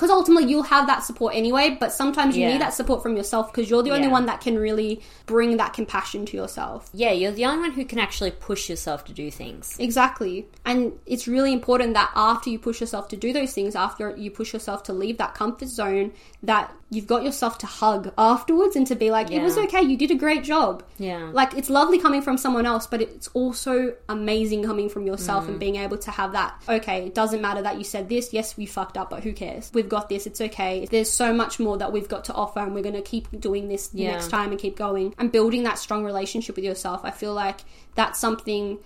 because 0.00 0.08
ultimately 0.10 0.48
you'll 0.48 0.62
have 0.62 0.86
that 0.86 1.04
support 1.04 1.34
anyway. 1.34 1.76
But 1.78 1.92
sometimes 1.92 2.34
you 2.34 2.44
Yeah. 2.44 2.52
need 2.52 2.60
that 2.62 2.72
support 2.72 3.02
from 3.02 3.18
yourself 3.18 3.52
because 3.52 3.68
you're 3.68 3.82
the 3.82 3.90
only 3.90 4.06
Yeah. 4.06 4.12
one 4.12 4.24
that 4.26 4.40
can 4.40 4.58
really 4.58 5.02
bring 5.26 5.58
that 5.58 5.74
compassion 5.74 6.24
to 6.24 6.36
yourself. 6.38 6.88
Yeah, 6.94 7.12
you're 7.12 7.32
the 7.32 7.44
only 7.44 7.60
one 7.68 7.72
who 7.72 7.84
can 7.84 7.98
actually 7.98 8.30
push 8.30 8.70
yourself 8.70 9.04
to 9.04 9.12
do 9.12 9.30
things. 9.30 9.76
Exactly. 9.78 10.46
And 10.64 10.92
it's 11.04 11.28
really 11.28 11.52
important 11.52 11.92
that 11.92 12.10
after 12.16 12.48
you 12.48 12.58
push 12.58 12.80
yourself 12.80 13.08
to 13.08 13.16
do 13.16 13.30
those 13.34 13.52
things, 13.52 13.76
after 13.76 14.16
you 14.16 14.30
push 14.30 14.54
yourself 14.54 14.84
to 14.84 14.94
leave 14.94 15.18
that 15.18 15.34
comfort 15.34 15.68
zone, 15.68 16.12
that 16.42 16.72
you've 16.92 17.06
got 17.06 17.22
yourself 17.22 17.58
to 17.58 17.66
hug 17.66 18.10
afterwards 18.18 18.74
and 18.74 18.86
to 18.86 18.96
be 18.96 19.10
like, 19.12 19.30
it 19.30 19.40
was 19.42 19.56
okay, 19.56 19.82
you 19.82 19.96
did 19.96 20.10
a 20.10 20.14
great 20.14 20.42
job. 20.42 20.82
Yeah. 20.98 21.28
Like, 21.32 21.54
it's 21.54 21.70
lovely 21.70 21.98
coming 21.98 22.20
from 22.22 22.36
someone 22.36 22.66
else, 22.66 22.86
but 22.88 23.00
it's 23.00 23.28
also 23.34 23.92
amazing 24.08 24.64
coming 24.64 24.88
from 24.88 25.06
yourself 25.06 25.44
Mm. 25.44 25.48
and 25.50 25.58
being 25.60 25.76
able 25.76 25.98
to 25.98 26.10
have 26.10 26.32
that, 26.32 26.54
okay, 26.68 27.06
it 27.06 27.14
doesn't 27.14 27.40
matter 27.42 27.62
that 27.62 27.76
you 27.78 27.84
said 27.84 28.08
this. 28.08 28.32
Yes, 28.32 28.56
we 28.56 28.66
fucked 28.66 28.96
up, 28.96 29.10
but 29.10 29.22
who 29.22 29.32
cares? 29.32 29.70
We've 29.72 29.88
got 29.90 30.08
this. 30.08 30.26
It's 30.26 30.40
okay. 30.40 30.86
There's 30.90 31.10
so 31.10 31.34
much 31.34 31.58
more 31.60 31.76
that 31.76 31.92
we've 31.92 32.08
got 32.08 32.24
to 32.26 32.32
offer, 32.32 32.60
and 32.60 32.74
we're 32.74 32.82
going 32.82 32.94
to 32.94 33.02
keep 33.02 33.28
doing 33.38 33.68
this 33.68 33.90
Yeah. 33.92 34.12
next 34.12 34.28
time 34.30 34.50
and 34.52 34.58
keep 34.58 34.76
going 34.76 35.14
and 35.18 35.30
building 35.30 35.64
that 35.64 35.78
strong 35.78 36.04
relationship 36.04 36.56
with 36.56 36.64
yourself. 36.64 37.02
I 37.04 37.10
feel 37.10 37.34
like 37.34 37.60
that's 37.96 38.18
something 38.18 38.78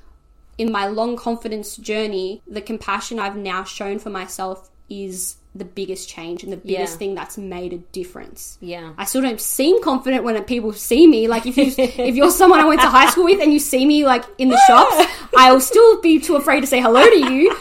in 0.58 0.70
my 0.72 0.86
long 0.86 1.16
confidence 1.16 1.76
journey, 1.76 2.40
the 2.46 2.60
compassion 2.60 3.18
I've 3.18 3.36
now 3.36 3.64
shown 3.64 3.98
for 3.98 4.10
myself 4.10 4.70
is 4.88 5.36
the 5.56 5.64
biggest 5.64 6.08
change 6.08 6.42
and 6.42 6.52
the 6.52 6.56
biggest 6.56 6.94
Yeah. 6.94 6.98
thing 6.98 7.14
that's 7.14 7.38
made 7.38 7.72
a 7.72 7.78
difference. 7.78 8.58
Yeah. 8.60 8.92
I 8.98 9.04
still 9.04 9.22
don't 9.22 9.40
seem 9.40 9.80
confident 9.82 10.24
when 10.24 10.40
people 10.44 10.72
see 10.72 11.06
me. 11.06 11.26
Like 11.28 11.46
if 11.46 11.56
you 11.56 11.66
if 11.78 12.14
you're 12.16 12.30
someone 12.30 12.58
I 12.60 12.64
went 12.66 12.80
to 12.82 12.88
high 12.88 13.08
school 13.10 13.24
with 13.24 13.40
and 13.40 13.52
you 13.52 13.58
see 13.60 13.84
me 13.86 14.04
like 14.06 14.24
in 14.38 14.48
the 14.48 14.60
shops, 14.66 14.96
I'll 15.36 15.60
still 15.60 16.00
be 16.00 16.18
too 16.20 16.36
afraid 16.36 16.60
to 16.62 16.66
say 16.66 16.80
hello 16.80 17.02
to 17.08 17.32
you. 17.32 17.56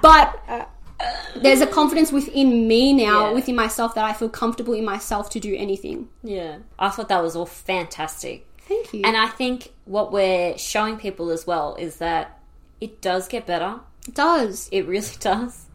But 0.00 0.68
there's 1.36 1.60
a 1.60 1.66
confidence 1.66 2.12
within 2.12 2.66
me 2.68 2.92
now, 2.92 3.28
Yeah. 3.28 3.32
within 3.32 3.56
myself, 3.56 3.94
that 3.94 4.04
I 4.04 4.12
feel 4.12 4.28
comfortable 4.28 4.74
in 4.74 4.84
myself 4.84 5.30
to 5.30 5.40
do 5.40 5.54
anything. 5.56 6.08
Yeah. 6.22 6.58
I 6.78 6.90
thought 6.90 7.08
that 7.08 7.22
was 7.22 7.34
all 7.36 7.46
fantastic. 7.46 8.46
Thank 8.68 8.92
you. 8.94 9.02
And 9.04 9.16
I 9.16 9.26
think 9.28 9.72
what 9.84 10.12
we're 10.12 10.56
showing 10.58 10.96
people 10.98 11.30
as 11.30 11.46
well 11.46 11.74
is 11.78 11.96
that 11.96 12.38
it 12.80 13.00
does 13.00 13.28
get 13.28 13.46
better. 13.46 13.80
it 14.06 14.14
does. 14.14 14.68
It 14.72 14.86
really 14.86 15.06
does. 15.20 15.66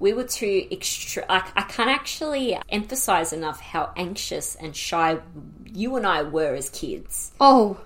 We 0.00 0.12
were 0.12 0.24
too 0.24 0.66
extra. 0.70 1.24
I, 1.28 1.48
I 1.56 1.62
can't 1.62 1.88
actually 1.88 2.58
emphasize 2.68 3.32
enough 3.32 3.60
how 3.60 3.92
anxious 3.96 4.54
and 4.56 4.74
shy 4.76 5.18
you 5.72 5.96
and 5.96 6.06
I 6.06 6.22
were 6.22 6.54
as 6.54 6.68
kids. 6.70 7.32
Oh, 7.40 7.78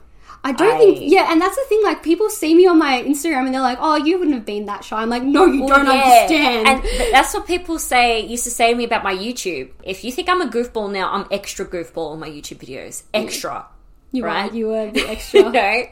I 0.45 0.53
don't 0.53 0.75
I- 0.75 0.79
think. 0.79 0.99
Yeah, 1.11 1.31
and 1.33 1.41
that's 1.43 1.57
the 1.57 1.65
thing. 1.69 1.81
Like, 1.83 2.03
people 2.03 2.31
see 2.31 2.55
me 2.55 2.67
on 2.67 2.79
my 2.79 3.03
Instagram 3.03 3.47
and 3.47 3.53
they're 3.55 3.61
like, 3.61 3.79
"Oh, 3.81 3.97
you 3.97 4.19
wouldn't 4.19 4.35
have 4.37 4.47
been 4.47 4.67
that 4.67 4.85
shy." 4.85 4.97
I'm 5.03 5.11
like, 5.11 5.23
"No, 5.25 5.45
you 5.47 5.67
don't 5.67 5.85
Yeah. 5.87 5.93
understand." 5.93 6.69
And 6.69 6.83
th- 6.83 7.13
that's 7.13 7.35
what 7.35 7.47
people 7.47 7.79
say 7.79 8.25
used 8.25 8.45
to 8.45 8.51
say 8.51 8.71
to 8.71 8.77
me 8.77 8.85
about 8.85 9.03
my 9.05 9.15
YouTube. 9.15 9.71
If 9.83 10.05
you 10.05 10.13
think 10.13 10.29
I'm 10.29 10.41
a 10.41 10.47
goofball 10.47 10.91
now, 10.93 11.11
I'm 11.13 11.27
extra 11.31 11.67
goofball 11.67 12.13
on 12.13 12.21
my 12.21 12.29
YouTube 12.29 12.59
videos. 12.59 13.03
Extra. 13.13 13.67
you 14.13 14.25
right? 14.25 14.51
are. 14.51 14.55
You 14.57 14.69
were 14.69 14.91
the 14.91 15.01
you 15.05 15.07
extra. 15.09 15.51
know? 15.51 15.83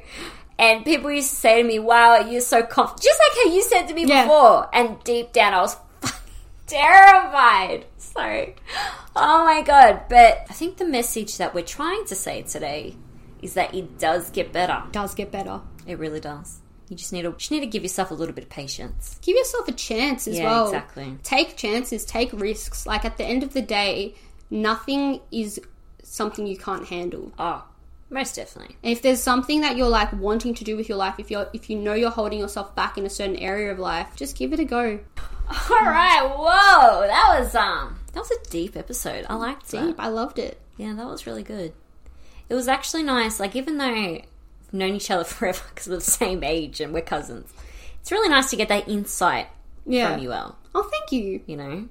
And 0.58 0.84
people 0.86 1.10
used 1.10 1.28
to 1.30 1.36
say 1.36 1.60
to 1.60 1.68
me, 1.68 1.78
wow, 1.78 2.20
you're 2.20 2.40
so 2.40 2.62
confident. 2.62 3.02
Just 3.02 3.20
like 3.20 3.44
how 3.44 3.52
you 3.52 3.62
said 3.62 3.88
to 3.88 3.94
me 3.94 4.06
Yeah. 4.06 4.22
before. 4.22 4.70
And 4.72 4.96
deep 5.04 5.32
down, 5.34 5.52
I 5.52 5.60
was 5.60 5.76
terrified. 6.66 7.84
So, 7.98 8.46
oh 9.16 9.44
my 9.44 9.62
God. 9.62 10.02
But 10.08 10.46
I 10.48 10.52
think 10.54 10.76
the 10.78 10.84
message 10.86 11.36
that 11.38 11.54
we're 11.54 11.64
trying 11.64 12.04
to 12.06 12.14
say 12.14 12.42
today 12.42 12.96
is 13.46 13.54
that 13.54 13.74
it 13.74 13.98
does 13.98 14.30
get 14.30 14.52
better. 14.52 14.82
It 14.86 14.92
does 14.92 15.14
get 15.14 15.30
better. 15.30 15.60
It 15.86 15.98
really 15.98 16.20
does. 16.20 16.60
You 16.88 16.96
just 16.96 17.12
need 17.12 17.22
to 17.22 17.32
just 17.32 17.50
need 17.50 17.60
to 17.60 17.66
give 17.66 17.82
yourself 17.82 18.10
a 18.10 18.14
little 18.14 18.34
bit 18.34 18.44
of 18.44 18.50
patience. 18.50 19.18
Give 19.22 19.36
yourself 19.36 19.66
a 19.68 19.72
chance 19.72 20.28
as 20.28 20.38
Yeah, 20.38 20.44
well. 20.44 20.66
exactly. 20.66 21.18
Take 21.22 21.56
chances, 21.56 22.04
take 22.04 22.32
risks. 22.32 22.86
Like 22.86 23.04
at 23.04 23.16
the 23.18 23.24
end 23.24 23.42
of 23.42 23.52
the 23.54 23.62
day, 23.62 24.14
nothing 24.50 25.20
is 25.32 25.60
something 26.02 26.46
you 26.46 26.56
can't 26.56 26.86
handle. 26.86 27.32
Oh, 27.38 27.64
most 28.08 28.36
definitely. 28.36 28.76
And 28.84 28.92
if 28.92 29.02
there's 29.02 29.20
something 29.20 29.62
that 29.62 29.76
you're 29.76 29.88
like 29.88 30.12
wanting 30.12 30.54
to 30.54 30.64
do 30.64 30.76
with 30.76 30.88
your 30.88 30.98
life, 30.98 31.16
if 31.18 31.30
you're 31.30 31.48
if 31.52 31.68
you 31.68 31.76
know 31.76 31.94
you're 31.94 32.10
holding 32.10 32.38
yourself 32.38 32.74
back 32.76 32.96
in 32.98 33.04
a 33.06 33.10
certain 33.10 33.36
area 33.36 33.72
of 33.72 33.78
life, 33.80 34.08
just 34.14 34.36
give 34.36 34.52
it 34.52 34.60
a 34.60 34.64
go. 34.64 35.00
All 35.70 35.84
right. 35.84 36.22
Whoa, 36.36 37.06
that 37.06 37.36
was 37.40 37.54
um, 37.54 37.98
that 38.12 38.20
was 38.20 38.30
a 38.30 38.50
deep 38.50 38.76
episode. 38.76 39.26
I 39.28 39.34
liked 39.34 39.68
that. 39.70 39.86
Deep. 39.86 39.96
I 39.98 40.08
loved 40.08 40.38
it. 40.38 40.60
Yeah, 40.76 40.92
that 40.94 41.06
was 41.06 41.26
really 41.26 41.42
good. 41.42 41.72
It 42.48 42.54
was 42.54 42.68
actually 42.68 43.02
nice. 43.02 43.40
Like, 43.40 43.56
even 43.56 43.78
though 43.78 43.92
we've 43.92 44.22
known 44.72 44.94
each 44.94 45.10
other 45.10 45.24
forever 45.34 45.62
because 45.70 45.88
we're 45.88 45.96
the 45.96 46.00
same 46.02 46.42
age 46.44 46.80
and 46.80 46.92
we're 46.92 47.02
cousins, 47.02 47.52
it's 48.00 48.12
really 48.12 48.28
nice 48.28 48.50
to 48.50 48.56
get 48.56 48.68
that 48.68 48.88
insight 48.88 49.48
Yeah. 49.86 50.12
from 50.12 50.22
you, 50.22 50.32
Elle. 50.32 50.56
Oh, 50.74 50.82
thank 50.90 51.12
you. 51.12 51.40
You 51.46 51.56
know? 51.56 51.88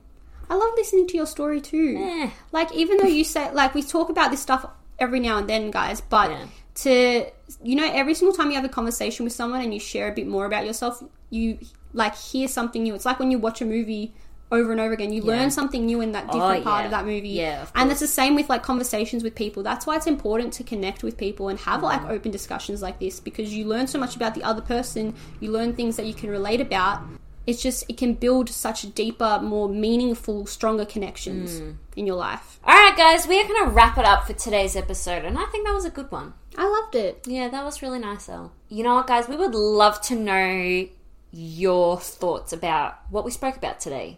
I 0.49 0.55
love 0.55 0.73
listening 0.77 1.07
to 1.07 1.17
your 1.17 1.25
story 1.25 1.59
too. 1.59 1.97
Eh. 1.99 2.29
Like 2.51 2.71
even 2.73 2.97
though 2.97 3.07
you 3.07 3.23
say 3.23 3.51
like 3.51 3.73
we 3.73 3.81
talk 3.81 4.09
about 4.09 4.29
this 4.29 4.41
stuff 4.41 4.65
every 4.99 5.19
now 5.19 5.39
and 5.39 5.49
then, 5.49 5.71
guys, 5.71 6.01
but 6.01 6.29
Yeah. 6.29 6.45
to 6.75 7.25
you 7.63 7.75
know 7.75 7.89
every 7.91 8.13
single 8.13 8.35
time 8.35 8.49
you 8.49 8.55
have 8.55 8.63
a 8.65 8.69
conversation 8.69 9.23
with 9.23 9.33
someone 9.33 9.61
and 9.61 9.73
you 9.73 9.79
share 9.79 10.07
a 10.07 10.11
bit 10.13 10.27
more 10.27 10.45
about 10.45 10.63
yourself, 10.65 11.03
you 11.31 11.57
like 11.93 12.15
hear 12.15 12.47
something 12.47 12.83
new. 12.83 12.93
It's 12.93 13.05
like 13.05 13.17
when 13.17 13.31
you 13.31 13.39
watch 13.39 13.59
a 13.61 13.65
movie 13.65 14.13
over 14.51 14.71
and 14.71 14.79
over 14.79 14.93
again, 14.93 15.11
you 15.11 15.21
learn 15.23 15.49
something 15.51 15.85
new 15.85 16.01
in 16.01 16.11
that 16.11 16.31
different 16.31 16.63
part 16.63 16.81
yeah. 16.81 16.85
of 16.85 16.91
that 16.91 17.05
movie. 17.05 17.29
Yeah, 17.29 17.63
of 17.63 17.71
and 17.75 17.89
it's 17.91 17.99
the 17.99 18.07
same 18.07 18.35
with 18.35 18.47
like 18.49 18.61
conversations 18.63 19.23
with 19.23 19.35
people. 19.35 19.63
That's 19.63 19.85
why 19.87 19.95
it's 19.95 20.07
important 20.07 20.53
to 20.53 20.63
connect 20.63 21.03
with 21.03 21.17
people 21.17 21.49
and 21.49 21.59
have 21.59 21.79
Mm. 21.81 21.83
like 21.83 22.03
open 22.09 22.31
discussions 22.31 22.81
like 22.81 22.99
this 22.99 23.19
because 23.19 23.53
you 23.53 23.65
learn 23.65 23.87
so 23.87 23.97
much 23.99 24.15
about 24.15 24.35
the 24.35 24.43
other 24.43 24.61
person. 24.61 25.15
You 25.39 25.51
learn 25.51 25.73
things 25.73 25.95
that 25.97 26.05
you 26.05 26.13
can 26.13 26.29
relate 26.29 26.61
about. 26.61 27.01
It's 27.47 27.61
just 27.61 27.85
it 27.89 27.97
can 27.97 28.13
build 28.15 28.49
such 28.49 28.93
deeper, 28.95 29.39
more 29.41 29.69
meaningful, 29.69 30.45
stronger 30.47 30.85
connections 30.85 31.59
Mm. 31.59 31.75
in 31.95 32.07
your 32.07 32.15
life. 32.15 32.59
All 32.63 32.73
right, 32.73 32.95
guys, 32.97 33.27
we're 33.27 33.47
going 33.47 33.65
to 33.65 33.69
wrap 33.71 33.97
it 33.99 34.05
up 34.05 34.25
for 34.25 34.33
today's 34.33 34.75
episode, 34.75 35.23
and 35.25 35.37
I 35.37 35.45
think 35.45 35.65
that 35.67 35.73
was 35.73 35.85
a 35.85 35.91
good 35.91 36.11
one. 36.11 36.33
I 36.57 36.67
loved 36.67 36.95
it. 36.95 37.23
Yeah, 37.27 37.49
that 37.49 37.63
was 37.63 37.81
really 37.83 37.99
nice, 37.99 38.27
Elle. 38.29 38.51
You 38.69 38.83
know 38.83 38.95
what, 38.95 39.05
guys? 39.07 39.27
We 39.27 39.35
would 39.35 39.53
love 39.53 40.01
to 40.03 40.15
know 40.15 40.87
your 41.31 41.99
thoughts 41.99 42.53
about 42.53 42.95
what 43.11 43.25
we 43.25 43.31
spoke 43.31 43.57
about 43.57 43.79
today. 43.79 44.17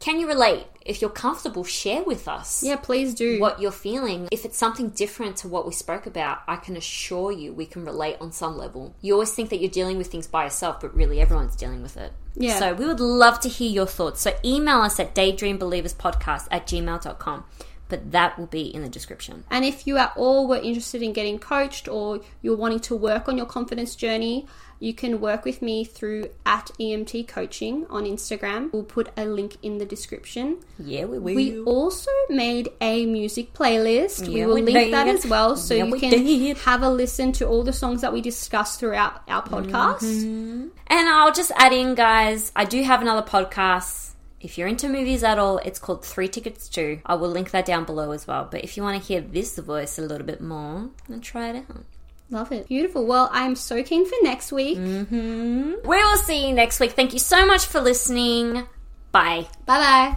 Can 0.00 0.18
you 0.20 0.26
relate? 0.26 0.66
If 0.84 1.00
you're 1.00 1.10
comfortable, 1.10 1.64
share 1.64 2.02
with 2.02 2.28
us. 2.28 2.62
Yeah, 2.62 2.76
please 2.76 3.14
do. 3.14 3.40
what 3.40 3.60
you're 3.60 3.72
feeling. 3.72 4.28
If 4.30 4.44
it's 4.44 4.58
something 4.58 4.90
different 4.90 5.38
to 5.38 5.48
what 5.48 5.66
we 5.66 5.72
spoke 5.72 6.04
about, 6.06 6.40
I 6.46 6.56
can 6.56 6.76
assure 6.76 7.32
you 7.32 7.54
we 7.54 7.64
can 7.64 7.84
relate 7.86 8.18
on 8.20 8.30
some 8.32 8.58
level. 8.58 8.94
You 9.00 9.14
always 9.14 9.32
think 9.32 9.48
that 9.50 9.60
you're 9.60 9.70
dealing 9.70 9.96
with 9.96 10.08
things 10.08 10.26
by 10.26 10.44
yourself, 10.44 10.80
but 10.80 10.94
really 10.94 11.20
everyone's 11.20 11.56
dealing 11.56 11.82
with 11.82 11.96
it. 11.96 12.12
Yeah. 12.34 12.58
So 12.58 12.74
we 12.74 12.86
would 12.86 13.00
love 13.00 13.40
to 13.40 13.48
hear 13.48 13.70
your 13.70 13.86
thoughts. 13.86 14.20
So 14.20 14.36
email 14.44 14.80
us 14.80 15.00
at 15.00 15.14
daydreambelieverspodcast 15.14 16.48
at 16.50 16.66
gmail.com. 16.66 17.44
But 17.88 18.12
that 18.12 18.38
will 18.38 18.46
be 18.46 18.62
in 18.74 18.82
the 18.82 18.88
description. 18.88 19.44
And 19.50 19.64
if 19.64 19.86
you 19.86 19.98
at 19.98 20.12
all 20.16 20.48
were 20.48 20.56
interested 20.56 21.02
in 21.02 21.12
getting 21.12 21.38
coached 21.38 21.86
or 21.86 22.20
you're 22.42 22.56
wanting 22.56 22.80
to 22.80 22.96
work 22.96 23.28
on 23.28 23.36
your 23.36 23.46
confidence 23.46 23.94
journey, 23.94 24.46
you 24.80 24.92
can 24.94 25.20
work 25.20 25.44
with 25.44 25.62
me 25.62 25.84
through 25.84 26.30
at 26.44 26.70
EMT 26.80 27.28
Coaching 27.28 27.86
on 27.90 28.04
Instagram. 28.04 28.72
We'll 28.72 28.82
put 28.82 29.10
a 29.16 29.24
link 29.24 29.56
in 29.62 29.78
the 29.78 29.86
description. 29.86 30.58
Yeah, 30.78 31.04
we 31.04 31.18
will. 31.18 31.34
We 31.34 31.60
also 31.60 32.10
made 32.28 32.70
a 32.80 33.06
music 33.06 33.52
playlist. 33.54 34.26
we 34.28 34.44
will 34.44 34.54
we 34.54 34.62
link 34.62 34.90
that 34.90 35.06
as 35.06 35.24
well 35.26 35.56
so 35.56 35.74
Yeah, 35.74 35.84
you 35.84 35.92
we 35.92 36.00
can 36.00 36.10
did. 36.10 36.56
have 36.58 36.82
a 36.82 36.90
listen 36.90 37.32
to 37.32 37.46
all 37.46 37.62
the 37.62 37.72
songs 37.72 38.00
that 38.00 38.12
we 38.12 38.20
discussed 38.20 38.80
throughout 38.80 39.22
our 39.28 39.42
podcast. 39.42 40.00
Mm-hmm. 40.02 40.68
And 40.88 41.08
I'll 41.08 41.32
just 41.32 41.52
add 41.56 41.72
in, 41.72 41.94
guys, 41.94 42.50
I 42.56 42.64
do 42.64 42.82
have 42.82 43.00
another 43.02 43.26
podcast. 43.26 44.03
If 44.44 44.58
you're 44.58 44.68
into 44.68 44.88
movies 44.88 45.24
at 45.24 45.38
all, 45.38 45.56
it's 45.58 45.78
called 45.78 46.04
Three 46.04 46.28
Tickets 46.28 46.68
To. 46.68 47.00
I 47.06 47.14
will 47.14 47.30
link 47.30 47.50
that 47.52 47.64
down 47.64 47.84
below 47.84 48.10
as 48.10 48.26
well. 48.26 48.46
But 48.50 48.62
if 48.62 48.76
you 48.76 48.82
want 48.82 49.00
to 49.00 49.08
hear 49.08 49.22
this 49.22 49.58
voice 49.58 49.98
a 49.98 50.02
little 50.02 50.26
bit 50.26 50.42
more, 50.42 50.90
then 51.08 51.22
try 51.22 51.48
it 51.48 51.56
out. 51.56 51.84
Love 52.30 52.52
it. 52.52 52.68
Beautiful. 52.68 53.06
Well, 53.06 53.30
I'm 53.32 53.56
so 53.56 53.82
keen 53.82 54.06
for 54.06 54.16
next 54.22 54.52
week. 54.52 54.76
Mm-hmm. 54.78 55.88
We 55.88 55.96
will 55.96 56.18
see 56.18 56.46
you 56.48 56.54
next 56.54 56.78
week. 56.78 56.92
Thank 56.92 57.14
you 57.14 57.18
so 57.18 57.46
much 57.46 57.64
for 57.64 57.80
listening. 57.80 58.66
Bye. 59.12 59.48
Bye 59.64 59.78
bye. 59.78 60.12